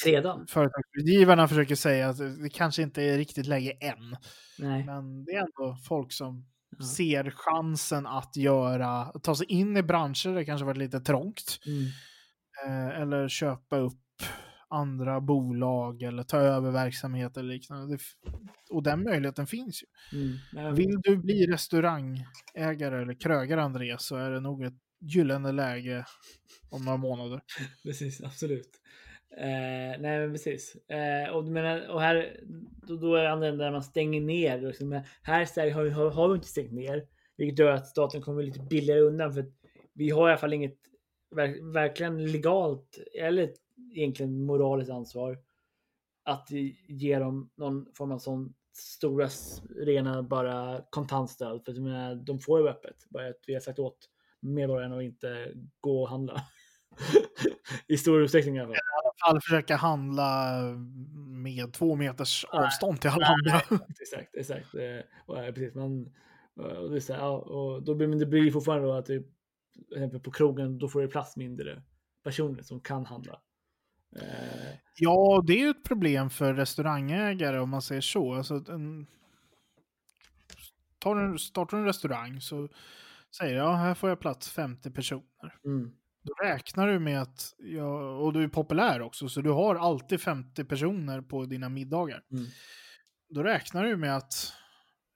företagsgivarna 0.48 1.48
försöker 1.48 1.74
säga 1.74 2.08
att 2.08 2.18
det 2.42 2.50
kanske 2.50 2.82
inte 2.82 3.02
är 3.02 3.16
riktigt 3.18 3.46
läge 3.46 3.70
än. 3.80 4.16
Nej. 4.58 4.84
Men 4.84 5.24
det 5.24 5.32
är 5.32 5.40
ändå 5.40 5.76
folk 5.88 6.12
som 6.12 6.46
Ja. 6.78 6.84
ser 6.84 7.30
chansen 7.36 8.06
att 8.06 8.36
göra, 8.36 9.04
ta 9.04 9.34
sig 9.34 9.46
in 9.46 9.76
i 9.76 9.82
branscher 9.82 10.28
där 10.28 10.34
det 10.34 10.44
kanske 10.44 10.64
varit 10.64 10.76
lite 10.78 11.00
trångt. 11.00 11.58
Mm. 11.66 11.84
Eh, 12.66 13.00
eller 13.00 13.28
köpa 13.28 13.76
upp 13.76 14.22
andra 14.76 15.20
bolag 15.20 16.02
eller 16.02 16.22
ta 16.22 16.38
över 16.38 16.70
verksamhet 16.70 17.36
eller 17.36 17.48
liknande. 17.48 17.98
Och 18.70 18.82
den 18.82 19.02
möjligheten 19.02 19.46
finns 19.46 19.82
ju. 19.82 19.86
Mm. 20.58 20.74
Vill 20.74 21.00
du 21.02 21.16
bli 21.16 21.46
restaurangägare 21.46 23.02
eller 23.02 23.20
krögare 23.20 23.62
Andreas 23.62 24.06
så 24.06 24.16
är 24.16 24.30
det 24.30 24.40
nog 24.40 24.62
ett 24.64 24.74
gyllene 25.00 25.52
läge 25.52 26.04
om 26.70 26.84
några 26.84 26.96
månader. 26.98 27.40
Precis, 27.82 28.22
absolut. 28.22 28.70
Eh, 29.38 30.00
nej, 30.00 30.18
men 30.20 30.32
precis. 30.32 30.76
Eh, 30.76 31.30
och, 31.30 31.44
men, 31.44 31.90
och 31.90 32.00
här, 32.00 32.40
då, 32.86 32.96
då 32.96 33.14
är 33.14 33.22
det 33.22 33.30
andra 33.30 33.52
där 33.52 33.70
man 33.72 33.82
stänger 33.82 34.20
ner. 34.20 34.60
Liksom. 34.60 34.88
Men 34.88 35.02
Här 35.22 35.42
i 35.42 35.46
Sverige 35.46 35.72
har, 35.72 35.82
vi- 35.82 35.90
har, 35.90 36.10
har 36.10 36.28
vi 36.28 36.34
inte 36.34 36.48
stängt 36.48 36.72
ner, 36.72 37.02
vilket 37.36 37.58
gör 37.58 37.72
att 37.72 37.86
staten 37.86 38.22
kommer 38.22 38.42
lite 38.42 38.60
billigare 38.60 39.00
undan. 39.00 39.34
För 39.34 39.44
vi 39.94 40.10
har 40.10 40.28
i 40.28 40.30
alla 40.30 40.38
fall 40.38 40.52
inget 40.52 40.76
verk, 41.36 41.56
verkligen 41.74 42.32
legalt 42.32 42.98
eller 43.20 43.50
egentligen 43.96 44.44
moraliskt 44.44 44.90
ansvar 44.90 45.38
att 46.24 46.48
ge 46.88 47.18
dem 47.18 47.50
någon 47.56 47.86
form 47.94 48.12
av 48.12 48.18
sån 48.18 48.54
stora 48.72 49.28
rena 49.76 50.22
bara 50.22 50.82
kontantstöd. 50.90 51.64
För 51.64 51.72
jag 51.72 51.82
menar, 51.82 52.14
de 52.14 52.38
får 52.38 52.60
ju 52.60 52.68
öppet. 52.68 52.96
Bara 53.08 53.28
att 53.28 53.44
vi 53.46 53.54
har 53.54 53.60
sagt 53.60 53.78
åt 53.78 54.08
medborgarna 54.40 54.96
att 54.96 55.02
inte 55.02 55.52
gå 55.80 56.02
och 56.02 56.08
handla. 56.08 56.42
I 57.88 57.96
stor 57.96 58.22
utsträckning 58.22 58.56
i 58.56 58.60
alla 58.60 58.68
fall. 58.68 58.76
fall 59.26 59.40
försöka 59.40 59.76
handla 59.76 60.60
med 61.28 61.72
två 61.72 61.96
meters 61.96 62.44
avstånd 62.44 63.00
till 63.00 63.10
alla 63.10 63.26
andra. 63.26 63.80
Exakt, 64.00 64.36
exakt. 64.36 64.74
Eh, 64.74 65.00
Och, 65.26 65.54
precis, 65.54 65.74
man, 65.74 66.12
eh, 66.60 66.64
och 66.66 66.90
det, 66.90 67.10
är 67.10 67.14
här, 67.14 67.48
och 67.48 67.82
då 67.82 67.94
blir, 67.94 68.06
men 68.06 68.18
det 68.18 68.26
blir 68.26 68.50
fortfarande 68.50 68.86
då 68.86 68.92
att 68.92 69.06
det, 69.06 69.22
till 69.88 69.96
exempel 69.96 70.20
på 70.20 70.30
krogen, 70.30 70.78
då 70.78 70.88
får 70.88 71.02
det 71.02 71.08
plats 71.08 71.36
mindre 71.36 71.82
personer 72.24 72.62
som 72.62 72.80
kan 72.80 73.06
handla. 73.06 73.40
Ja, 74.98 75.42
det 75.46 75.52
är 75.52 75.58
ju 75.58 75.70
ett 75.70 75.84
problem 75.84 76.30
för 76.30 76.54
restaurangägare 76.54 77.58
om 77.58 77.70
man 77.70 77.82
säger 77.82 78.00
så. 78.00 78.34
Alltså, 78.34 78.54
en, 78.68 79.06
tar 80.98 81.14
du, 81.14 81.38
startar 81.38 81.78
en 81.78 81.84
restaurang 81.84 82.40
så 82.40 82.68
säger 83.38 83.56
jag 83.56 83.74
här 83.76 83.94
får 83.94 84.08
jag 84.08 84.20
plats 84.20 84.48
50 84.50 84.90
personer. 84.90 85.58
mm, 85.64 85.92
Då 86.22 86.32
räknar 86.34 86.86
du 86.88 86.98
med 86.98 87.22
att, 87.22 87.54
ja, 87.58 88.10
och 88.16 88.32
du 88.32 88.42
är 88.44 88.48
populär 88.48 89.02
också, 89.02 89.28
så 89.28 89.40
du 89.40 89.50
har 89.50 89.74
alltid 89.74 90.20
50 90.20 90.64
personer 90.64 91.20
på 91.20 91.44
dina 91.44 91.68
middagar. 91.68 92.22
mm, 92.32 92.46
Då 93.28 93.42
räknar 93.42 93.84
du 93.84 93.96
med 93.96 94.16
att, 94.16 94.52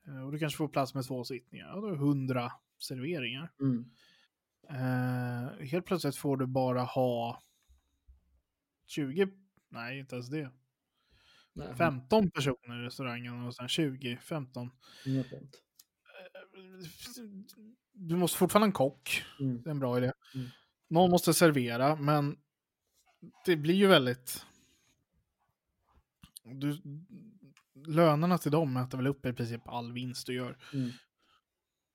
eh, 0.06 0.24
och 0.24 0.32
du 0.32 0.38
kanske 0.38 0.56
får 0.56 0.68
plats 0.68 0.94
med 0.94 1.06
två 1.06 1.24
sittningar, 1.24 1.66
ja, 1.66 1.80
då 1.80 1.86
är 1.86 1.90
det 1.90 1.96
100 1.98 2.52
serveringar. 2.78 3.52
mm, 3.62 3.84
Eh, 4.70 5.66
helt 5.66 5.86
plötsligt 5.86 6.16
får 6.16 6.36
du 6.36 6.46
bara 6.46 6.82
ha 6.82 7.40
20, 8.90 9.28
nej 9.68 9.98
inte 9.98 10.14
ens 10.14 10.28
det. 10.28 10.50
nej, 11.52 11.74
15 11.76 12.30
personer 12.30 12.82
i 12.82 12.86
restaurangen 12.86 13.46
och 13.46 13.54
sen 13.54 13.68
20, 13.68 14.16
15. 14.16 14.70
inget 15.06 15.28
sånt. 15.28 15.56
Du 17.92 18.16
måste 18.16 18.38
fortfarande 18.38 18.64
ha 18.64 18.68
en 18.68 18.72
kock, 18.72 19.24
Mm, 19.40 19.62
det 19.62 19.68
är 19.68 19.70
en 19.70 19.78
bra 19.78 19.98
idé. 19.98 20.12
Mm. 20.34 20.48
Någon 20.88 21.10
måste 21.10 21.34
servera, 21.34 21.96
men 21.96 22.36
det 23.44 23.56
blir 23.56 23.74
ju 23.74 23.86
väldigt... 23.86 24.46
Du, 26.44 26.82
lönerna 27.86 28.38
till 28.38 28.50
dem 28.50 28.76
äter 28.76 28.98
väl 28.98 29.06
upp 29.06 29.26
i 29.26 29.32
princip 29.32 29.68
all 29.68 29.92
vinst 29.92 30.26
du 30.26 30.34
gör 30.34 30.58
mm. 30.72 30.90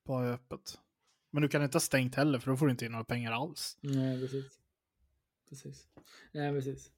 på 0.06 0.20
öppet. 0.20 0.80
Men 1.32 1.42
du 1.42 1.50
kan 1.50 1.64
inte 1.64 1.76
ha 1.76 1.82
stängt 1.82 2.16
heller, 2.16 2.40
för 2.40 2.52
då 2.52 2.58
får 2.58 2.66
du 2.66 2.72
inte 2.72 2.86
in 2.86 2.92
några 2.92 3.06
pengar 3.06 3.32
alls. 3.32 3.78
Nej, 3.82 4.22
precis. 4.22 4.60
Precis. 5.50 5.88
Nej, 6.32 6.54
precis. 6.54 6.92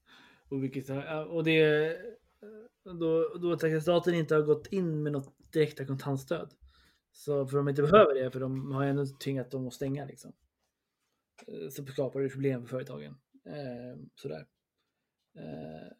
Och, 0.49 0.63
vilket, 0.63 0.89
och 1.29 1.43
det 1.43 1.87
eh, 2.41 2.93
då, 2.93 3.37
då 3.41 3.51
att 3.51 3.81
staten 3.81 4.13
inte 4.13 4.35
har 4.35 4.41
gått 4.41 4.67
in 4.67 5.03
med 5.03 5.11
något 5.11 5.51
direkta 5.51 5.85
kontantstöd. 5.85 6.53
Så 7.11 7.47
för 7.47 7.57
de 7.57 7.69
inte 7.69 7.81
behöver 7.81 8.13
det, 8.13 8.31
för 8.31 8.39
de 8.39 8.71
har 8.71 8.83
ju 8.83 8.89
ändå 8.89 9.05
tvingat 9.05 9.51
dem 9.51 9.67
att 9.67 9.73
stänga 9.73 10.05
liksom. 10.05 10.33
Eh, 11.47 11.69
så 11.69 11.85
skapar 11.85 12.19
det 12.19 12.29
problem 12.29 12.61
för 12.61 12.69
företagen. 12.69 13.15
Eh, 13.45 13.99
sådär. 14.15 14.47
Eh, 15.35 15.91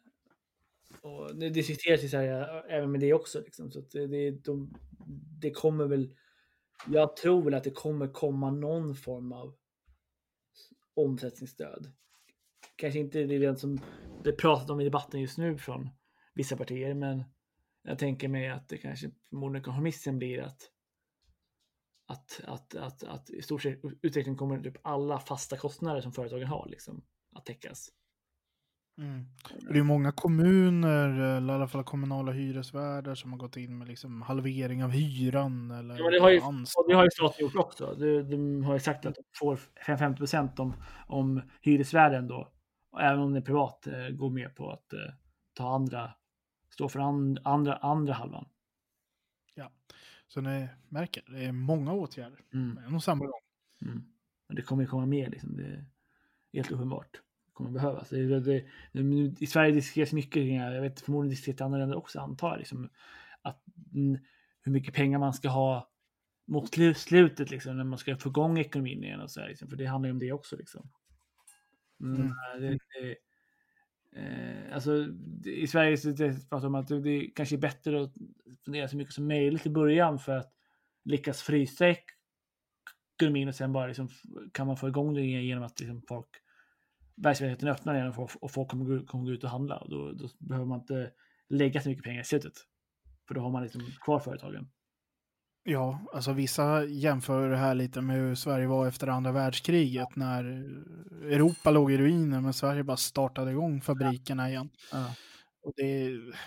och 1.00 1.36
det 1.36 1.50
diskuteras 1.50 2.04
ju 2.04 2.08
så 2.08 2.16
här, 2.16 2.40
eh, 2.40 2.76
även 2.76 2.92
med 2.92 3.00
det 3.00 3.12
också. 3.12 3.40
Liksom. 3.40 3.70
Så 3.70 3.78
att 3.78 3.90
det, 3.90 4.06
det, 4.06 4.30
de, 4.30 4.74
det 5.40 5.50
kommer 5.50 5.86
väl, 5.86 6.14
jag 6.86 7.16
tror 7.16 7.42
väl 7.42 7.54
att 7.54 7.64
det 7.64 7.70
kommer 7.70 8.08
komma 8.08 8.50
någon 8.50 8.94
form 8.94 9.32
av 9.32 9.54
omsättningsstöd. 10.94 11.92
Kanske 12.78 12.98
inte 12.98 13.24
det 13.24 13.56
som 13.56 13.80
det 14.24 14.32
pratat 14.32 14.70
om 14.70 14.80
i 14.80 14.84
debatten 14.84 15.20
just 15.20 15.38
nu 15.38 15.58
från 15.58 15.88
vissa 16.34 16.56
partier, 16.56 16.94
men 16.94 17.24
jag 17.82 17.98
tänker 17.98 18.28
mig 18.28 18.48
att 18.48 18.68
det 18.68 18.78
kanske 18.78 19.10
förmodligen 19.30 19.64
kompromissen 19.64 20.18
blir 20.18 20.42
att 20.42 20.70
att, 22.08 22.40
att, 22.44 22.74
att, 22.74 23.04
att 23.04 23.30
i 23.30 23.42
stort 23.42 23.62
sett 23.62 23.80
utveckling 24.02 24.36
kommer 24.36 24.60
typ 24.60 24.76
alla 24.82 25.18
fasta 25.18 25.56
kostnader 25.56 26.00
som 26.00 26.12
företagen 26.12 26.46
har 26.46 26.66
liksom, 26.68 27.02
att 27.34 27.46
täckas. 27.46 27.88
Mm. 28.98 29.24
Det 29.72 29.78
är 29.78 29.82
många 29.82 30.12
kommuner, 30.12 31.08
eller 31.36 31.52
i 31.52 31.56
alla 31.56 31.68
fall 31.68 31.84
kommunala 31.84 32.32
hyresvärdar, 32.32 33.14
som 33.14 33.32
har 33.32 33.38
gått 33.38 33.56
in 33.56 33.78
med 33.78 33.88
liksom 33.88 34.22
halvering 34.22 34.84
av 34.84 34.90
hyran. 34.90 35.70
Eller 35.70 35.98
Ja, 35.98 36.10
det 36.10 36.20
har 36.20 36.30
ju, 36.30 36.40
det 36.88 36.94
har 36.94 37.04
ju 37.04 37.10
staten 37.10 37.46
gjort 37.46 37.56
också. 37.56 37.94
De, 37.94 38.22
de 38.22 38.64
har 38.64 38.74
ju 38.74 38.80
sagt 38.80 39.06
att 39.06 39.14
de 39.14 39.22
får 39.38 39.58
50 39.98 40.18
procent 40.18 40.58
om, 40.58 40.74
om 41.06 41.42
hyresvärden 41.60 42.28
då, 42.28 42.52
och 42.98 43.04
även 43.04 43.20
om 43.20 43.32
det 43.32 43.38
är 43.38 43.42
privat, 43.42 43.86
eh, 43.86 44.08
går 44.08 44.30
med 44.30 44.54
på 44.54 44.70
att 44.70 44.92
eh, 44.92 45.00
ta 45.54 45.74
andra, 45.74 46.14
stå 46.70 46.88
för 46.88 47.00
and, 47.00 47.38
andra, 47.44 47.76
andra 47.76 48.12
halvan. 48.12 48.48
Så 50.30 50.40
ni 50.40 50.68
märker, 50.88 51.22
det 51.26 51.44
är 51.44 51.52
många 51.52 51.92
åtgärder 51.92 52.40
Mm. 52.54 52.76
på 52.76 52.82
en 52.82 52.94
och 52.94 53.02
samma 53.04 53.24
gång. 53.24 53.40
Mm. 53.82 54.04
Och 54.48 54.54
det 54.54 54.62
kommer 54.62 54.82
ju 54.82 54.88
komma 54.88 55.06
mer, 55.06 55.30
liksom. 55.30 55.56
det 55.56 55.62
är 55.64 55.84
helt 56.52 56.70
uppenbart. 56.70 57.12
Det 57.12 57.52
kommer 57.52 57.70
behövas. 57.70 58.08
Det, 58.08 58.40
det, 58.40 58.64
det, 58.92 59.02
nu- 59.02 59.34
I 59.38 59.46
Sverige 59.46 59.72
diskuteras 59.72 60.12
mycket, 60.12 60.42
det 60.42 60.48
jag 60.48 60.82
vet 60.82 61.00
förmodligen 61.00 61.30
diskuteras 61.30 61.60
i 61.60 61.64
andra 61.64 61.78
länder 61.78 61.96
också 61.96 62.20
antar 62.20 62.48
jag, 62.50 62.58
liksom, 62.58 62.90
att 63.42 63.64
mm, 63.94 64.18
hur 64.62 64.72
mycket 64.72 64.94
pengar 64.94 65.18
man 65.18 65.32
ska 65.32 65.48
ha 65.48 65.90
mot 66.46 66.76
slu- 66.76 66.94
slutet 66.94 67.50
liksom, 67.50 67.76
när 67.76 67.84
man 67.84 67.98
ska 67.98 68.16
få 68.16 68.28
igång 68.28 68.58
ekonomin 68.58 69.04
igen 69.04 69.20
och 69.20 69.30
så 69.30 69.40
här, 69.40 69.48
liksom, 69.48 69.68
för 69.68 69.76
det 69.76 69.86
handlar 69.86 70.08
ju 70.08 70.12
om 70.12 70.18
det 70.18 70.32
också. 70.32 70.56
Liksom. 70.56 70.88
Mm. 72.00 72.32
Det, 72.60 72.78
det, 73.00 73.16
eh, 74.20 74.74
alltså, 74.74 75.04
det, 75.04 75.60
I 75.60 75.66
Sverige 75.66 75.96
så 75.96 76.08
det 76.08 76.50
pratar 76.50 76.66
om 76.66 76.74
att 76.74 76.88
det, 76.88 77.00
det 77.00 77.30
kanske 77.34 77.56
är 77.56 77.60
bättre 77.60 78.02
att 78.02 78.12
fundera 78.64 78.88
så 78.88 78.96
mycket 78.96 79.14
som 79.14 79.28
möjligt 79.28 79.66
i 79.66 79.70
början 79.70 80.18
för 80.18 80.36
att 80.36 80.52
lyckas 81.04 81.42
frysa 81.42 81.94
ekonomin 83.16 83.48
och 83.48 83.54
sen 83.54 83.72
bara 83.72 83.86
liksom, 83.86 84.08
kan 84.52 84.66
man 84.66 84.76
få 84.76 84.88
igång 84.88 85.14
det 85.14 85.22
genom 85.22 85.64
att 85.64 85.80
liksom 85.80 86.02
folk 86.08 86.28
verksamheten 87.14 87.68
öppnar 87.68 87.94
igen 87.94 88.12
och 88.40 88.50
folk, 88.50 88.68
kommer, 88.68 88.84
gå- 88.84 89.06
kommer 89.06 89.24
gå 89.24 89.30
ut 89.30 89.44
och 89.44 89.50
handla. 89.50 89.76
Och 89.76 89.90
då, 89.90 90.12
då 90.12 90.28
behöver 90.38 90.66
man 90.66 90.80
inte 90.80 91.12
lägga 91.48 91.80
så 91.80 91.88
mycket 91.88 92.04
pengar 92.04 92.20
i 92.20 92.24
slutet. 92.24 92.52
För 93.28 93.34
då 93.34 93.40
har 93.40 93.50
man 93.50 93.62
liksom 93.62 93.82
kvar 94.04 94.18
företagen. 94.18 94.70
Ja, 95.70 96.00
alltså 96.12 96.32
vissa 96.32 96.84
jämför 96.84 97.50
det 97.50 97.56
här 97.56 97.74
lite 97.74 98.00
med 98.00 98.16
hur 98.16 98.34
Sverige 98.34 98.66
var 98.66 98.88
efter 98.88 99.06
andra 99.06 99.32
världskriget 99.32 100.16
när 100.16 100.44
Europa 101.22 101.70
låg 101.70 101.92
i 101.92 101.98
ruiner 101.98 102.40
men 102.40 102.52
Sverige 102.52 102.84
bara 102.84 102.96
startade 102.96 103.50
igång 103.50 103.80
fabrikerna 103.80 104.50
igen. 104.50 104.70
Ja. 104.92 105.14
Och 105.62 105.72
det 105.76 105.82
är 105.82 106.38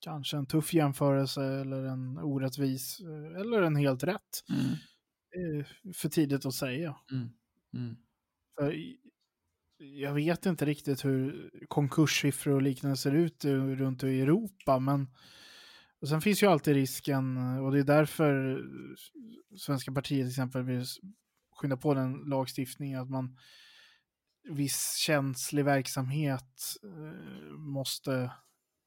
kanske 0.00 0.36
en 0.36 0.46
tuff 0.46 0.74
jämförelse 0.74 1.44
eller 1.44 1.84
en 1.84 2.18
orättvis 2.18 3.00
eller 3.40 3.62
en 3.62 3.76
helt 3.76 4.04
rätt. 4.04 4.44
Mm. 4.48 4.76
Det 5.30 5.38
är 5.38 5.92
för 5.92 6.08
tidigt 6.08 6.46
att 6.46 6.54
säga. 6.54 6.96
Mm. 7.12 7.28
Mm. 7.74 7.96
För 8.58 8.76
jag 9.78 10.14
vet 10.14 10.46
inte 10.46 10.64
riktigt 10.64 11.04
hur 11.04 11.50
konkurssiffror 11.68 12.54
och 12.54 12.62
liknande 12.62 12.96
ser 12.96 13.14
ut 13.14 13.44
runt 13.44 14.02
i 14.02 14.20
Europa, 14.20 14.78
men 14.78 15.08
och 16.00 16.08
sen 16.08 16.20
finns 16.20 16.42
ju 16.42 16.46
alltid 16.46 16.74
risken, 16.74 17.36
och 17.58 17.72
det 17.72 17.78
är 17.78 17.84
därför 17.84 18.62
Svenska 19.56 19.92
partiet 19.92 20.24
till 20.24 20.28
exempel 20.28 20.62
vill 20.62 20.84
skynda 21.56 21.76
på 21.76 21.94
den 21.94 22.12
lagstiftningen, 22.12 23.00
att 23.00 23.10
man 23.10 23.36
viss 24.48 24.96
känslig 24.96 25.64
verksamhet 25.64 26.76
eh, 26.82 27.52
måste 27.52 28.30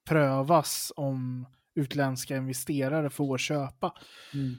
prövas 0.06 0.92
om 0.96 1.48
utländska 1.76 2.38
investerare 2.38 3.10
får 3.10 3.38
köpa. 3.38 3.94
Mm. 4.34 4.56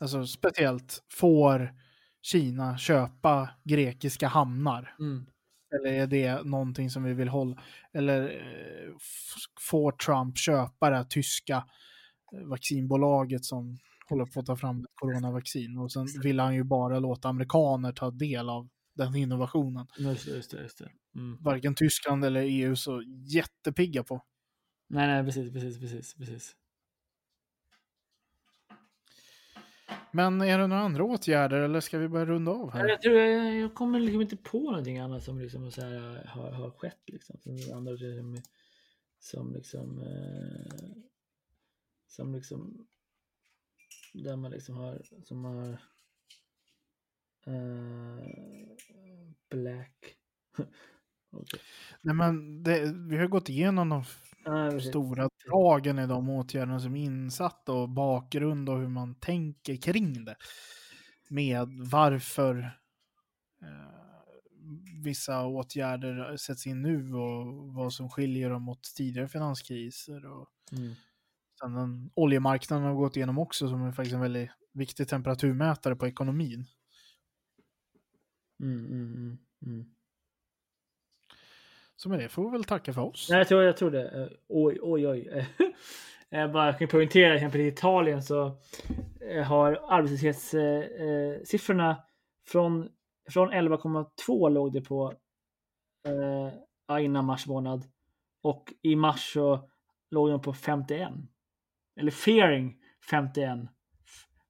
Alltså 0.00 0.26
speciellt 0.26 1.02
får 1.08 1.74
Kina 2.22 2.78
köpa 2.78 3.50
grekiska 3.64 4.28
hamnar? 4.28 4.96
Mm. 4.98 5.26
Eller 5.70 5.92
är 5.92 6.06
det 6.06 6.42
någonting 6.42 6.90
som 6.90 7.02
vi 7.02 7.14
vill 7.14 7.28
hålla? 7.28 7.62
Eller 7.92 8.22
eh, 8.22 8.94
får 9.60 9.92
Trump 9.92 10.38
köpa 10.38 10.90
det 10.90 10.96
här 10.96 11.04
tyska 11.04 11.64
eh, 12.32 12.48
vaccinbolaget 12.48 13.44
som 13.44 13.78
håller 14.08 14.26
på 14.26 14.40
att 14.40 14.46
ta 14.46 14.56
fram 14.56 14.80
ett 14.80 14.90
coronavaccin? 14.94 15.78
Och 15.78 15.92
sen 15.92 16.06
vill 16.22 16.40
han 16.40 16.54
ju 16.54 16.64
bara 16.64 16.98
låta 16.98 17.28
amerikaner 17.28 17.92
ta 17.92 18.10
del 18.10 18.48
av 18.48 18.68
den 18.94 19.16
innovationen. 19.16 19.86
Just 19.98 20.26
det, 20.26 20.36
just 20.36 20.50
det. 20.50 20.62
Just 20.62 20.78
det. 20.78 20.90
Mm. 21.14 21.42
Varken 21.42 21.74
Tyskland 21.74 22.24
eller 22.24 22.40
EU 22.40 22.76
så 22.76 23.02
jättepigga 23.26 24.02
på. 24.04 24.22
Nej, 24.88 25.06
nej, 25.06 25.24
precis, 25.24 25.52
precis, 25.52 25.80
precis, 25.80 26.14
precis. 26.14 26.56
Men 30.12 30.40
är 30.40 30.58
det 30.58 30.66
några 30.66 30.82
andra 30.82 31.04
åtgärder 31.04 31.60
eller 31.60 31.80
ska 31.80 31.98
vi 31.98 32.08
börja 32.08 32.26
runda 32.26 32.50
av 32.50 32.72
här? 32.72 32.88
Jag, 32.88 33.02
tror, 33.02 33.14
jag, 33.16 33.54
jag 33.54 33.74
kommer 33.74 34.00
liksom 34.00 34.20
inte 34.20 34.36
på 34.36 34.60
någonting 34.60 34.98
annat 34.98 35.24
som 35.24 35.40
liksom 35.40 35.70
så 35.70 35.82
här, 35.82 36.24
har, 36.26 36.50
har 36.50 36.70
skett. 36.70 37.00
Liksom. 37.06 37.36
Som, 37.40 37.76
andra, 37.76 37.96
som, 37.96 38.42
som 39.18 39.52
liksom... 39.52 40.02
Eh, 40.02 40.90
som 42.06 42.34
liksom... 42.34 42.86
Där 44.14 44.36
man 44.36 44.50
liksom 44.50 44.76
har... 44.76 45.02
Som 45.24 45.44
har... 45.44 45.68
Eh, 47.46 48.26
black... 49.50 50.16
okay. 51.30 51.60
Nej 52.02 52.14
men 52.14 52.62
det, 52.62 52.92
vi 53.08 53.16
har 53.16 53.26
gått 53.26 53.48
igenom 53.48 53.88
de 53.88 54.04
ah, 54.50 54.80
stora 54.80 55.28
dragen 55.46 55.98
i 55.98 56.06
de 56.06 56.28
åtgärderna 56.28 56.80
som 56.80 56.96
är 56.96 57.04
insatta 57.04 57.72
och 57.72 57.88
bakgrund 57.88 58.68
och 58.68 58.78
hur 58.78 58.88
man 58.88 59.14
tänker 59.14 59.76
kring 59.76 60.24
det. 60.24 60.36
Med 61.28 61.68
varför 61.90 62.58
eh, 63.62 64.00
vissa 65.02 65.46
åtgärder 65.46 66.36
sätts 66.36 66.66
in 66.66 66.82
nu 66.82 67.14
och 67.14 67.74
vad 67.74 67.92
som 67.92 68.10
skiljer 68.10 68.50
dem 68.50 68.62
mot 68.62 68.82
tidigare 68.82 69.28
finanskriser. 69.28 70.26
Och 70.26 70.48
mm. 70.72 70.94
sen 71.60 71.74
den 71.74 72.10
oljemarknaden 72.14 72.86
har 72.86 72.94
gått 72.94 73.16
igenom 73.16 73.38
också 73.38 73.68
som 73.68 73.82
är 73.82 73.92
faktiskt 73.92 74.14
en 74.14 74.20
väldigt 74.20 74.50
viktig 74.72 75.08
temperaturmätare 75.08 75.96
på 75.96 76.06
ekonomin. 76.06 76.66
Mm, 78.62 78.86
mm, 78.86 79.38
mm, 79.66 79.94
så 82.02 82.08
med 82.08 82.18
det 82.18 82.28
får 82.28 82.44
vi 82.44 82.50
väl 82.50 82.64
tacka 82.64 82.92
för 82.92 83.02
oss. 83.02 83.26
Nej, 83.30 83.38
jag 83.38 83.48
tror, 83.48 83.62
jag 83.62 83.76
tror 83.76 83.90
det. 83.90 84.20
Uh, 84.20 84.28
oj, 84.48 84.78
oj, 84.82 85.08
oj. 85.08 85.46
jag 86.28 86.52
bara 86.52 86.72
kan 86.72 86.88
poängtera, 86.88 87.28
till 87.28 87.36
exempel 87.36 87.60
i 87.60 87.66
Italien 87.66 88.22
så 88.22 88.56
uh, 89.34 89.42
har 89.42 89.80
arbetslöshetssiffrorna 89.88 92.02
från, 92.46 92.88
från 93.30 93.52
11,2 93.52 94.50
låg 94.50 94.72
det 94.72 94.80
på 94.80 95.12
innan 97.00 97.24
mars 97.24 97.46
månad. 97.46 97.84
Och 98.42 98.72
i 98.82 98.96
mars 98.96 99.32
så 99.32 99.68
låg 100.10 100.30
de 100.30 100.42
på 100.42 100.52
51. 100.52 101.12
Eller 102.00 102.10
fearing 102.10 102.76
51. 103.10 103.58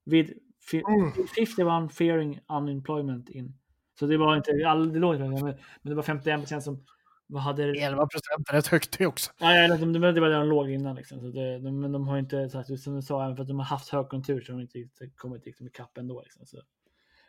Vid 0.04 0.38
mm. 0.72 1.12
51 1.36 1.92
fearing 1.92 2.40
unemployment 2.48 3.30
in. 3.30 3.54
Så 3.98 4.06
det 4.06 4.16
var 4.16 4.36
inte, 4.36 4.68
all, 4.68 4.92
det 4.92 4.98
låg 4.98 5.14
inte, 5.14 5.44
men 5.44 5.54
det 5.82 5.94
var 5.94 6.02
51 6.02 6.40
procent 6.40 6.64
som 6.64 6.84
vad 7.30 7.42
hade 7.42 7.64
11 7.64 8.06
procent 8.06 8.48
är 8.48 8.52
rätt 8.52 8.66
högt 8.66 8.98
det 8.98 9.06
också. 9.06 9.32
Nej, 9.40 9.68
ja, 9.68 9.76
de, 9.76 9.92
de, 9.92 10.00
det 10.00 10.20
var 10.20 10.28
där 10.28 10.38
de 10.38 10.48
låg 10.48 10.70
innan. 10.70 10.96
Liksom. 10.96 11.20
Så 11.20 11.26
det, 11.26 11.58
de, 11.58 11.80
men 11.80 11.92
de 11.92 12.08
har 12.08 12.18
inte, 12.18 12.50
så 12.50 12.76
som 12.76 12.96
du 12.96 13.02
sa, 13.02 13.24
även 13.24 13.36
för 13.36 13.42
att 13.42 13.48
de 13.48 13.58
har 13.58 13.66
haft 13.66 13.88
högkonjunktur 13.88 14.40
så 14.40 14.52
har 14.52 14.58
de 14.58 14.62
inte 14.62 15.08
kommit 15.16 15.46
liksom, 15.46 15.66
ikapp 15.66 15.98
ändå. 15.98 16.22
Liksom. 16.22 16.46
Så, 16.46 16.56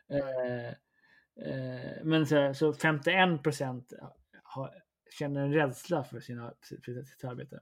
eh, 0.10 0.68
eh, 1.47 2.04
men 2.04 2.28
så, 2.28 2.54
så 2.54 2.74
51 2.74 3.43
procent 3.43 3.93
känner 5.20 5.41
en 5.41 5.54
rädsla 5.54 6.04
för, 6.04 6.20
sina, 6.20 6.54
för 6.86 7.04
sitt 7.04 7.24
arbete. 7.24 7.60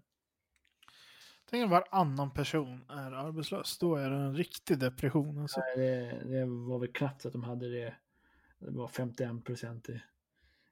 Tänk 1.50 1.64
om 1.64 1.70
varannan 1.70 2.32
person 2.32 2.86
är 2.90 3.12
arbetslös. 3.12 3.78
Då 3.78 3.96
är 3.96 4.10
det 4.10 4.16
en 4.16 4.36
riktig 4.36 4.80
depression. 4.80 5.42
Alltså. 5.42 5.60
Nej, 5.60 5.78
det, 5.78 6.24
det 6.26 6.46
var 6.46 6.80
väl 6.80 6.94
knappt 6.94 7.26
att 7.26 7.34
de 7.34 7.44
hade 7.44 7.70
det. 7.70 7.96
Det 8.60 8.72
var 8.72 8.88
51 8.88 9.46
procent 9.46 9.90
i 9.90 10.02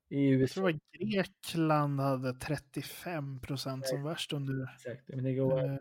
i 0.09 0.29
USA. 0.29 0.43
Jag 0.43 0.51
tror 0.51 0.69
att 0.69 0.91
Grekland 0.99 1.99
hade 1.99 2.33
35 2.33 3.39
procent 3.39 3.87
som 3.87 4.03
värst 4.03 4.33
under 4.33 4.73
Exakt. 4.75 5.07
Men 5.07 5.23
det 5.23 5.33
går, 5.33 5.63
eh, 5.65 5.77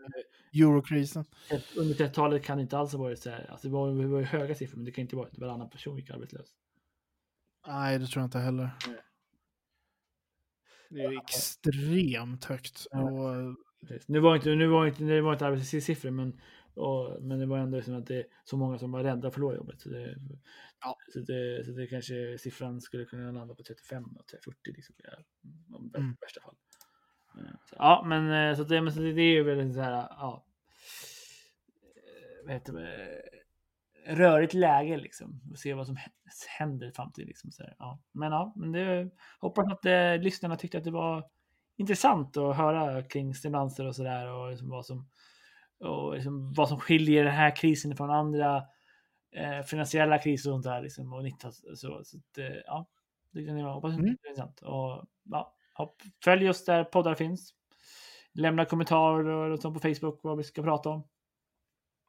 eurokrisen. 0.53 1.25
Under 1.77 1.95
30-talet 1.95 2.43
kan 2.43 2.57
det 2.57 2.61
inte 2.61 2.77
alls 2.77 2.91
ha 2.91 2.99
varit 2.99 3.19
så 3.19 3.29
här. 3.29 3.47
Alltså 3.51 3.67
det, 3.67 3.73
var, 3.73 3.91
det 3.91 4.07
var 4.07 4.21
höga 4.21 4.55
siffror, 4.55 4.77
men 4.77 4.85
det 4.85 4.91
kan 4.91 5.01
inte 5.01 5.15
vara 5.15 5.27
att 5.27 5.37
varannan 5.37 5.69
person 5.69 5.97
gick 5.97 6.09
arbetslös. 6.09 6.47
Nej, 7.67 7.99
det 7.99 8.07
tror 8.07 8.21
jag 8.21 8.27
inte 8.27 8.39
heller. 8.39 8.69
Nej. 8.87 8.97
Det 10.89 11.01
är 11.01 11.21
extremt 11.21 12.45
högt. 12.45 12.87
Ja. 12.91 13.11
Och... 13.11 13.55
Nu 14.05 14.19
var 14.19 14.35
inte, 14.35 14.49
nu 14.49 14.67
var 14.67 14.87
inte, 14.87 15.03
nu 15.03 15.21
var 15.21 15.33
inte 15.33 15.45
arbetslöshetssiffror, 15.45 16.11
men 16.11 16.39
och, 16.77 17.23
men 17.23 17.39
det 17.39 17.45
var 17.45 17.57
ändå 17.57 17.81
som 17.81 17.95
att 17.95 18.05
det 18.05 18.15
är 18.15 18.25
så 18.43 18.57
många 18.57 18.77
som 18.77 18.91
var 18.91 19.03
rädda 19.03 19.27
att 19.27 19.33
förlora 19.33 19.55
jobbet. 19.55 19.81
Så 19.81 19.89
det, 19.89 20.15
ja. 20.81 20.97
så, 21.13 21.19
det, 21.19 21.65
så 21.65 21.71
det 21.71 21.87
kanske 21.87 22.37
siffran 22.37 22.81
skulle 22.81 23.05
kunna 23.05 23.31
landa 23.31 23.55
på 23.55 23.63
35 23.63 24.03
och 24.03 24.25
40 24.45 24.55
liksom, 24.65 24.95
i 25.93 25.97
mm. 25.97 26.15
värsta 26.21 26.41
fall. 26.41 26.55
Eh, 27.37 27.55
så, 27.69 27.75
ja, 27.79 28.03
men 28.07 28.49
eh, 28.49 28.57
så 28.57 28.63
det, 28.63 28.81
men 28.81 28.93
så 28.93 28.99
det, 28.99 29.13
det 29.13 29.21
är 29.21 29.33
ju 29.33 29.43
väldigt 29.43 29.75
så 29.75 29.81
här, 29.81 29.91
ja. 29.93 30.45
Eh, 31.95 32.45
vad 32.45 32.53
heter 32.53 32.73
det? 32.73 33.21
Rörigt 34.05 34.53
läge 34.53 34.97
liksom. 34.97 35.41
Och 35.51 35.59
se 35.59 35.73
vad 35.73 35.87
som 35.87 35.97
händer 36.59 36.87
i 36.87 36.91
framtiden. 36.91 37.27
Liksom, 37.27 37.51
så 37.51 37.63
här, 37.63 37.75
ja. 37.79 37.99
Men 38.11 38.31
ja, 38.31 38.53
men 38.55 38.71
det, 38.71 39.09
hoppas 39.39 39.71
att 39.71 39.85
eh, 39.85 40.17
lyssnarna 40.17 40.55
tyckte 40.55 40.77
att 40.77 40.83
det 40.83 40.91
var 40.91 41.29
intressant 41.77 42.37
att 42.37 42.55
höra 42.57 43.03
kring 43.03 43.35
stimulanser 43.35 43.87
och 43.87 43.95
sådär 43.95 44.33
och 44.33 44.49
liksom 44.49 44.69
vad 44.69 44.85
som 44.85 45.09
och 45.79 46.13
liksom 46.13 46.53
vad 46.53 46.69
som 46.69 46.79
skiljer 46.79 47.23
den 47.23 47.33
här 47.33 47.55
krisen 47.55 47.95
från 47.97 48.09
andra 48.09 48.63
eh, 49.35 49.61
finansiella 49.61 50.17
kriser 50.17 50.49
och 50.49 50.53
sånt 50.53 50.63
där. 50.63 50.81
Liksom, 50.81 51.13
och 51.13 51.23
90, 51.23 51.51
så, 51.51 51.75
så, 51.75 52.01
så 52.03 52.17
att, 52.17 52.37
eh, 52.37 52.55
ja, 52.65 52.87
det 53.31 53.45
kan 53.45 53.57
jag 53.57 53.73
hoppas 53.73 53.93
mm. 53.93 54.03
det 54.03 54.09
är 54.09 54.11
intressant. 54.11 54.61
Och, 54.61 55.05
ja, 55.23 55.55
hopp, 55.73 56.01
följ 56.23 56.49
oss 56.49 56.65
där 56.65 56.83
poddar 56.83 57.15
finns. 57.15 57.53
Lämna 58.33 58.65
kommentarer 58.65 59.51
och 59.51 59.59
sånt 59.59 59.73
på 59.73 59.79
Facebook 59.79 60.19
vad 60.23 60.37
vi 60.37 60.43
ska 60.43 60.63
prata 60.63 60.89
om. 60.89 61.07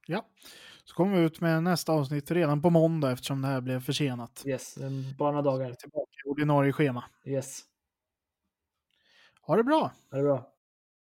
Ja, 0.06 0.26
så 0.84 0.94
kommer 0.94 1.16
vi 1.16 1.24
ut 1.24 1.40
med 1.40 1.62
nästa 1.62 1.92
avsnitt 1.92 2.30
redan 2.30 2.62
på 2.62 2.70
måndag 2.70 3.12
eftersom 3.12 3.42
det 3.42 3.48
här 3.48 3.60
blev 3.60 3.80
försenat. 3.80 4.42
Yes, 4.46 4.78
bara 5.18 5.30
några 5.30 5.42
dagar. 5.42 5.74
Tillbaka 5.74 6.10
i 6.26 6.28
ordinarie 6.28 6.72
schema. 6.72 7.04
Yes. 7.24 7.60
Ha 9.40 9.56
det 9.56 9.64
bra! 9.64 9.92
Ha 10.10 10.16
det 10.18 10.22
bra. 10.22 10.57